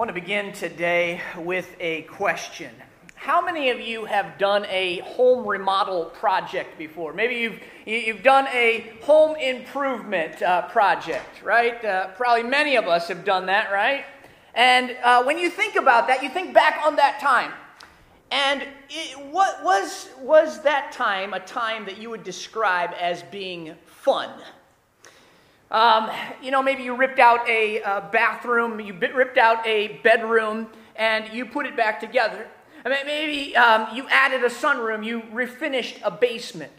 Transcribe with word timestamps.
want 0.00 0.08
to 0.08 0.14
begin 0.14 0.50
today 0.52 1.20
with 1.36 1.76
a 1.78 2.00
question. 2.04 2.70
How 3.16 3.44
many 3.44 3.68
of 3.68 3.80
you 3.80 4.06
have 4.06 4.38
done 4.38 4.64
a 4.70 5.00
home 5.00 5.46
remodel 5.46 6.06
project 6.06 6.78
before? 6.78 7.12
Maybe 7.12 7.34
you've, 7.34 7.60
you've 7.84 8.22
done 8.22 8.46
a 8.46 8.94
home 9.02 9.36
improvement 9.36 10.40
uh, 10.40 10.62
project, 10.68 11.42
right? 11.42 11.84
Uh, 11.84 12.06
probably 12.12 12.44
many 12.44 12.76
of 12.76 12.88
us 12.88 13.08
have 13.08 13.26
done 13.26 13.44
that, 13.44 13.70
right? 13.70 14.06
And 14.54 14.96
uh, 15.04 15.22
when 15.22 15.38
you 15.38 15.50
think 15.50 15.76
about 15.76 16.06
that, 16.06 16.22
you 16.22 16.30
think 16.30 16.54
back 16.54 16.80
on 16.82 16.96
that 16.96 17.20
time. 17.20 17.52
And 18.30 18.62
it, 18.88 19.18
what 19.30 19.62
was, 19.62 20.08
was 20.18 20.62
that 20.62 20.92
time 20.92 21.34
a 21.34 21.40
time 21.40 21.84
that 21.84 21.98
you 21.98 22.08
would 22.08 22.24
describe 22.24 22.92
as 22.98 23.22
being 23.24 23.74
fun? 23.84 24.30
Um, 25.70 26.10
you 26.42 26.50
know, 26.50 26.62
maybe 26.62 26.82
you 26.82 26.96
ripped 26.96 27.20
out 27.20 27.48
a, 27.48 27.80
bathroom, 28.10 28.80
you 28.80 28.92
ripped 28.92 29.38
out 29.38 29.64
a 29.64 30.00
bedroom, 30.02 30.68
and 30.96 31.32
you 31.32 31.46
put 31.46 31.66
it 31.66 31.76
back 31.76 32.00
together. 32.00 32.48
I 32.84 32.88
mean, 32.88 33.06
maybe 33.06 33.56
um, 33.56 33.94
you 33.94 34.08
added 34.08 34.42
a 34.42 34.48
sunroom, 34.48 35.04
you 35.04 35.20
refinished 35.32 36.00
a 36.02 36.10
basement. 36.10 36.72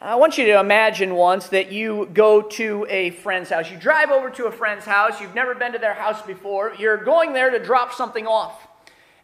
I 0.00 0.14
want 0.14 0.38
you 0.38 0.46
to 0.46 0.60
imagine 0.60 1.16
once 1.16 1.48
that 1.48 1.72
you 1.72 2.08
go 2.12 2.42
to 2.42 2.86
a 2.88 3.10
friend's 3.10 3.50
house. 3.50 3.68
You 3.68 3.76
drive 3.76 4.10
over 4.10 4.30
to 4.30 4.46
a 4.46 4.52
friend's 4.52 4.84
house, 4.84 5.20
you've 5.20 5.34
never 5.34 5.56
been 5.56 5.72
to 5.72 5.78
their 5.78 5.94
house 5.94 6.22
before, 6.22 6.74
you're 6.78 6.98
going 6.98 7.32
there 7.32 7.50
to 7.50 7.58
drop 7.58 7.92
something 7.92 8.28
off. 8.28 8.68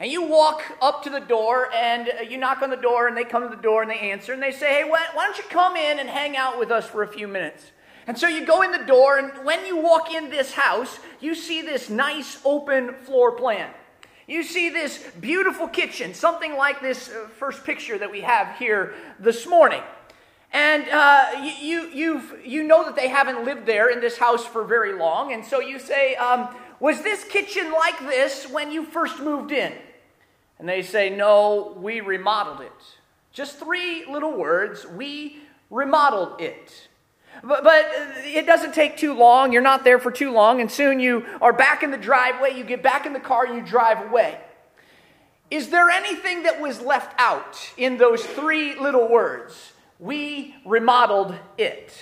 And 0.00 0.10
you 0.10 0.26
walk 0.26 0.62
up 0.82 1.04
to 1.04 1.10
the 1.10 1.20
door 1.20 1.72
and 1.72 2.10
you 2.28 2.38
knock 2.38 2.60
on 2.60 2.70
the 2.70 2.76
door, 2.76 3.06
and 3.06 3.16
they 3.16 3.22
come 3.22 3.48
to 3.48 3.54
the 3.54 3.62
door 3.62 3.82
and 3.82 3.90
they 3.90 4.10
answer, 4.10 4.32
and 4.32 4.42
they 4.42 4.50
say, 4.50 4.82
Hey, 4.82 4.90
why 4.90 5.06
don't 5.14 5.38
you 5.38 5.44
come 5.48 5.76
in 5.76 6.00
and 6.00 6.08
hang 6.08 6.36
out 6.36 6.58
with 6.58 6.72
us 6.72 6.88
for 6.88 7.04
a 7.04 7.08
few 7.08 7.28
minutes? 7.28 7.70
And 8.06 8.18
so 8.18 8.28
you 8.28 8.44
go 8.44 8.62
in 8.62 8.70
the 8.70 8.84
door, 8.84 9.18
and 9.18 9.44
when 9.44 9.64
you 9.64 9.76
walk 9.76 10.12
in 10.12 10.28
this 10.28 10.52
house, 10.52 10.98
you 11.20 11.34
see 11.34 11.62
this 11.62 11.88
nice 11.88 12.38
open 12.44 12.94
floor 12.94 13.32
plan. 13.32 13.70
You 14.26 14.42
see 14.42 14.70
this 14.70 15.04
beautiful 15.20 15.68
kitchen, 15.68 16.14
something 16.14 16.56
like 16.56 16.80
this 16.80 17.10
uh, 17.10 17.28
first 17.38 17.64
picture 17.64 17.98
that 17.98 18.10
we 18.10 18.22
have 18.22 18.56
here 18.58 18.94
this 19.18 19.46
morning. 19.46 19.82
And 20.50 20.88
uh, 20.88 21.50
you, 21.60 21.90
you, 21.92 22.22
you 22.44 22.62
know 22.62 22.84
that 22.84 22.96
they 22.96 23.08
haven't 23.08 23.44
lived 23.44 23.66
there 23.66 23.90
in 23.90 24.00
this 24.00 24.16
house 24.16 24.46
for 24.46 24.64
very 24.64 24.94
long. 24.94 25.32
And 25.32 25.44
so 25.44 25.60
you 25.60 25.78
say, 25.78 26.14
um, 26.14 26.54
Was 26.80 27.02
this 27.02 27.24
kitchen 27.24 27.72
like 27.72 27.98
this 28.00 28.48
when 28.48 28.70
you 28.70 28.84
first 28.86 29.20
moved 29.20 29.50
in? 29.50 29.72
And 30.58 30.68
they 30.68 30.82
say, 30.82 31.10
No, 31.10 31.76
we 31.76 32.00
remodeled 32.00 32.60
it. 32.60 32.72
Just 33.32 33.58
three 33.58 34.06
little 34.06 34.32
words. 34.32 34.86
We 34.86 35.38
remodeled 35.70 36.40
it. 36.40 36.88
But, 37.42 37.64
but 37.64 37.86
it 38.24 38.46
doesn't 38.46 38.74
take 38.74 38.96
too 38.96 39.14
long. 39.14 39.52
You're 39.52 39.62
not 39.62 39.84
there 39.84 39.98
for 39.98 40.10
too 40.10 40.30
long, 40.30 40.60
and 40.60 40.70
soon 40.70 41.00
you 41.00 41.26
are 41.40 41.52
back 41.52 41.82
in 41.82 41.90
the 41.90 41.96
driveway. 41.96 42.56
You 42.56 42.64
get 42.64 42.82
back 42.82 43.06
in 43.06 43.12
the 43.12 43.20
car 43.20 43.46
you 43.46 43.60
drive 43.60 44.08
away. 44.08 44.38
Is 45.50 45.68
there 45.68 45.90
anything 45.90 46.44
that 46.44 46.60
was 46.60 46.80
left 46.80 47.14
out 47.18 47.58
in 47.76 47.96
those 47.98 48.24
three 48.24 48.74
little 48.74 49.08
words? 49.08 49.72
We 49.98 50.54
remodeled 50.64 51.34
it. 51.58 51.92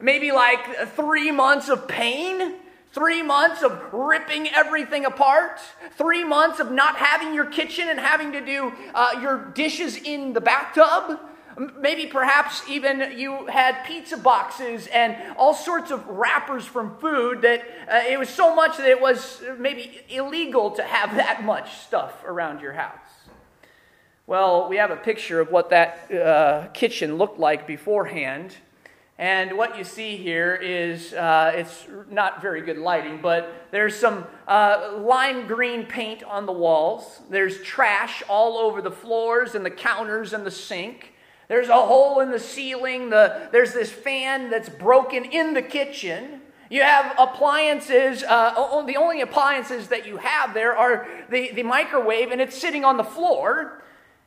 Maybe 0.00 0.30
like 0.30 0.90
three 0.94 1.30
months 1.30 1.68
of 1.68 1.88
pain, 1.88 2.56
three 2.92 3.22
months 3.22 3.62
of 3.62 3.92
ripping 3.92 4.48
everything 4.48 5.04
apart, 5.04 5.58
three 5.96 6.22
months 6.22 6.60
of 6.60 6.70
not 6.70 6.96
having 6.96 7.34
your 7.34 7.46
kitchen 7.46 7.88
and 7.88 7.98
having 7.98 8.32
to 8.32 8.44
do 8.44 8.72
uh, 8.94 9.18
your 9.20 9.46
dishes 9.54 9.96
in 9.96 10.34
the 10.34 10.40
bathtub 10.40 11.18
Maybe 11.78 12.06
perhaps 12.06 12.62
even 12.68 13.18
you 13.18 13.46
had 13.46 13.84
pizza 13.84 14.16
boxes 14.18 14.86
and 14.88 15.16
all 15.38 15.54
sorts 15.54 15.90
of 15.90 16.06
wrappers 16.06 16.66
from 16.66 16.98
food 16.98 17.42
that 17.42 17.62
uh, 17.90 18.02
it 18.06 18.18
was 18.18 18.28
so 18.28 18.54
much 18.54 18.76
that 18.76 18.88
it 18.88 19.00
was 19.00 19.42
maybe 19.58 20.02
illegal 20.10 20.70
to 20.72 20.82
have 20.82 21.16
that 21.16 21.44
much 21.44 21.78
stuff 21.78 22.22
around 22.24 22.60
your 22.60 22.74
house. 22.74 22.98
Well, 24.26 24.68
we 24.68 24.76
have 24.76 24.90
a 24.90 24.96
picture 24.96 25.40
of 25.40 25.50
what 25.50 25.70
that 25.70 26.12
uh, 26.12 26.66
kitchen 26.74 27.16
looked 27.16 27.38
like 27.38 27.66
beforehand. 27.66 28.56
And 29.18 29.56
what 29.56 29.78
you 29.78 29.84
see 29.84 30.18
here 30.18 30.54
is 30.54 31.14
uh, 31.14 31.52
it's 31.54 31.86
not 32.10 32.42
very 32.42 32.60
good 32.60 32.76
lighting, 32.76 33.20
but 33.22 33.66
there's 33.70 33.96
some 33.96 34.26
uh, 34.46 34.98
lime 34.98 35.46
green 35.46 35.86
paint 35.86 36.22
on 36.22 36.44
the 36.44 36.52
walls. 36.52 37.20
There's 37.30 37.62
trash 37.62 38.22
all 38.28 38.58
over 38.58 38.82
the 38.82 38.90
floors 38.90 39.54
and 39.54 39.64
the 39.64 39.70
counters 39.70 40.34
and 40.34 40.44
the 40.44 40.50
sink. 40.50 41.14
There's 41.48 41.68
a 41.68 41.74
hole 41.74 42.20
in 42.20 42.30
the 42.30 42.40
ceiling. 42.40 43.10
The, 43.10 43.48
there's 43.52 43.72
this 43.72 43.90
fan 43.90 44.50
that's 44.50 44.68
broken 44.68 45.24
in 45.24 45.54
the 45.54 45.62
kitchen. 45.62 46.40
You 46.68 46.82
have 46.82 47.14
appliances. 47.18 48.24
Uh, 48.24 48.82
the 48.82 48.96
only 48.96 49.20
appliances 49.20 49.88
that 49.88 50.06
you 50.06 50.16
have 50.16 50.54
there 50.54 50.76
are 50.76 51.06
the, 51.30 51.52
the 51.52 51.62
microwave, 51.62 52.32
and 52.32 52.40
it's 52.40 52.58
sitting 52.58 52.84
on 52.84 52.96
the 52.96 53.04
floor. 53.04 53.82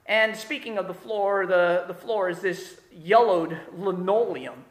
And 0.06 0.36
speaking 0.36 0.78
of 0.78 0.88
the 0.88 0.94
floor, 0.94 1.46
the, 1.46 1.84
the 1.88 1.94
floor 1.94 2.30
is 2.30 2.40
this 2.40 2.80
yellowed 2.92 3.58
linoleum. 3.78 4.66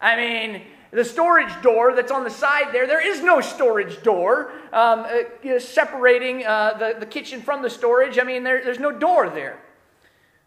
I 0.00 0.16
mean, 0.16 0.62
the 0.90 1.04
storage 1.04 1.62
door 1.62 1.96
that's 1.96 2.12
on 2.12 2.22
the 2.22 2.30
side 2.30 2.72
there, 2.72 2.86
there 2.86 3.04
is 3.04 3.22
no 3.22 3.40
storage 3.40 4.02
door 4.02 4.52
um, 4.72 5.00
uh, 5.00 5.58
separating 5.58 6.46
uh, 6.46 6.74
the, 6.78 6.96
the 7.00 7.06
kitchen 7.06 7.40
from 7.40 7.62
the 7.62 7.70
storage. 7.70 8.18
I 8.18 8.22
mean, 8.22 8.44
there, 8.44 8.62
there's 8.62 8.78
no 8.78 8.92
door 8.92 9.30
there. 9.30 9.58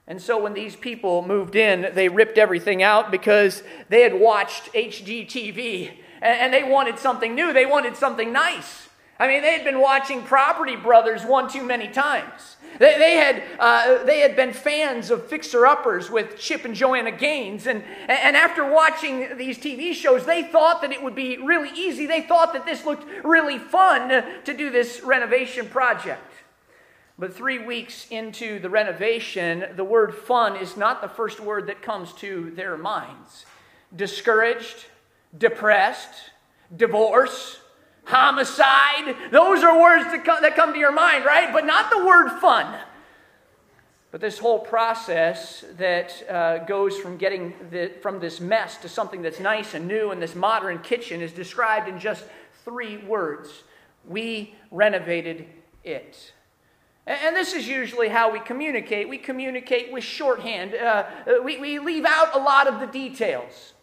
And 0.07 0.22
so 0.22 0.41
when 0.41 0.53
these 0.53 0.75
people 0.75 1.22
moved 1.22 1.56
in, 1.56 1.94
they 1.94 2.07
ripped 2.07 2.38
everything 2.38 2.81
out 2.81 3.12
because 3.12 3.62
they 3.90 4.01
had 4.01 4.13
watched 4.13 4.72
HGTV 4.73 5.91
and 6.22 6.53
they 6.53 6.63
wanted 6.63 6.97
something 6.97 7.35
new. 7.35 7.51
They 7.53 7.66
wanted 7.66 7.95
something 7.95 8.31
nice. 8.31 8.88
I 9.19 9.28
mean, 9.28 9.41
they 9.41 9.53
had 9.53 9.63
been 9.63 9.81
watching 9.81 10.22
Property 10.22 10.75
Brothers 10.75 11.25
one 11.25 11.50
too 11.50 11.63
many 11.63 11.88
times. 11.88 12.56
They, 12.78 13.00
they 13.00 13.16
had, 13.16 13.44
uh, 13.59 14.03
they 14.03 14.19
had 14.19 14.35
been 14.35 14.53
fans 14.53 15.09
of 15.09 15.25
Fixer 15.25 15.66
Uppers 15.66 16.12
with 16.12 16.38
Chip 16.38 16.66
and 16.66 16.75
Joanna 16.75 17.12
Gaines. 17.12 17.66
And, 17.66 17.84
and 18.07 18.38
after 18.38 18.69
watching 18.72 19.35
these 19.38 19.57
TV 19.57 19.94
shows, 19.94 20.25
they 20.25 20.44
thought 20.44 20.84
that 20.84 20.91
it 20.91 21.01
would 21.01 21.16
be 21.16 21.38
really 21.38 21.72
easy. 21.75 22.06
They 22.06 22.22
thought 22.22 22.53
that 22.53 22.66
this 22.66 22.85
looked 22.85 23.06
really 23.25 23.57
fun 23.57 24.24
to 24.45 24.53
do 24.53 24.69
this 24.69 25.01
renovation 25.03 25.68
project. 25.68 26.22
But 27.19 27.33
three 27.33 27.59
weeks 27.59 28.07
into 28.11 28.59
the 28.59 28.69
renovation, 28.69 29.66
the 29.75 29.83
word 29.83 30.13
fun 30.13 30.55
is 30.55 30.78
not 30.78 31.01
the 31.01 31.07
first 31.07 31.39
word 31.39 31.67
that 31.67 31.81
comes 31.81 32.13
to 32.13 32.51
their 32.51 32.78
minds. 32.78 33.45
Discouraged, 33.95 34.85
depressed, 35.35 36.31
divorce, 36.75 37.59
homicide, 38.03 39.16
those 39.31 39.63
are 39.63 39.81
words 39.81 40.06
that 40.06 40.23
come, 40.23 40.41
that 40.41 40.56
come 40.56 40.73
to 40.73 40.79
your 40.79 40.91
mind, 40.91 41.25
right? 41.25 41.51
But 41.51 41.66
not 41.66 41.89
the 41.89 42.06
word 42.06 42.39
fun. 42.39 42.79
But 44.11 44.22
this 44.22 44.38
whole 44.38 44.59
process 44.59 45.66
that 45.77 46.23
uh, 46.29 46.59
goes 46.59 46.97
from 46.97 47.17
getting 47.17 47.53
the, 47.72 47.91
from 48.01 48.19
this 48.19 48.39
mess 48.39 48.77
to 48.77 48.89
something 48.89 49.22
that's 49.22 49.39
nice 49.39 49.73
and 49.73 49.88
new 49.88 50.11
in 50.11 50.19
this 50.19 50.35
modern 50.35 50.79
kitchen 50.79 51.22
is 51.22 51.31
described 51.33 51.89
in 51.89 52.00
just 52.00 52.23
three 52.63 52.97
words. 52.97 53.63
We 54.07 54.56
renovated 54.72 55.47
it. 55.83 56.33
And 57.07 57.34
this 57.34 57.53
is 57.53 57.69
usually 57.69 58.09
how 58.09 58.29
we 58.34 58.41
communicate. 58.41 59.07
We 59.07 59.18
communicate 59.18 59.94
with 59.94 60.03
shorthand, 60.03 60.75
uh, 60.75 61.06
uh, 61.25 61.41
we, 61.41 61.57
we 61.57 61.79
leave 61.79 62.03
out 62.06 62.35
a 62.35 62.38
lot 62.38 62.68
of 62.68 62.81
the 62.81 62.85
details. 62.85 63.73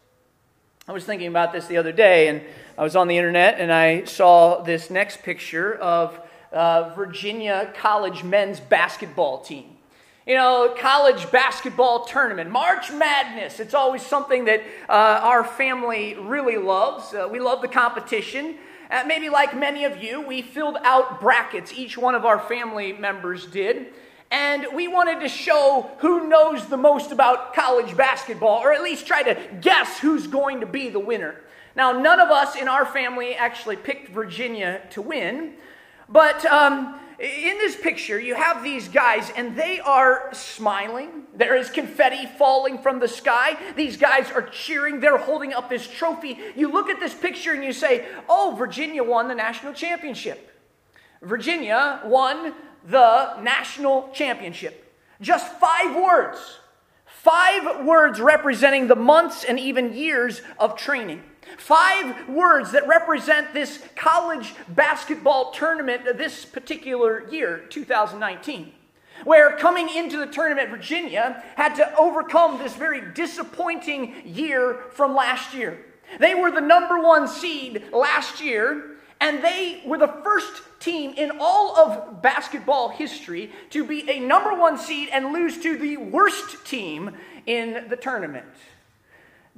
I 0.87 0.93
was 0.93 1.07
thinking 1.07 1.29
about 1.29 1.51
this 1.51 1.67
the 1.67 1.79
other 1.79 1.93
day, 1.93 2.29
and 2.29 2.43
I 2.77 2.83
was 2.83 2.95
on 2.95 3.09
the 3.09 3.17
internet 3.17 3.59
and 3.59 3.73
I 3.73 4.05
saw 4.05 4.63
this 4.63 4.91
next 4.91 5.23
picture 5.23 5.75
of 5.77 6.21
uh, 6.53 6.93
Virginia 6.95 7.73
College 7.75 8.23
men's 8.25 8.61
basketball 8.61 9.41
team. 9.41 9.79
You 10.27 10.35
know, 10.35 10.75
college 10.79 11.31
basketball 11.31 12.05
tournament, 12.05 12.51
March 12.51 12.93
Madness. 12.93 13.59
It's 13.59 13.75
always 13.75 14.03
something 14.03 14.45
that 14.45 14.63
uh, 14.89 15.21
our 15.23 15.45
family 15.45 16.15
really 16.15 16.59
loves. 16.59 17.15
Uh, 17.15 17.27
we 17.31 17.41
love 17.41 17.63
the 17.63 17.69
competition. 17.69 18.57
Uh, 18.91 19.05
maybe 19.07 19.29
like 19.29 19.57
many 19.57 19.85
of 19.85 20.03
you, 20.03 20.21
we 20.21 20.43
filled 20.43 20.77
out 20.83 21.21
brackets, 21.21 21.73
each 21.73 21.97
one 21.97 22.15
of 22.15 22.25
our 22.25 22.39
family 22.39 22.93
members 22.93 23.47
did. 23.47 23.87
And 24.31 24.67
we 24.75 24.89
wanted 24.89 25.21
to 25.21 25.29
show 25.29 25.91
who 25.99 26.29
knows 26.29 26.67
the 26.67 26.77
most 26.77 27.13
about 27.13 27.55
college 27.55 27.97
basketball, 27.97 28.59
or 28.59 28.73
at 28.73 28.83
least 28.83 29.07
try 29.07 29.23
to 29.23 29.39
guess 29.61 29.99
who's 30.01 30.27
going 30.27 30.61
to 30.61 30.67
be 30.67 30.89
the 30.89 30.99
winner. 30.99 31.41
Now, 31.77 31.93
none 31.93 32.21
of 32.21 32.31
us 32.31 32.57
in 32.57 32.69
our 32.69 32.85
family 32.87 33.35
actually 33.35 33.77
picked 33.77 34.09
Virginia 34.09 34.81
to 34.91 35.03
win, 35.03 35.55
but 36.09 36.45
um, 36.47 37.01
in 37.19 37.59
this 37.59 37.77
picture, 37.77 38.19
you 38.19 38.35
have 38.35 38.65
these 38.65 38.89
guys, 38.89 39.31
and 39.37 39.57
they 39.57 39.79
are 39.81 40.29
smiling. 40.33 41.25
There 41.35 41.57
is 41.57 41.71
confetti 41.71 42.27
falling 42.27 42.79
from 42.79 42.99
the 42.99 43.09
sky. 43.09 43.57
These 43.77 43.97
guys 43.97 44.31
are 44.33 44.43
cheering. 44.43 45.01
They're 45.01 45.17
holding 45.17 45.53
up 45.53 45.69
this 45.69 45.87
trophy. 45.87 46.39
You 46.57 46.73
look 46.73 46.89
at 46.89 47.01
this 47.01 47.15
picture 47.15 47.53
and 47.53 47.63
you 47.63 47.73
say, 47.73 48.07
Oh, 48.29 48.55
Virginia 48.59 49.05
won 49.05 49.29
the 49.29 49.35
national 49.35 49.75
championship. 49.75 50.51
Virginia 51.23 52.01
won 52.05 52.55
the 52.87 53.41
national 53.41 54.11
championship. 54.13 54.93
Just 55.21 55.53
five 55.55 55.95
words. 55.95 56.59
Five 57.07 57.87
words 57.87 58.21
representing 58.21 58.89
the 58.89 58.97
months 58.97 59.45
and 59.45 59.59
even 59.59 59.95
years 59.95 60.43
of 60.59 60.77
training. 60.77 61.23
Five 61.59 62.29
words 62.29 62.73
that 62.73 62.87
represent 62.87 63.55
this 63.55 63.83
college 63.97 64.55
basketball 64.69 65.53
tournament 65.53 66.07
uh, 66.09 66.13
this 66.13 66.45
particular 66.45 67.29
year, 67.31 67.65
2019 67.69 68.73
where 69.23 69.57
coming 69.57 69.89
into 69.89 70.19
the 70.19 70.27
tournament, 70.27 70.71
Virginia 70.71 71.43
had 71.57 71.75
to 71.77 71.97
overcome 71.97 72.59
this 72.59 72.75
very 72.75 73.01
disappointing 73.15 74.15
year 74.25 74.81
from 74.91 75.15
last 75.15 75.55
year. 75.55 75.79
They 76.19 76.35
were 76.35 76.51
the 76.51 76.61
number 76.61 77.01
one 77.01 77.29
seed 77.29 77.85
last 77.93 78.41
year, 78.41 78.97
and 79.21 79.43
they 79.43 79.83
were 79.87 79.99
the 79.99 80.15
first 80.23 80.63
team 80.81 81.15
in 81.17 81.33
all 81.41 81.77
of 81.77 82.21
basketball 82.21 82.91
history 82.91 83.51
to 83.71 83.85
be 83.85 84.09
a 84.11 84.21
number 84.21 84.55
one 84.55 84.77
seed 84.77 85.09
and 85.13 85.33
lose 85.33 85.59
to 85.63 85.79
the 85.79 85.97
worst 85.97 86.65
team 86.67 87.13
in 87.47 87.87
the 87.89 87.97
tournament. 87.97 88.45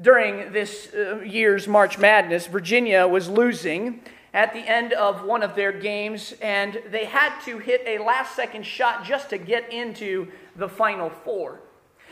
During 0.01 0.53
this 0.53 0.93
uh, 0.95 1.21
year's 1.21 1.67
March 1.67 1.99
Madness, 1.99 2.47
Virginia 2.47 3.07
was 3.07 3.31
losing 3.31 4.03
at 4.35 4.53
the 4.53 4.59
end 4.59 4.93
of 4.93 5.25
one 5.25 5.43
of 5.43 5.55
their 5.55 5.73
games, 5.73 6.35
and 6.43 6.83
they 6.91 7.07
had 7.07 7.41
to 7.47 7.57
hit 7.59 7.83
a 7.87 7.97
last 7.97 8.37
second 8.37 8.67
shot 8.67 9.05
just 9.05 9.31
to 9.31 9.39
get 9.39 9.73
into 9.73 10.29
the 10.55 10.69
Final 10.69 11.09
Four. 11.09 11.61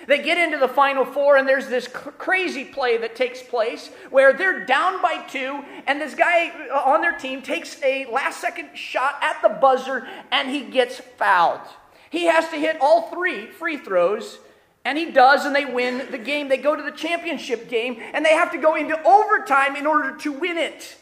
They 0.09 0.23
get 0.23 0.39
into 0.39 0.57
the 0.57 0.69
Final 0.69 1.05
Four, 1.05 1.37
and 1.37 1.47
there's 1.47 1.69
this 1.69 1.87
crazy 1.87 2.65
play 2.65 2.97
that 2.97 3.17
takes 3.17 3.43
place 3.43 3.91
where 4.09 4.33
they're 4.33 4.65
down 4.65 5.03
by 5.03 5.23
two, 5.29 5.63
and 5.87 6.01
this 6.01 6.15
guy 6.15 6.53
uh, 6.71 6.91
on 6.91 7.03
their 7.03 7.17
team 7.19 7.43
takes 7.43 7.83
a 7.83 8.07
last 8.07 8.41
second 8.41 8.71
shot 8.75 9.19
at 9.21 9.43
the 9.43 9.51
buzzer, 9.51 10.07
and 10.33 10.49
he 10.49 10.63
gets 10.63 11.01
fouled. 11.19 11.61
He 12.09 12.25
has 12.25 12.49
to 12.49 12.57
hit 12.57 12.79
all 12.81 13.11
three 13.11 13.47
free 13.47 13.77
throws, 13.77 14.39
and 14.85 14.99
he 14.99 15.11
does, 15.11 15.45
and 15.45 15.55
they 15.55 15.65
win 15.65 16.11
the 16.11 16.19
game. 16.19 16.49
They 16.49 16.57
go 16.57 16.77
to 16.77 16.83
the 16.83 16.93
championship 16.93 17.69
game, 17.69 18.01
and 18.13 18.25
they 18.25 18.35
have 18.35 18.53
to 18.53 18.59
go 18.59 18.75
into 18.75 19.01
overtime 19.03 19.77
in 19.77 19.87
order 19.87 20.17
to 20.19 20.33
win 20.33 20.57
it 20.59 20.97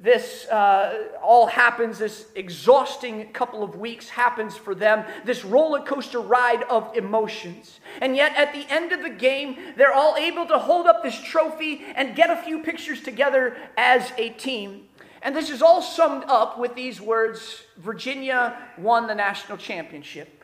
this 0.00 0.46
uh, 0.46 1.08
all 1.22 1.46
happens, 1.46 1.98
this 1.98 2.26
exhausting 2.34 3.32
couple 3.32 3.62
of 3.62 3.76
weeks 3.76 4.08
happens 4.08 4.56
for 4.56 4.74
them, 4.74 5.04
this 5.24 5.44
roller 5.44 5.80
coaster 5.80 6.20
ride 6.20 6.62
of 6.64 6.96
emotions. 6.96 7.80
And 8.00 8.14
yet, 8.14 8.36
at 8.36 8.52
the 8.52 8.66
end 8.72 8.92
of 8.92 9.02
the 9.02 9.10
game, 9.10 9.56
they're 9.76 9.92
all 9.92 10.16
able 10.16 10.46
to 10.46 10.58
hold 10.58 10.86
up 10.86 11.02
this 11.02 11.20
trophy 11.20 11.84
and 11.94 12.14
get 12.14 12.30
a 12.30 12.36
few 12.36 12.62
pictures 12.62 13.02
together 13.02 13.56
as 13.76 14.12
a 14.18 14.30
team. 14.30 14.84
And 15.22 15.34
this 15.34 15.50
is 15.50 15.62
all 15.62 15.82
summed 15.82 16.24
up 16.28 16.58
with 16.58 16.76
these 16.76 17.00
words 17.00 17.62
Virginia 17.76 18.56
won 18.78 19.08
the 19.08 19.14
national 19.14 19.58
championship. 19.58 20.37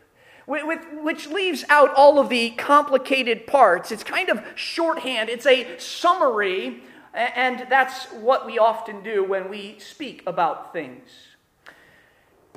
Which 0.46 1.26
leaves 1.28 1.64
out 1.68 1.94
all 1.94 2.18
of 2.18 2.28
the 2.28 2.50
complicated 2.50 3.46
parts. 3.46 3.90
It's 3.90 4.04
kind 4.04 4.28
of 4.28 4.42
shorthand, 4.54 5.30
it's 5.30 5.46
a 5.46 5.78
summary 5.78 6.82
and 7.14 7.66
that's 7.70 8.06
what 8.06 8.44
we 8.44 8.58
often 8.58 9.02
do 9.02 9.22
when 9.22 9.48
we 9.48 9.78
speak 9.78 10.22
about 10.26 10.72
things. 10.72 11.08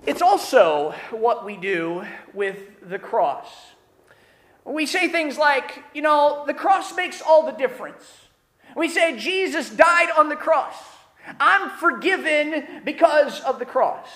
It's 0.05 0.21
also 0.21 0.95
what 1.11 1.45
we 1.45 1.57
do 1.57 2.03
with 2.33 2.89
the 2.89 2.97
cross. 2.97 3.47
We 4.65 4.85
say 4.85 5.09
things 5.09 5.37
like, 5.37 5.83
you 5.93 6.01
know, 6.01 6.43
the 6.47 6.53
cross 6.53 6.95
makes 6.95 7.21
all 7.21 7.45
the 7.45 7.51
difference. 7.51 8.03
We 8.75 8.89
say 8.89 9.17
Jesus 9.17 9.69
died 9.69 10.09
on 10.17 10.29
the 10.29 10.35
cross. 10.35 10.75
I'm 11.39 11.69
forgiven 11.77 12.81
because 12.83 13.41
of 13.41 13.59
the 13.59 13.65
cross. 13.65 14.07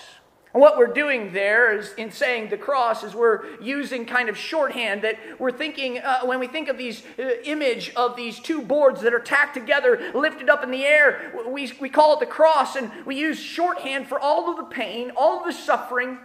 And 0.54 0.60
what 0.60 0.76
we're 0.76 0.92
doing 0.92 1.32
there 1.32 1.78
is, 1.78 1.94
in 1.94 2.10
saying 2.10 2.50
the 2.50 2.58
cross, 2.58 3.02
is 3.02 3.14
we're 3.14 3.58
using 3.58 4.04
kind 4.04 4.28
of 4.28 4.36
shorthand 4.36 5.02
that 5.02 5.16
we're 5.38 5.52
thinking, 5.52 5.98
uh, 5.98 6.20
when 6.24 6.40
we 6.40 6.46
think 6.46 6.68
of 6.68 6.76
these 6.76 7.02
uh, 7.18 7.22
image 7.44 7.90
of 7.94 8.16
these 8.16 8.38
two 8.38 8.60
boards 8.60 9.00
that 9.00 9.14
are 9.14 9.20
tacked 9.20 9.54
together, 9.54 10.10
lifted 10.14 10.50
up 10.50 10.62
in 10.62 10.70
the 10.70 10.84
air, 10.84 11.32
we, 11.48 11.72
we 11.80 11.88
call 11.88 12.12
it 12.14 12.20
the 12.20 12.26
cross, 12.26 12.76
and 12.76 12.90
we 13.06 13.18
use 13.18 13.38
shorthand 13.38 14.06
for 14.06 14.20
all 14.20 14.50
of 14.50 14.58
the 14.58 14.64
pain, 14.64 15.10
all 15.16 15.40
of 15.40 15.46
the 15.46 15.52
suffering, 15.52 16.18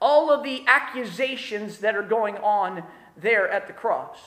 all 0.00 0.30
of 0.30 0.44
the 0.44 0.64
accusations 0.68 1.78
that 1.78 1.96
are 1.96 2.02
going 2.02 2.36
on 2.36 2.84
there 3.16 3.48
at 3.48 3.66
the 3.66 3.72
cross. 3.72 4.18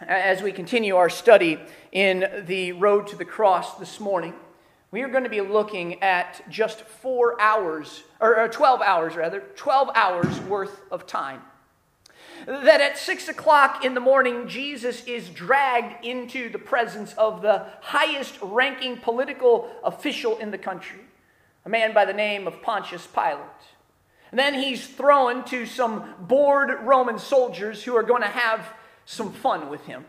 As 0.00 0.42
we 0.42 0.52
continue 0.52 0.96
our 0.96 1.10
study 1.10 1.58
in 1.92 2.44
the 2.46 2.72
road 2.72 3.08
to 3.08 3.16
the 3.16 3.24
cross 3.24 3.78
this 3.78 4.00
morning, 4.00 4.32
we 4.90 5.02
are 5.02 5.08
going 5.08 5.24
to 5.24 5.30
be 5.30 5.40
looking 5.40 6.02
at 6.02 6.40
just 6.48 6.80
four 6.80 7.40
hours, 7.40 8.04
or 8.20 8.48
12 8.48 8.80
hours 8.80 9.16
rather, 9.16 9.40
12 9.56 9.90
hours 9.94 10.40
worth 10.40 10.80
of 10.90 11.06
time. 11.06 11.42
That 12.46 12.80
at 12.80 12.96
6 12.96 13.28
o'clock 13.28 13.84
in 13.84 13.94
the 13.94 14.00
morning, 14.00 14.48
Jesus 14.48 15.04
is 15.04 15.28
dragged 15.28 16.04
into 16.04 16.48
the 16.48 16.58
presence 16.58 17.12
of 17.14 17.42
the 17.42 17.66
highest 17.80 18.38
ranking 18.40 18.96
political 18.96 19.70
official 19.84 20.38
in 20.38 20.50
the 20.50 20.58
country, 20.58 21.00
a 21.66 21.68
man 21.68 21.92
by 21.92 22.04
the 22.04 22.12
name 22.12 22.46
of 22.46 22.62
Pontius 22.62 23.06
Pilate. 23.06 23.40
And 24.30 24.38
then 24.38 24.54
he's 24.54 24.86
thrown 24.86 25.44
to 25.46 25.66
some 25.66 26.14
bored 26.20 26.70
Roman 26.82 27.18
soldiers 27.18 27.82
who 27.82 27.96
are 27.96 28.02
going 28.02 28.22
to 28.22 28.28
have 28.28 28.66
some 29.04 29.32
fun 29.32 29.68
with 29.68 29.84
him. 29.86 30.04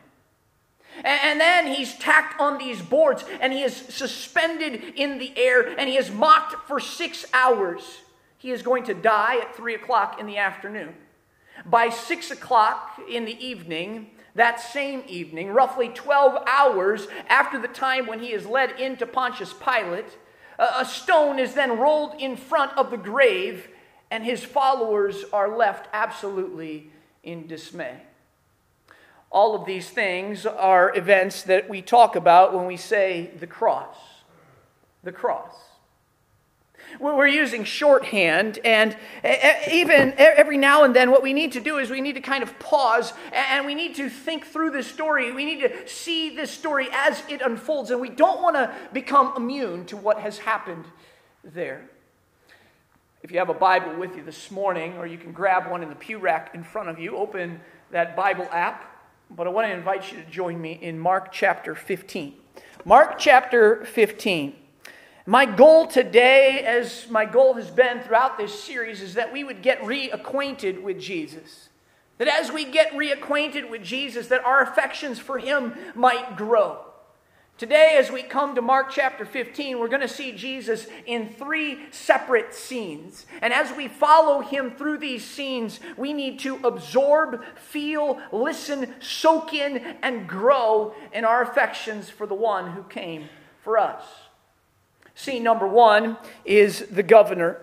And 1.04 1.40
then 1.40 1.68
he's 1.68 1.96
tacked 1.96 2.40
on 2.40 2.57
these 2.57 2.81
boards 2.81 3.24
and 3.40 3.54
he 3.54 3.63
is 3.63 3.75
suspended 3.75 4.94
in 4.96 5.18
the 5.18 5.34
air 5.38 5.75
and 5.78 5.90
he 5.90 5.98
is 5.98 6.12
mocked 6.12 6.68
for 6.68 6.80
six 6.80 7.25
hours. 7.34 8.00
He 8.38 8.51
is 8.51 8.62
going 8.62 8.84
to 8.86 8.94
die 8.94 9.38
at 9.42 9.56
three 9.56 9.75
o'clock 9.75 10.19
in 10.19 10.25
the 10.25 10.38
afternoon. 10.38 10.96
By 11.66 11.90
six 11.90 12.31
o'clock 12.31 13.00
in 13.10 13.25
the 13.25 13.46
evening, 13.46 14.12
that 14.36 14.62
same 14.62 15.04
evening, 15.07 15.50
roughly 15.50 15.90
12 15.90 16.44
hours 16.48 17.07
after 17.28 17.60
the 17.60 17.68
time 17.68 18.07
when 18.07 18.19
he 18.19 18.31
is 18.31 18.45
led 18.45 18.80
into 18.80 19.06
Pontius 19.06 19.54
Pilate, 19.54 20.18
a 20.57 20.86
stone 20.86 21.40
is 21.40 21.54
then 21.54 21.78
rolled 21.78 22.16
in 22.19 22.36
front 22.36 22.78
of 22.78 22.92
the 22.92 22.98
grave, 22.98 23.69
and 24.12 24.24
his 24.24 24.44
followers 24.44 25.24
are 25.31 25.56
left 25.56 25.88
absolutely 25.94 26.92
in 27.24 27.48
dismay. 27.48 28.02
All 29.31 29.54
of 29.56 29.66
these 29.66 29.90
things 29.90 30.46
are 30.46 30.96
events 30.96 31.44
that 31.44 31.70
we 31.70 31.81
talk 31.81 32.16
about 32.16 32.54
when 32.54 32.66
we 32.66 32.78
say 32.78 33.31
the 33.40 33.48
cross. 33.48 33.96
The 35.04 35.12
cross. 35.12 35.54
We're 37.00 37.28
using 37.28 37.66
shorthand, 37.66 38.58
and 38.66 38.98
even 39.70 40.16
every 40.18 40.58
now 40.58 40.84
and 40.84 40.96
then, 40.96 41.12
what 41.12 41.22
we 41.22 41.34
need 41.34 41.52
to 41.52 41.60
do 41.60 41.78
is 41.78 41.92
we 41.92 42.02
need 42.02 42.16
to 42.16 42.22
kind 42.22 42.42
of 42.42 42.58
pause 42.58 43.14
and 43.31 43.68
we 43.68 43.76
need 43.76 43.96
to 43.96 44.10
think 44.10 44.48
through 44.48 44.72
this 44.72 44.88
story. 44.88 45.31
We 45.31 45.46
need 45.46 45.60
to 45.62 45.88
see 45.88 46.36
this 46.36 46.50
story 46.50 46.88
as 46.92 47.22
it 47.30 47.42
unfolds, 47.44 47.92
and 47.92 48.02
we 48.02 48.10
don't 48.10 48.42
want 48.42 48.56
to 48.56 48.74
become 48.92 49.34
immune 49.38 49.86
to 49.88 49.98
what 49.98 50.20
has 50.20 50.40
happened 50.40 50.86
there. 51.44 51.88
If 53.22 53.31
you 53.31 53.38
have 53.38 53.50
a 53.50 53.54
Bible 53.54 53.94
with 54.00 54.16
you 54.16 54.24
this 54.24 54.50
morning, 54.50 54.98
or 54.98 55.06
you 55.06 55.19
can 55.19 55.31
grab 55.31 55.69
one 55.69 55.83
in 55.83 55.90
the 55.90 55.95
pew 55.95 56.18
rack 56.18 56.56
in 56.56 56.64
front 56.64 56.90
of 56.90 56.98
you, 56.98 57.18
open 57.18 57.59
that 57.92 58.16
Bible 58.16 58.48
app 58.52 58.89
but 59.30 59.48
I 59.48 59.50
want 59.50 59.68
to 59.68 59.74
invite 59.74 60.12
you 60.12 60.18
to 60.21 60.30
join 60.30 60.59
me 60.59 60.74
in 60.81 60.98
Mark 60.98 61.31
chapter 61.31 61.76
15. 61.76 62.33
Mark 62.86 63.19
chapter 63.19 63.86
15. 63.86 64.56
My 65.26 65.45
goal 65.45 65.86
today, 65.86 66.64
as 66.66 67.07
my 67.09 67.26
goal 67.26 67.54
has 67.54 67.69
been 67.69 68.02
throughout 68.02 68.38
this 68.38 68.64
series, 68.64 69.02
is 69.02 69.14
that 69.14 69.31
we 69.31 69.44
would 69.44 69.62
get 69.62 69.80
reacquainted 69.81 70.81
with 70.81 71.00
Jesus. 71.00 71.69
That 72.18 72.28
as 72.28 72.52
we 72.52 72.66
get 72.66 72.92
reacquainted 72.94 73.69
with 73.69 73.83
Jesus, 73.83 74.28
that 74.28 74.44
our 74.44 74.62
affections 74.62 75.19
for 75.19 75.38
him 75.38 75.76
might 75.94 76.36
grow. 76.36 76.80
Today, 77.59 77.97
as 77.99 78.09
we 78.09 78.23
come 78.23 78.56
to 78.56 78.61
Mark 78.61 78.89
chapter 78.89 79.25
15, 79.25 79.80
we're 79.80 79.89
going 79.89 79.99
to 79.99 80.07
see 80.07 80.31
Jesus 80.31 80.87
in 81.06 81.28
three 81.28 81.78
separate 81.92 82.54
scenes. 82.54 83.25
And 83.42 83.51
as 83.51 83.75
we 83.75 83.89
follow 83.89 84.39
him 84.39 84.71
through 84.71 84.99
these 84.99 85.25
scenes, 85.25 85.81
we 85.97 86.13
need 86.13 86.39
to 86.39 86.56
absorb, 86.63 87.44
feel, 87.57 88.21
listen, 88.31 88.94
soak 89.01 89.54
in, 89.54 89.97
and 90.01 90.25
grow 90.25 90.95
in 91.11 91.25
our 91.25 91.42
affections 91.42 92.09
for 92.09 92.25
the 92.25 92.33
one 92.33 92.71
who 92.71 92.83
came 92.83 93.28
for 93.61 93.78
us. 93.78 94.06
Scene 95.13 95.44
number 95.44 95.68
one 95.68 96.16
is 96.45 96.85
the 96.89 97.04
governor. 97.04 97.59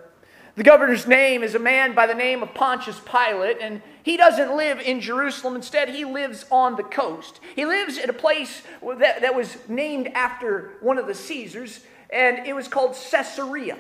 The 0.57 0.63
governor's 0.63 1.07
name 1.07 1.43
is 1.43 1.55
a 1.55 1.59
man 1.59 1.95
by 1.95 2.07
the 2.07 2.15
name 2.15 2.43
of 2.43 2.55
Pontius 2.55 2.99
Pilate, 3.01 3.59
and 3.61 3.83
he 4.03 4.17
doesn't 4.17 4.57
live 4.57 4.81
in 4.81 5.03
Jerusalem. 5.03 5.55
Instead, 5.55 5.91
he 5.91 6.07
lives 6.07 6.47
on 6.51 6.77
the 6.77 6.83
coast. 6.83 7.41
He 7.55 7.67
lives 7.67 7.99
at 7.99 8.09
a 8.09 8.15
place 8.15 8.63
that, 8.83 9.21
that 9.21 9.35
was 9.35 9.59
named 9.69 10.09
after 10.15 10.73
one 10.81 10.97
of 10.97 11.07
the 11.07 11.15
Caesars, 11.15 11.81
and 12.09 12.47
it 12.47 12.55
was 12.55 12.69
called 12.69 12.97
Caesarea. 13.11 13.77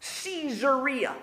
Caesarea. 0.00 1.16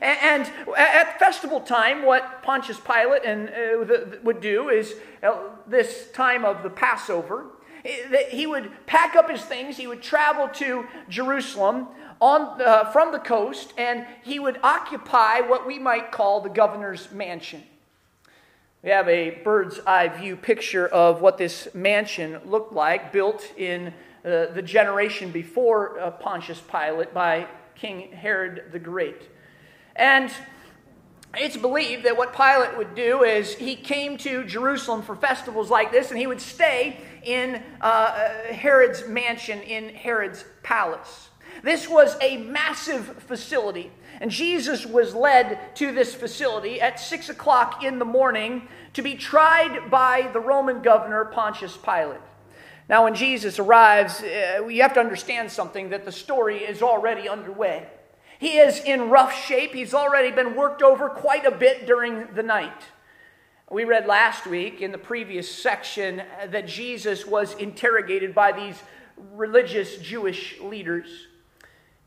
And, 0.00 0.50
at 0.78 1.18
festival 1.18 1.60
time, 1.60 2.06
what 2.06 2.42
Pontius 2.42 2.80
Pilate 2.80 3.24
and, 3.26 3.50
uh, 3.50 4.16
would 4.22 4.40
do 4.40 4.70
is 4.70 4.94
uh, 5.22 5.40
this 5.66 6.10
time 6.12 6.46
of 6.46 6.62
the 6.62 6.70
Passover, 6.70 7.48
he 8.30 8.46
would 8.46 8.70
pack 8.86 9.14
up 9.14 9.30
his 9.30 9.42
things, 9.42 9.76
he 9.76 9.86
would 9.86 10.02
travel 10.02 10.48
to 10.48 10.86
Jerusalem 11.08 11.88
on, 12.20 12.60
uh, 12.60 12.84
from 12.90 13.12
the 13.12 13.18
coast, 13.18 13.72
and 13.76 14.06
he 14.22 14.38
would 14.38 14.58
occupy 14.62 15.40
what 15.40 15.66
we 15.66 15.78
might 15.78 16.10
call 16.12 16.40
the 16.40 16.48
governor's 16.48 17.10
mansion. 17.12 17.62
We 18.82 18.90
have 18.90 19.08
a 19.08 19.30
bird's 19.42 19.80
eye 19.86 20.08
view 20.08 20.36
picture 20.36 20.86
of 20.86 21.20
what 21.20 21.36
this 21.36 21.68
mansion 21.74 22.40
looked 22.46 22.72
like, 22.72 23.12
built 23.12 23.52
in 23.56 23.88
uh, 24.24 24.46
the 24.46 24.62
generation 24.62 25.30
before 25.32 25.98
uh, 25.98 26.10
Pontius 26.12 26.60
Pilate 26.60 27.12
by 27.12 27.46
King 27.74 28.12
Herod 28.12 28.70
the 28.72 28.78
Great. 28.78 29.22
And 29.96 30.30
it's 31.36 31.56
believed 31.56 32.04
that 32.04 32.16
what 32.16 32.34
Pilate 32.34 32.76
would 32.78 32.94
do 32.94 33.22
is 33.22 33.54
he 33.54 33.76
came 33.76 34.16
to 34.18 34.44
Jerusalem 34.44 35.02
for 35.02 35.14
festivals 35.14 35.70
like 35.70 35.92
this, 35.92 36.10
and 36.10 36.18
he 36.18 36.26
would 36.26 36.40
stay 36.40 36.98
in 37.22 37.62
uh, 37.80 38.28
Herod's 38.50 39.06
mansion, 39.06 39.60
in 39.62 39.90
Herod's 39.90 40.44
palace. 40.62 41.27
This 41.62 41.88
was 41.88 42.16
a 42.20 42.36
massive 42.38 43.04
facility, 43.22 43.90
and 44.20 44.30
Jesus 44.30 44.86
was 44.86 45.14
led 45.14 45.74
to 45.76 45.92
this 45.92 46.14
facility 46.14 46.80
at 46.80 47.00
6 47.00 47.28
o'clock 47.28 47.82
in 47.84 47.98
the 47.98 48.04
morning 48.04 48.68
to 48.94 49.02
be 49.02 49.14
tried 49.14 49.90
by 49.90 50.30
the 50.32 50.40
Roman 50.40 50.82
governor 50.82 51.24
Pontius 51.26 51.76
Pilate. 51.76 52.20
Now, 52.88 53.04
when 53.04 53.14
Jesus 53.14 53.58
arrives, 53.58 54.22
uh, 54.22 54.66
you 54.66 54.82
have 54.82 54.94
to 54.94 55.00
understand 55.00 55.50
something 55.50 55.90
that 55.90 56.04
the 56.04 56.12
story 56.12 56.58
is 56.58 56.80
already 56.80 57.28
underway. 57.28 57.86
He 58.38 58.58
is 58.58 58.80
in 58.80 59.10
rough 59.10 59.34
shape. 59.34 59.74
He's 59.74 59.92
already 59.92 60.30
been 60.30 60.54
worked 60.54 60.80
over 60.80 61.08
quite 61.10 61.44
a 61.44 61.50
bit 61.50 61.86
during 61.86 62.28
the 62.34 62.42
night. 62.42 62.82
We 63.70 63.84
read 63.84 64.06
last 64.06 64.46
week 64.46 64.80
in 64.80 64.92
the 64.92 64.98
previous 64.98 65.50
section 65.50 66.22
that 66.48 66.66
Jesus 66.66 67.26
was 67.26 67.54
interrogated 67.56 68.34
by 68.34 68.52
these 68.52 68.82
religious 69.34 69.98
Jewish 69.98 70.58
leaders. 70.60 71.26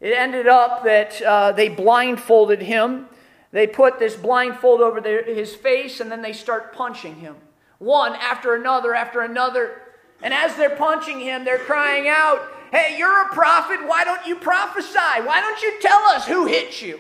It 0.01 0.13
ended 0.13 0.48
up 0.48 0.84
that 0.84 1.22
uh, 1.22 1.51
they 1.51 1.70
blindfolded 1.70 2.62
him. 2.62 3.05
They 3.51 3.67
put 3.67 4.00
this 4.00 4.15
blindfold 4.15 4.81
over 4.81 5.00
their, 5.00 5.24
his 5.24 5.53
face 5.53 6.00
and 6.00 6.12
then 6.12 6.24
they 6.24 6.34
start 6.34 6.74
punching 6.74 7.17
him. 7.17 7.36
One 7.77 8.13
after 8.15 8.55
another 8.55 8.96
after 8.96 9.22
another. 9.22 9.81
And 10.24 10.34
as 10.34 10.55
they're 10.55 10.75
punching 10.75 11.20
him, 11.20 11.46
they're 11.46 11.60
crying 11.60 12.08
out, 12.08 12.41
Hey, 12.72 12.96
you're 12.98 13.27
a 13.27 13.34
prophet. 13.34 13.86
Why 13.86 14.03
don't 14.03 14.25
you 14.25 14.36
prophesy? 14.36 14.98
Why 14.98 15.41
don't 15.41 15.62
you 15.62 15.79
tell 15.81 16.01
us 16.05 16.25
who 16.25 16.46
hit 16.46 16.81
you? 16.81 17.00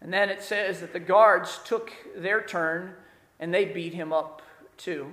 And 0.00 0.12
then 0.12 0.30
it 0.30 0.42
says 0.42 0.80
that 0.80 0.92
the 0.92 1.00
guards 1.00 1.60
took 1.64 1.92
their 2.16 2.42
turn 2.42 2.94
and 3.38 3.52
they 3.52 3.66
beat 3.66 3.94
him 3.94 4.12
up 4.12 4.42
too. 4.76 5.12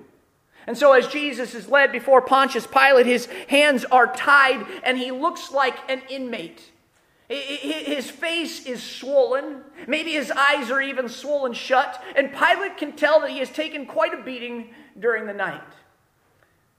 And 0.67 0.77
so, 0.77 0.93
as 0.93 1.07
Jesus 1.07 1.55
is 1.55 1.67
led 1.67 1.91
before 1.91 2.21
Pontius 2.21 2.67
Pilate, 2.67 3.05
his 3.05 3.27
hands 3.47 3.85
are 3.85 4.13
tied 4.13 4.65
and 4.83 4.97
he 4.97 5.11
looks 5.11 5.51
like 5.51 5.77
an 5.89 6.01
inmate. 6.09 6.71
His 7.29 8.11
face 8.11 8.65
is 8.65 8.83
swollen. 8.83 9.61
Maybe 9.87 10.11
his 10.11 10.31
eyes 10.31 10.69
are 10.69 10.81
even 10.81 11.07
swollen 11.07 11.53
shut. 11.53 12.03
And 12.15 12.31
Pilate 12.31 12.77
can 12.77 12.91
tell 12.91 13.21
that 13.21 13.29
he 13.29 13.39
has 13.39 13.49
taken 13.49 13.85
quite 13.85 14.13
a 14.13 14.21
beating 14.21 14.73
during 14.99 15.27
the 15.27 15.33
night. 15.33 15.61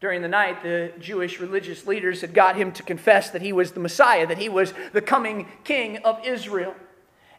During 0.02 0.20
the 0.20 0.28
night, 0.28 0.62
the 0.62 0.92
Jewish 0.98 1.40
religious 1.40 1.86
leaders 1.86 2.20
had 2.20 2.34
got 2.34 2.56
him 2.56 2.70
to 2.72 2.82
confess 2.82 3.30
that 3.30 3.40
he 3.40 3.52
was 3.52 3.72
the 3.72 3.80
Messiah, 3.80 4.26
that 4.26 4.38
he 4.38 4.48
was 4.48 4.74
the 4.92 5.00
coming 5.00 5.48
king 5.64 5.98
of 5.98 6.20
Israel. 6.26 6.74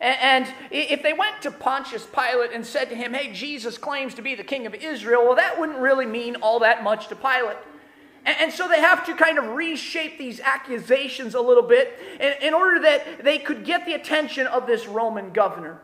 And 0.03 0.53
if 0.69 1.01
they 1.01 1.13
went 1.13 1.41
to 1.43 1.51
Pontius 1.51 2.05
Pilate 2.05 2.51
and 2.53 2.65
said 2.65 2.89
to 2.89 2.95
him, 2.95 3.13
Hey, 3.13 3.31
Jesus 3.31 3.77
claims 3.77 4.13
to 4.15 4.21
be 4.21 4.35
the 4.35 4.43
king 4.43 4.65
of 4.65 4.75
Israel, 4.75 5.23
well, 5.23 5.35
that 5.35 5.57
wouldn't 5.57 5.79
really 5.79 6.05
mean 6.05 6.35
all 6.37 6.59
that 6.59 6.83
much 6.83 7.07
to 7.07 7.15
Pilate. 7.15 7.55
And 8.25 8.51
so 8.51 8.67
they 8.67 8.81
have 8.81 9.05
to 9.05 9.15
kind 9.15 9.37
of 9.37 9.45
reshape 9.45 10.17
these 10.17 10.41
accusations 10.41 11.35
a 11.35 11.41
little 11.41 11.63
bit 11.63 11.97
in 12.41 12.53
order 12.53 12.81
that 12.81 13.23
they 13.23 13.37
could 13.37 13.63
get 13.63 13.85
the 13.85 13.93
attention 13.93 14.45
of 14.45 14.67
this 14.67 14.87
Roman 14.87 15.31
governor. 15.31 15.81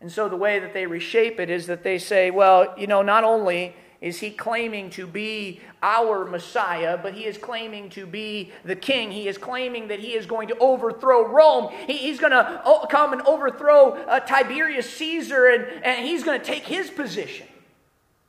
And 0.00 0.10
so 0.10 0.28
the 0.28 0.36
way 0.36 0.58
that 0.58 0.74
they 0.74 0.86
reshape 0.86 1.38
it 1.38 1.48
is 1.48 1.66
that 1.68 1.84
they 1.84 1.98
say, 1.98 2.32
well, 2.32 2.74
you 2.76 2.88
know, 2.88 3.02
not 3.02 3.22
only 3.22 3.76
is 4.00 4.20
he 4.20 4.30
claiming 4.30 4.90
to 4.90 5.06
be 5.06 5.60
our 5.82 6.24
Messiah, 6.24 6.98
but 7.02 7.14
he 7.14 7.24
is 7.24 7.38
claiming 7.38 7.88
to 7.90 8.06
be 8.06 8.52
the 8.64 8.76
king. 8.76 9.10
He 9.10 9.26
is 9.26 9.38
claiming 9.38 9.88
that 9.88 10.00
he 10.00 10.14
is 10.14 10.26
going 10.26 10.48
to 10.48 10.58
overthrow 10.58 11.26
Rome. 11.26 11.72
He, 11.86 11.94
he's 11.94 12.20
going 12.20 12.32
to 12.32 12.62
oh, 12.64 12.86
come 12.90 13.12
and 13.12 13.22
overthrow 13.22 13.92
uh, 13.92 14.20
Tiberius 14.20 14.92
Caesar, 14.96 15.46
and, 15.46 15.84
and 15.84 16.06
he's 16.06 16.24
going 16.24 16.38
to 16.38 16.44
take 16.44 16.64
his 16.64 16.90
position. 16.90 17.46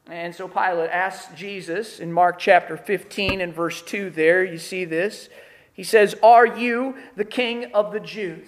And 0.09 0.33
so 0.33 0.47
Pilate 0.47 0.89
asks 0.89 1.33
Jesus 1.37 1.99
in 1.99 2.13
Mark 2.13 2.39
chapter 2.39 2.77
15 2.77 3.41
and 3.41 3.53
verse 3.53 3.81
2 3.81 4.09
there, 4.09 4.45
you 4.45 4.57
see 4.57 4.85
this. 4.85 5.27
He 5.73 5.83
says, 5.83 6.15
Are 6.23 6.45
you 6.45 6.95
the 7.17 7.25
king 7.25 7.73
of 7.73 7.91
the 7.91 7.99
Jews? 7.99 8.47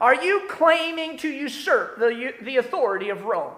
Are 0.00 0.14
you 0.14 0.46
claiming 0.48 1.16
to 1.18 1.28
usurp 1.28 1.98
the, 1.98 2.32
the 2.42 2.56
authority 2.56 3.08
of 3.10 3.24
Rome? 3.24 3.52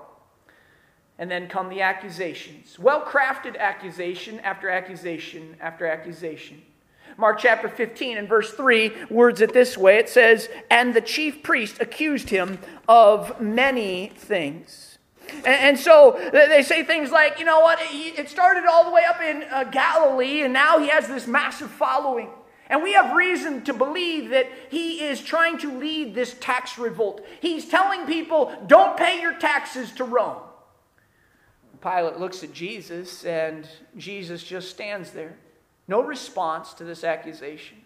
And 1.22 1.30
then 1.30 1.46
come 1.46 1.68
the 1.68 1.82
accusations. 1.82 2.80
Well 2.80 3.00
crafted 3.00 3.56
accusation 3.56 4.40
after 4.40 4.68
accusation 4.68 5.54
after 5.60 5.86
accusation. 5.86 6.60
Mark 7.16 7.38
chapter 7.38 7.68
15 7.68 8.18
and 8.18 8.28
verse 8.28 8.50
3 8.50 8.90
words 9.08 9.40
it 9.40 9.52
this 9.52 9.78
way 9.78 9.98
it 9.98 10.08
says, 10.08 10.48
And 10.68 10.92
the 10.92 11.00
chief 11.00 11.44
priest 11.44 11.76
accused 11.78 12.30
him 12.30 12.58
of 12.88 13.40
many 13.40 14.08
things. 14.16 14.98
And, 15.46 15.78
so 15.78 16.18
they 16.32 16.64
say 16.64 16.82
things 16.82 17.12
like, 17.12 17.38
you 17.38 17.44
know 17.44 17.60
what, 17.60 17.78
it 17.80 18.28
started 18.28 18.64
all 18.68 18.84
the 18.84 18.90
way 18.90 19.04
up 19.08 19.20
in 19.20 19.44
uh, 19.44 19.62
Galilee, 19.70 20.42
and 20.42 20.52
now 20.52 20.80
he 20.80 20.88
has 20.88 21.06
this 21.06 21.28
massive 21.28 21.70
following. 21.70 22.30
And 22.66 22.82
we 22.82 22.94
have 22.94 23.14
reason 23.14 23.62
to 23.66 23.72
believe 23.72 24.30
that 24.30 24.50
he 24.70 25.04
is 25.04 25.22
trying 25.22 25.58
to 25.58 25.78
lead 25.78 26.16
this 26.16 26.34
tax 26.40 26.78
revolt. 26.78 27.24
He's 27.38 27.68
telling 27.68 28.06
people, 28.06 28.52
don't 28.66 28.96
pay 28.96 29.20
your 29.20 29.34
taxes 29.34 29.92
to 29.92 30.04
Rome. 30.04 30.42
Pilate 31.82 32.18
looks 32.18 32.44
at 32.44 32.52
Jesus, 32.52 33.24
and 33.24 33.66
Jesus 33.96 34.42
just 34.44 34.70
stands 34.70 35.10
there. 35.10 35.36
No 35.88 36.02
response 36.02 36.74
to 36.74 36.84
this 36.84 37.02
accusation. 37.02 37.78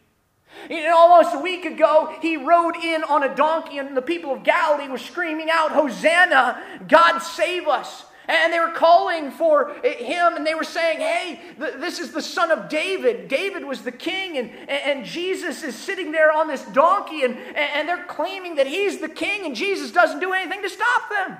Know, 0.68 0.96
almost 0.96 1.34
a 1.34 1.40
week 1.40 1.64
ago, 1.64 2.14
he 2.20 2.36
rode 2.36 2.76
in 2.76 3.04
on 3.04 3.22
a 3.22 3.34
donkey, 3.34 3.78
and 3.78 3.96
the 3.96 4.02
people 4.02 4.32
of 4.32 4.44
Galilee 4.44 4.88
were 4.88 4.98
screaming 4.98 5.48
out, 5.50 5.72
Hosanna, 5.72 6.62
God 6.88 7.18
save 7.20 7.68
us. 7.68 8.04
And 8.28 8.52
they 8.52 8.58
were 8.58 8.72
calling 8.72 9.30
for 9.30 9.70
him, 9.84 10.34
and 10.34 10.44
they 10.44 10.54
were 10.56 10.64
saying, 10.64 10.98
Hey, 10.98 11.40
this 11.58 12.00
is 12.00 12.12
the 12.12 12.22
son 12.22 12.50
of 12.50 12.68
David. 12.68 13.28
David 13.28 13.64
was 13.64 13.82
the 13.82 13.92
king, 13.92 14.36
and, 14.36 14.50
and 14.68 15.06
Jesus 15.06 15.62
is 15.62 15.76
sitting 15.76 16.10
there 16.10 16.32
on 16.32 16.48
this 16.48 16.64
donkey, 16.66 17.22
and, 17.22 17.36
and 17.54 17.88
they're 17.88 18.04
claiming 18.04 18.56
that 18.56 18.66
he's 18.66 18.98
the 18.98 19.08
king, 19.08 19.46
and 19.46 19.54
Jesus 19.54 19.92
doesn't 19.92 20.18
do 20.18 20.32
anything 20.32 20.60
to 20.62 20.68
stop 20.68 21.08
them. 21.08 21.38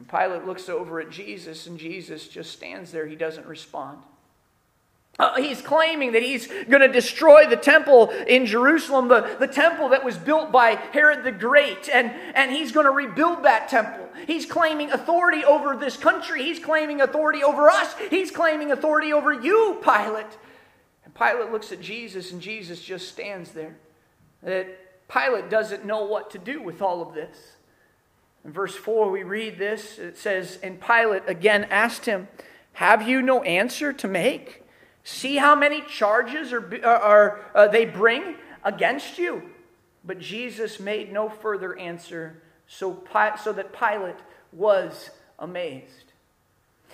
And 0.00 0.08
Pilate 0.08 0.46
looks 0.46 0.70
over 0.70 0.98
at 0.98 1.10
Jesus, 1.10 1.66
and 1.66 1.78
Jesus 1.78 2.26
just 2.26 2.52
stands 2.52 2.90
there. 2.90 3.06
He 3.06 3.16
doesn't 3.16 3.46
respond. 3.46 3.98
Uh, 5.18 5.36
he's 5.36 5.60
claiming 5.60 6.12
that 6.12 6.22
he's 6.22 6.46
going 6.46 6.80
to 6.80 6.88
destroy 6.88 7.46
the 7.46 7.56
temple 7.56 8.08
in 8.26 8.46
Jerusalem, 8.46 9.08
the, 9.08 9.36
the 9.38 9.46
temple 9.46 9.90
that 9.90 10.02
was 10.02 10.16
built 10.16 10.50
by 10.50 10.70
Herod 10.70 11.22
the 11.22 11.32
Great, 11.32 11.90
and, 11.92 12.10
and 12.34 12.50
he's 12.50 12.72
going 12.72 12.86
to 12.86 12.92
rebuild 12.92 13.42
that 13.42 13.68
temple. 13.68 14.08
He's 14.26 14.46
claiming 14.46 14.90
authority 14.90 15.44
over 15.44 15.76
this 15.76 15.98
country. 15.98 16.44
He's 16.44 16.58
claiming 16.58 17.02
authority 17.02 17.44
over 17.44 17.68
us. 17.68 17.94
He's 18.08 18.30
claiming 18.30 18.72
authority 18.72 19.12
over 19.12 19.34
you, 19.34 19.78
Pilate. 19.82 20.38
And 21.04 21.14
Pilate 21.14 21.52
looks 21.52 21.72
at 21.72 21.82
Jesus, 21.82 22.32
and 22.32 22.40
Jesus 22.40 22.80
just 22.80 23.08
stands 23.08 23.52
there. 23.52 23.76
That 24.42 25.08
Pilate 25.10 25.50
doesn't 25.50 25.84
know 25.84 26.06
what 26.06 26.30
to 26.30 26.38
do 26.38 26.62
with 26.62 26.80
all 26.80 27.02
of 27.02 27.12
this. 27.12 27.36
In 28.44 28.52
verse 28.52 28.74
4, 28.74 29.10
we 29.10 29.22
read 29.22 29.58
this. 29.58 29.98
It 29.98 30.16
says, 30.16 30.58
And 30.62 30.80
Pilate 30.80 31.22
again 31.26 31.64
asked 31.64 32.06
him, 32.06 32.28
Have 32.74 33.06
you 33.06 33.22
no 33.22 33.42
answer 33.42 33.92
to 33.92 34.08
make? 34.08 34.62
See 35.04 35.36
how 35.36 35.54
many 35.54 35.82
charges 35.82 36.52
are, 36.52 36.84
are, 36.84 37.40
uh, 37.54 37.68
they 37.68 37.84
bring 37.84 38.36
against 38.64 39.18
you. 39.18 39.50
But 40.04 40.18
Jesus 40.18 40.80
made 40.80 41.12
no 41.12 41.28
further 41.28 41.78
answer, 41.78 42.42
so, 42.66 43.02
so 43.42 43.52
that 43.52 43.72
Pilate 43.72 44.16
was 44.52 45.10
amazed. 45.38 46.12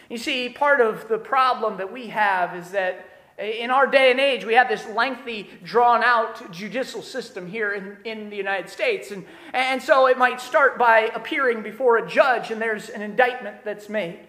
You 0.09 0.19
see, 0.19 0.49
part 0.49 0.81
of 0.81 1.09
the 1.09 1.19
problem 1.19 1.79
that 1.79 1.93
we 1.93 2.09
have 2.09 2.55
is 2.55 2.71
that 2.71 3.09
in 3.39 3.71
our 3.71 3.87
day 3.87 4.11
and 4.11 4.19
age, 4.19 4.45
we 4.45 4.55
have 4.55 4.69
this 4.69 4.87
lengthy, 4.87 5.51
drawn 5.63 6.03
out 6.03 6.51
judicial 6.53 7.03
system 7.03 7.47
here 7.47 7.73
in, 7.75 7.97
in 8.05 8.31
the 8.31 8.37
United 8.37 8.71
States. 8.71 9.11
And, 9.11 9.27
and 9.53 9.83
so 9.83 10.07
it 10.07 10.17
might 10.17 10.41
start 10.41 10.79
by 10.79 11.11
appearing 11.15 11.63
before 11.63 11.99
a 11.99 12.09
judge, 12.09 12.51
and 12.51 12.61
there's 12.61 12.89
an 12.89 13.03
indictment 13.03 13.63
that's 13.63 13.89
made. 13.89 14.21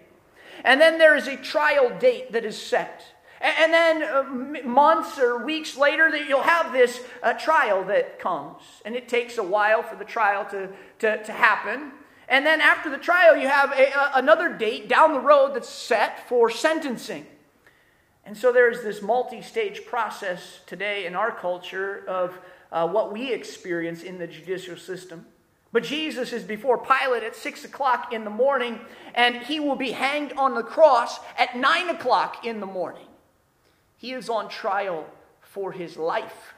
And 0.64 0.80
then 0.80 0.98
there 0.98 1.16
is 1.16 1.26
a 1.26 1.36
trial 1.36 1.90
date 1.98 2.32
that 2.32 2.44
is 2.44 2.60
set. 2.60 3.02
And 3.40 3.72
then 3.72 4.02
uh, 4.02 4.68
months 4.68 5.18
or 5.18 5.44
weeks 5.44 5.76
later, 5.76 6.10
that 6.10 6.28
you'll 6.28 6.42
have 6.42 6.72
this 6.72 7.00
uh, 7.22 7.32
trial 7.34 7.84
that 7.84 8.18
comes. 8.18 8.62
And 8.84 8.96
it 8.96 9.08
takes 9.08 9.38
a 9.38 9.42
while 9.42 9.82
for 9.82 9.96
the 9.96 10.04
trial 10.04 10.44
to, 10.50 10.68
to, 10.98 11.22
to 11.22 11.32
happen. 11.32 11.92
And 12.28 12.44
then 12.44 12.60
after 12.60 12.90
the 12.90 12.98
trial, 12.98 13.36
you 13.36 13.48
have 13.48 13.72
a, 13.72 13.90
a, 13.92 14.10
another 14.16 14.52
date 14.52 14.88
down 14.88 15.14
the 15.14 15.20
road 15.20 15.54
that's 15.54 15.68
set 15.68 16.28
for 16.28 16.50
sentencing. 16.50 17.26
And 18.28 18.36
so 18.36 18.52
there's 18.52 18.82
this 18.82 19.00
multi 19.00 19.40
stage 19.40 19.86
process 19.86 20.60
today 20.66 21.06
in 21.06 21.16
our 21.16 21.32
culture 21.32 22.04
of 22.06 22.38
uh, 22.70 22.86
what 22.86 23.10
we 23.10 23.32
experience 23.32 24.02
in 24.02 24.18
the 24.18 24.26
judicial 24.26 24.76
system. 24.76 25.24
But 25.72 25.82
Jesus 25.82 26.34
is 26.34 26.44
before 26.44 26.76
Pilate 26.76 27.22
at 27.22 27.34
6 27.34 27.64
o'clock 27.64 28.12
in 28.12 28.24
the 28.24 28.30
morning, 28.30 28.80
and 29.14 29.36
he 29.36 29.60
will 29.60 29.76
be 29.76 29.92
hanged 29.92 30.34
on 30.34 30.54
the 30.54 30.62
cross 30.62 31.18
at 31.38 31.56
9 31.56 31.88
o'clock 31.88 32.44
in 32.44 32.60
the 32.60 32.66
morning. 32.66 33.06
He 33.96 34.12
is 34.12 34.28
on 34.28 34.50
trial 34.50 35.06
for 35.40 35.72
his 35.72 35.96
life. 35.96 36.52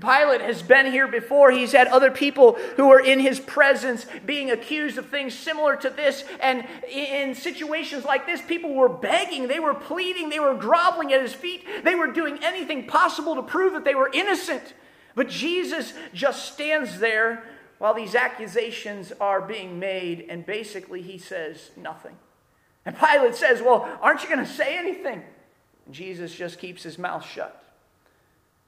Pilate 0.00 0.40
has 0.40 0.62
been 0.62 0.86
here 0.86 1.08
before. 1.08 1.50
He's 1.50 1.72
had 1.72 1.88
other 1.88 2.10
people 2.10 2.54
who 2.76 2.90
are 2.90 3.00
in 3.00 3.20
his 3.20 3.40
presence 3.40 4.06
being 4.26 4.50
accused 4.50 4.98
of 4.98 5.08
things 5.08 5.34
similar 5.34 5.76
to 5.76 5.90
this. 5.90 6.24
And 6.40 6.66
in 6.90 7.34
situations 7.34 8.04
like 8.04 8.26
this, 8.26 8.42
people 8.42 8.74
were 8.74 8.88
begging, 8.88 9.48
they 9.48 9.60
were 9.60 9.74
pleading, 9.74 10.28
they 10.28 10.40
were 10.40 10.54
groveling 10.54 11.12
at 11.12 11.22
his 11.22 11.34
feet, 11.34 11.64
they 11.84 11.94
were 11.94 12.12
doing 12.12 12.38
anything 12.42 12.86
possible 12.86 13.34
to 13.36 13.42
prove 13.42 13.72
that 13.72 13.84
they 13.84 13.94
were 13.94 14.10
innocent. 14.12 14.74
But 15.14 15.28
Jesus 15.28 15.94
just 16.12 16.52
stands 16.52 16.98
there 17.00 17.44
while 17.78 17.94
these 17.94 18.14
accusations 18.14 19.12
are 19.20 19.40
being 19.40 19.78
made, 19.78 20.26
and 20.28 20.44
basically 20.44 21.02
he 21.02 21.18
says 21.18 21.70
nothing. 21.76 22.16
And 22.84 22.96
Pilate 22.98 23.34
says, 23.34 23.62
Well, 23.62 23.88
aren't 24.00 24.22
you 24.22 24.28
going 24.28 24.44
to 24.44 24.50
say 24.50 24.76
anything? 24.78 25.22
And 25.86 25.94
Jesus 25.94 26.34
just 26.34 26.58
keeps 26.58 26.82
his 26.82 26.98
mouth 26.98 27.26
shut. 27.26 27.67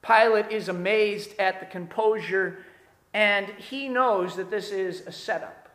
Pilate 0.01 0.51
is 0.51 0.67
amazed 0.67 1.33
at 1.39 1.59
the 1.59 1.65
composure, 1.65 2.65
and 3.13 3.47
he 3.47 3.87
knows 3.87 4.35
that 4.35 4.49
this 4.49 4.71
is 4.71 5.01
a 5.01 5.11
setup. 5.11 5.69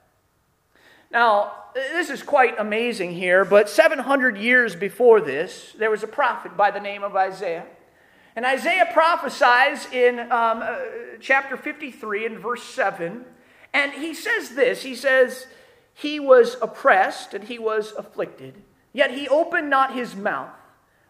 Now, 1.10 1.52
this 1.74 2.10
is 2.10 2.22
quite 2.22 2.58
amazing 2.58 3.12
here, 3.12 3.44
but 3.44 3.68
700 3.68 4.36
years 4.36 4.74
before 4.74 5.20
this, 5.20 5.74
there 5.78 5.90
was 5.90 6.02
a 6.02 6.08
prophet 6.08 6.56
by 6.56 6.70
the 6.70 6.80
name 6.80 7.04
of 7.04 7.14
Isaiah. 7.14 7.66
And 8.34 8.44
Isaiah 8.44 8.88
prophesies 8.92 9.86
in 9.92 10.18
um, 10.18 10.62
uh, 10.62 10.76
chapter 11.20 11.56
53 11.56 12.26
and 12.26 12.38
verse 12.38 12.64
7, 12.64 13.24
and 13.72 13.92
he 13.92 14.14
says 14.14 14.50
this 14.50 14.82
He 14.82 14.94
says, 14.94 15.46
He 15.94 16.18
was 16.18 16.56
oppressed 16.60 17.34
and 17.34 17.44
he 17.44 17.58
was 17.58 17.92
afflicted, 17.92 18.62
yet 18.92 19.12
he 19.12 19.28
opened 19.28 19.70
not 19.70 19.94
his 19.94 20.16
mouth. 20.16 20.50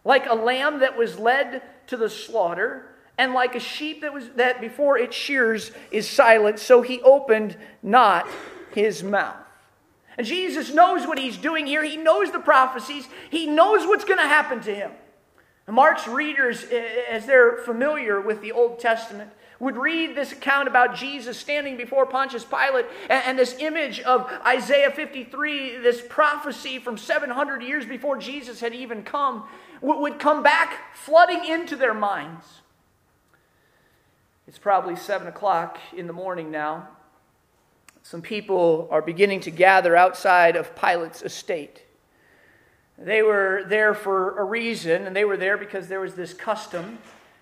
Like 0.05 0.27
a 0.27 0.35
lamb 0.35 0.81
that 0.81 0.97
was 0.97 1.19
led 1.19 1.63
to 1.89 1.97
the 1.97 2.11
slaughter, 2.11 2.96
and 3.19 3.33
like 3.33 3.55
a 3.55 3.61
sheep 3.61 4.03
that 4.03 4.13
was 4.13 4.29
that 4.37 4.61
before 4.61 4.99
its 4.99 5.17
shears 5.17 5.71
is 5.91 6.09
silent, 6.09 6.59
so 6.59 6.83
he 6.83 7.01
opened 7.03 7.57
not 7.83 8.29
his 8.73 9.03
mouth. 9.03 9.37
And 10.19 10.27
Jesus 10.27 10.73
knows 10.73 11.07
what 11.07 11.19
he's 11.19 11.37
doing 11.37 11.67
here. 11.67 11.83
He 11.85 11.97
knows 11.97 12.31
the 12.31 12.39
prophecies. 12.39 13.07
He 13.31 13.47
knows 13.47 13.87
what's 13.87 14.05
going 14.05 14.19
to 14.19 14.27
happen 14.27 14.61
to 14.61 14.75
him. 14.75 14.91
Mark's 15.69 16.07
readers, 16.07 16.65
eh, 16.65 16.77
eh, 16.77 17.03
as 17.11 17.27
they're 17.27 17.59
familiar 17.59 18.21
with 18.21 18.41
the 18.41 18.53
Old 18.53 18.79
Testament, 18.79 19.31
would 19.59 19.77
read 19.77 20.15
this 20.15 20.33
account 20.33 20.69
about 20.69 20.95
Jesus 20.95 21.37
standing 21.39 21.77
before 21.77 22.07
Pontius 22.07 22.45
Pilate 22.45 22.87
and, 23.11 23.25
and, 23.25 23.39
this 23.39 23.57
image 23.59 24.01
of 24.01 24.31
Isaiah 24.47 24.91
53, 24.91 25.79
this 25.79 26.03
prophecy 26.09 26.79
from 26.79 26.99
700 26.99 27.63
years 27.63 27.87
before 27.87 28.19
Jesus 28.19 28.61
had 28.61 28.75
even 28.75 29.03
come, 29.03 29.49
would 29.81 30.19
come 30.19 30.43
back 30.43 30.95
flooding 30.95 31.45
into 31.47 31.75
their 31.75 31.95
minds. 31.95 32.45
It's 34.47 34.59
probably 34.59 34.95
7 34.95 35.27
o'clock 35.27 35.79
in 35.97 36.07
the 36.07 36.13
morning 36.13 36.53
now. 36.53 36.89
Some 38.03 38.23
people 38.23 38.87
are 38.93 39.03
beginning 39.03 39.41
to 39.41 39.51
gather 39.51 39.97
outside 39.97 40.55
of 40.55 40.77
Pilate's 40.77 41.23
estate. 41.23 41.83
They 42.97 43.23
were 43.23 43.65
there 43.67 43.93
for 43.93 44.39
a 44.39 44.45
reason, 44.45 45.05
and 45.05 45.17
they 45.17 45.25
were 45.25 45.37
there 45.37 45.59
because 45.59 45.89
there 45.89 45.99
was 45.99 46.15
this 46.15 46.33
custom 46.33 46.99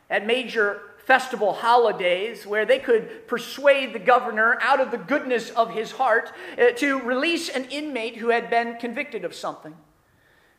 at 0.09 0.25
major 0.25 0.81
festival 1.05 1.53
holidays 1.53 2.47
where 2.47 2.65
they 2.65 2.79
could 2.79 3.29
persuade 3.29 3.93
the 3.93 3.99
governor 3.99 4.57
out 4.63 4.81
of 4.81 4.91
the 4.91 4.97
goodness 4.97 5.51
of 5.51 5.75
his 5.75 5.93
heart 5.93 6.33
uh, 6.59 6.71
to 6.77 6.99
release 7.01 7.51
an 7.51 7.67
inmate 7.67 8.17
who 8.17 8.31
had 8.31 8.49
been 8.49 8.79
convicted 8.79 9.27
of 9.27 9.35
something. 9.35 9.75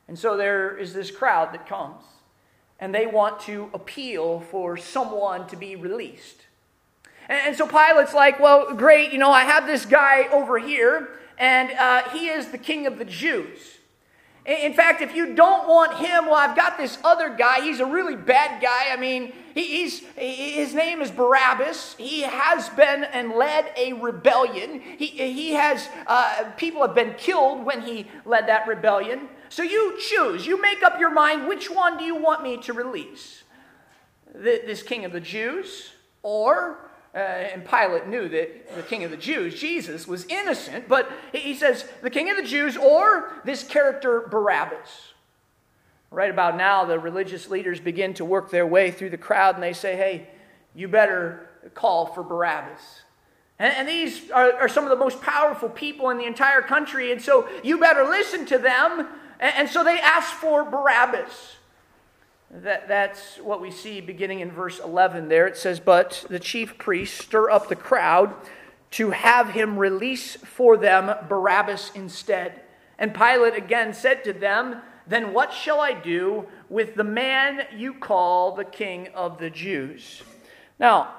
And 0.07 0.19
so 0.19 0.37
there 0.37 0.77
is 0.77 0.93
this 0.93 1.09
crowd 1.09 1.51
that 1.55 1.67
comes 1.67 2.03
and 2.79 2.93
they 2.93 3.05
want 3.05 3.39
to 3.41 3.69
appeal 3.73 4.41
for 4.51 4.77
someone 4.77 5.47
to 5.47 5.55
be 5.55 5.75
released. 5.75 6.45
And, 7.27 7.55
so 7.55 7.65
Pilate's 7.65 8.13
like, 8.13 8.39
well, 8.39 8.73
great, 8.75 9.11
you 9.11 9.17
know, 9.17 9.31
I 9.31 9.43
have 9.43 9.65
this 9.65 9.85
guy 9.85 10.27
over 10.31 10.59
here, 10.59 11.09
and 11.37 11.71
uh, 11.71 12.09
he 12.09 12.27
is 12.27 12.47
the 12.47 12.57
king 12.57 12.85
of 12.85 12.97
the 12.97 13.05
Jews. 13.05 13.75
In 14.45 14.73
fact, 14.73 15.01
if 15.01 15.15
you 15.15 15.33
don't 15.33 15.67
want 15.67 15.97
him, 15.97 16.27
well, 16.27 16.35
I've 16.35 16.55
got 16.55 16.77
this 16.77 16.99
other 17.03 17.29
guy. 17.35 17.61
He's 17.61 17.79
a 17.79 17.85
really 17.85 18.15
bad 18.15 18.61
guy. 18.61 18.93
I 18.93 18.95
mean, 18.95 19.33
he's, 19.55 20.01
his 20.15 20.75
name 20.75 21.01
is 21.01 21.09
Barabbas. 21.09 21.95
He 21.97 22.21
has 22.21 22.69
been 22.69 23.05
and 23.05 23.31
led 23.31 23.71
a 23.75 23.93
rebellion. 23.93 24.81
He, 24.81 25.07
he 25.07 25.53
has, 25.53 25.89
uh, 26.05 26.51
people 26.57 26.83
have 26.83 26.93
been 26.93 27.15
killed 27.17 27.65
when 27.65 27.81
he 27.81 28.05
led 28.23 28.47
that 28.47 28.67
rebellion. 28.67 29.29
So 29.49 29.63
you 29.63 29.97
choose. 29.99 30.45
You 30.45 30.61
make 30.61 30.83
up 30.83 30.99
your 30.99 31.11
mind 31.11 31.47
which 31.47 31.69
one 31.69 31.97
do 31.97 32.03
you 32.03 32.15
want 32.15 32.43
me 32.43 32.57
to 32.57 32.73
release? 32.73 33.43
This 34.33 34.83
king 34.83 35.05
of 35.05 35.11
the 35.11 35.19
Jews 35.19 35.91
or 36.23 36.85
uh, 37.15 37.17
and 37.17 37.65
Pilate 37.65 38.07
knew 38.07 38.27
that 38.27 38.75
the 38.75 38.83
king 38.83 39.05
of 39.05 39.11
the 39.11 39.15
Jews, 39.15 39.57
Jesus, 39.57 40.05
was 40.05 40.25
innocent, 40.25 40.89
but 40.89 41.09
he 41.31 41.55
says, 41.55 41.87
the 42.01 42.09
king 42.09 42.29
of 42.29 42.35
the 42.35 42.43
Jews 42.43 42.75
or 42.75 43.31
this 43.45 43.63
character 43.63 44.27
Barabbas. 44.29 45.13
Right 46.11 46.29
about 46.29 46.57
now, 46.57 46.83
the 46.83 46.99
religious 46.99 47.49
leaders 47.49 47.79
begin 47.79 48.13
to 48.15 48.25
work 48.25 48.51
their 48.51 48.67
way 48.67 48.91
through 48.91 49.11
the 49.11 49.17
crowd 49.17 49.55
and 49.55 49.63
they 49.63 49.71
say, 49.71 49.95
hey, 49.95 50.27
you 50.73 50.89
better 50.89 51.49
call 51.73 52.07
for 52.07 52.21
Barabbas. 52.21 52.81
And, 53.57 53.87
these 53.87 54.29
are, 54.31 54.67
some 54.67 54.83
of 54.83 54.89
the 54.89 54.97
most 54.97 55.21
powerful 55.21 55.69
people 55.69 56.09
in 56.09 56.17
the 56.17 56.25
entire 56.25 56.61
country, 56.61 57.13
and 57.13 57.21
so 57.21 57.47
you 57.63 57.79
better 57.79 58.03
listen 58.03 58.45
to 58.47 58.57
them. 58.57 59.07
And, 59.45 59.55
and 59.57 59.69
so 59.69 59.83
they 59.83 59.99
ask 59.99 60.33
for 60.33 60.65
Barabbas. 60.65 61.57
That, 62.49 62.87
that's 62.87 63.37
what 63.37 63.61
we 63.61 63.69
see 63.69 64.01
beginning 64.01 64.39
in 64.39 64.51
verse 64.51 64.79
11 64.79 65.29
there. 65.29 65.45
It 65.45 65.55
says, 65.55 65.79
But 65.79 66.25
the 66.29 66.39
chief 66.39 66.77
priests 66.77 67.23
stir 67.23 67.51
up 67.51 67.69
the 67.69 67.75
crowd 67.75 68.33
to 68.91 69.11
have 69.11 69.49
him 69.49 69.77
release 69.77 70.35
for 70.35 70.77
them 70.77 71.15
Barabbas 71.27 71.91
instead. 71.93 72.61
And 72.97 73.13
Pilate 73.13 73.55
again 73.55 73.93
said 73.93 74.23
to 74.23 74.33
them, 74.33 74.81
Then 75.05 75.31
what 75.31 75.53
shall 75.53 75.79
I 75.79 75.93
do 75.93 76.47
with 76.69 76.95
the 76.95 77.03
man 77.03 77.67
you 77.75 77.93
call 77.93 78.55
the 78.55 78.65
king 78.65 79.09
of 79.13 79.37
the 79.37 79.49
Jews? 79.51 80.23
Now, 80.79 81.13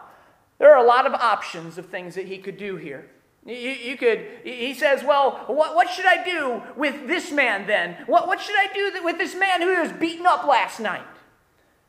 there 0.58 0.74
are 0.74 0.82
a 0.82 0.88
lot 0.88 1.06
of 1.06 1.12
options 1.12 1.78
of 1.78 1.86
things 1.86 2.16
that 2.16 2.26
he 2.26 2.38
could 2.38 2.56
do 2.56 2.76
here. 2.76 3.08
You, 3.46 3.54
you, 3.54 3.96
could, 3.96 4.26
he 4.42 4.74
says, 4.74 5.04
Well, 5.04 5.44
what, 5.46 5.76
what 5.76 5.88
should 5.88 6.06
I 6.06 6.24
do 6.24 6.62
with 6.76 7.06
this 7.06 7.30
man 7.30 7.66
then? 7.66 7.96
What, 8.06 8.26
what 8.26 8.40
should 8.40 8.56
I 8.56 8.66
do 8.74 9.04
with 9.04 9.18
this 9.18 9.36
man 9.36 9.62
who 9.62 9.80
was 9.80 9.92
beaten 9.92 10.26
up 10.26 10.44
last 10.44 10.80
night? 10.80 11.06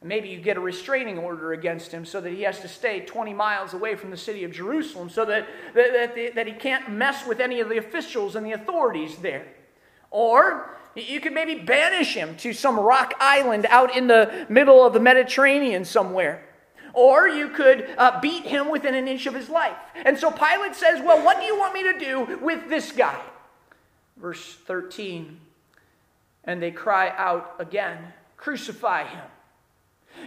Maybe 0.04 0.30
you 0.30 0.40
get 0.40 0.58
a 0.58 0.60
restraining 0.60 1.18
order 1.18 1.54
against 1.54 1.92
him 1.92 2.06
so 2.06 2.22
that 2.22 2.32
he 2.32 2.44
has 2.44 2.60
to 2.60 2.68
stay 2.68 3.00
20 3.00 3.34
miles 3.34 3.74
away 3.74 3.96
from 3.96 4.12
the 4.12 4.18
city 4.18 4.44
of 4.44 4.52
Jerusalem 4.52 5.10
so 5.10 5.26
that, 5.26 5.48
that, 5.74 6.16
that, 6.16 6.36
that 6.36 6.48
he 6.48 6.54
can't 6.54 6.92
mess 6.92 7.26
with 7.26 7.40
any 7.40 7.60
of 7.60 7.70
the 7.70 7.78
officials 7.78 8.36
and 8.36 8.46
the 8.46 8.52
authorities 8.52 9.18
there. 9.18 9.48
Or 10.12 10.78
you 10.96 11.20
could 11.20 11.34
maybe 11.34 11.56
banish 11.56 12.14
him 12.14 12.38
to 12.38 12.54
some 12.54 12.80
rock 12.80 13.16
island 13.20 13.66
out 13.70 13.98
in 13.98 14.06
the 14.06 14.46
middle 14.50 14.86
of 14.86 14.94
the 14.94 15.00
Mediterranean 15.00 15.84
somewhere. 15.84 16.47
Or 16.98 17.28
you 17.28 17.50
could 17.50 17.88
uh, 17.96 18.20
beat 18.22 18.44
him 18.44 18.72
within 18.72 18.96
an 18.96 19.08
inch 19.08 19.28
of 19.28 19.36
his 19.36 19.50
life. 19.50 19.78
And 20.04 20.18
so 20.18 20.32
Pilate 20.32 20.74
says, 20.74 21.00
Well, 21.00 21.24
what 21.24 21.40
do 21.40 21.46
you 21.46 21.56
want 21.56 21.76
me 21.76 21.84
to 21.84 22.00
do 22.00 22.40
with 22.42 22.70
this 22.70 22.92
guy? 22.92 23.22
Verse 24.20 24.56
13. 24.66 25.40
And 26.44 26.60
they 26.60 26.72
cry 26.72 27.14
out 27.16 27.54
again, 27.60 28.00
Crucify 28.36 29.04
him. 29.04 29.26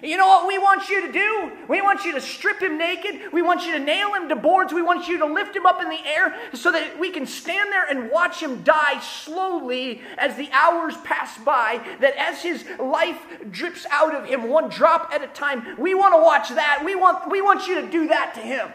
You 0.03 0.17
know 0.17 0.27
what 0.27 0.47
we 0.47 0.57
want 0.57 0.89
you 0.89 1.07
to 1.07 1.13
do? 1.13 1.53
We 1.69 1.83
want 1.83 2.05
you 2.05 2.13
to 2.13 2.21
strip 2.21 2.61
him 2.61 2.79
naked. 2.79 3.33
We 3.33 3.43
want 3.43 3.67
you 3.67 3.73
to 3.73 3.79
nail 3.79 4.15
him 4.15 4.29
to 4.29 4.37
boards. 4.37 4.73
We 4.73 4.83
want 4.83 5.09
you 5.09 5.19
to 5.19 5.27
lift 5.27 5.55
him 5.55 5.67
up 5.67 5.83
in 5.83 5.89
the 5.91 6.01
air 6.07 6.35
so 6.55 6.73
that 6.73 6.99
we 6.99 7.11
can 7.11 7.27
stand 7.27 7.71
there 7.71 7.85
and 7.85 8.11
watch 8.11 8.41
him 8.43 8.63
die 8.63 9.01
slowly 9.01 10.01
as 10.17 10.37
the 10.37 10.49
hours 10.53 10.97
pass 11.05 11.37
by. 11.39 11.81
That 12.01 12.17
as 12.17 12.43
his 12.43 12.65
life 12.79 13.21
drips 13.51 13.87
out 13.91 14.15
of 14.15 14.25
him, 14.25 14.49
one 14.49 14.71
drop 14.71 15.11
at 15.13 15.23
a 15.23 15.27
time, 15.29 15.77
we 15.79 15.95
want 15.95 16.15
to 16.15 16.21
watch 16.21 16.49
that. 16.51 16.83
We 16.85 16.95
want, 16.95 17.31
we 17.31 17.43
want 17.43 17.67
you 17.67 17.81
to 17.81 17.91
do 17.91 18.09
that 18.09 18.35
to 18.35 18.41
him. 18.41 18.69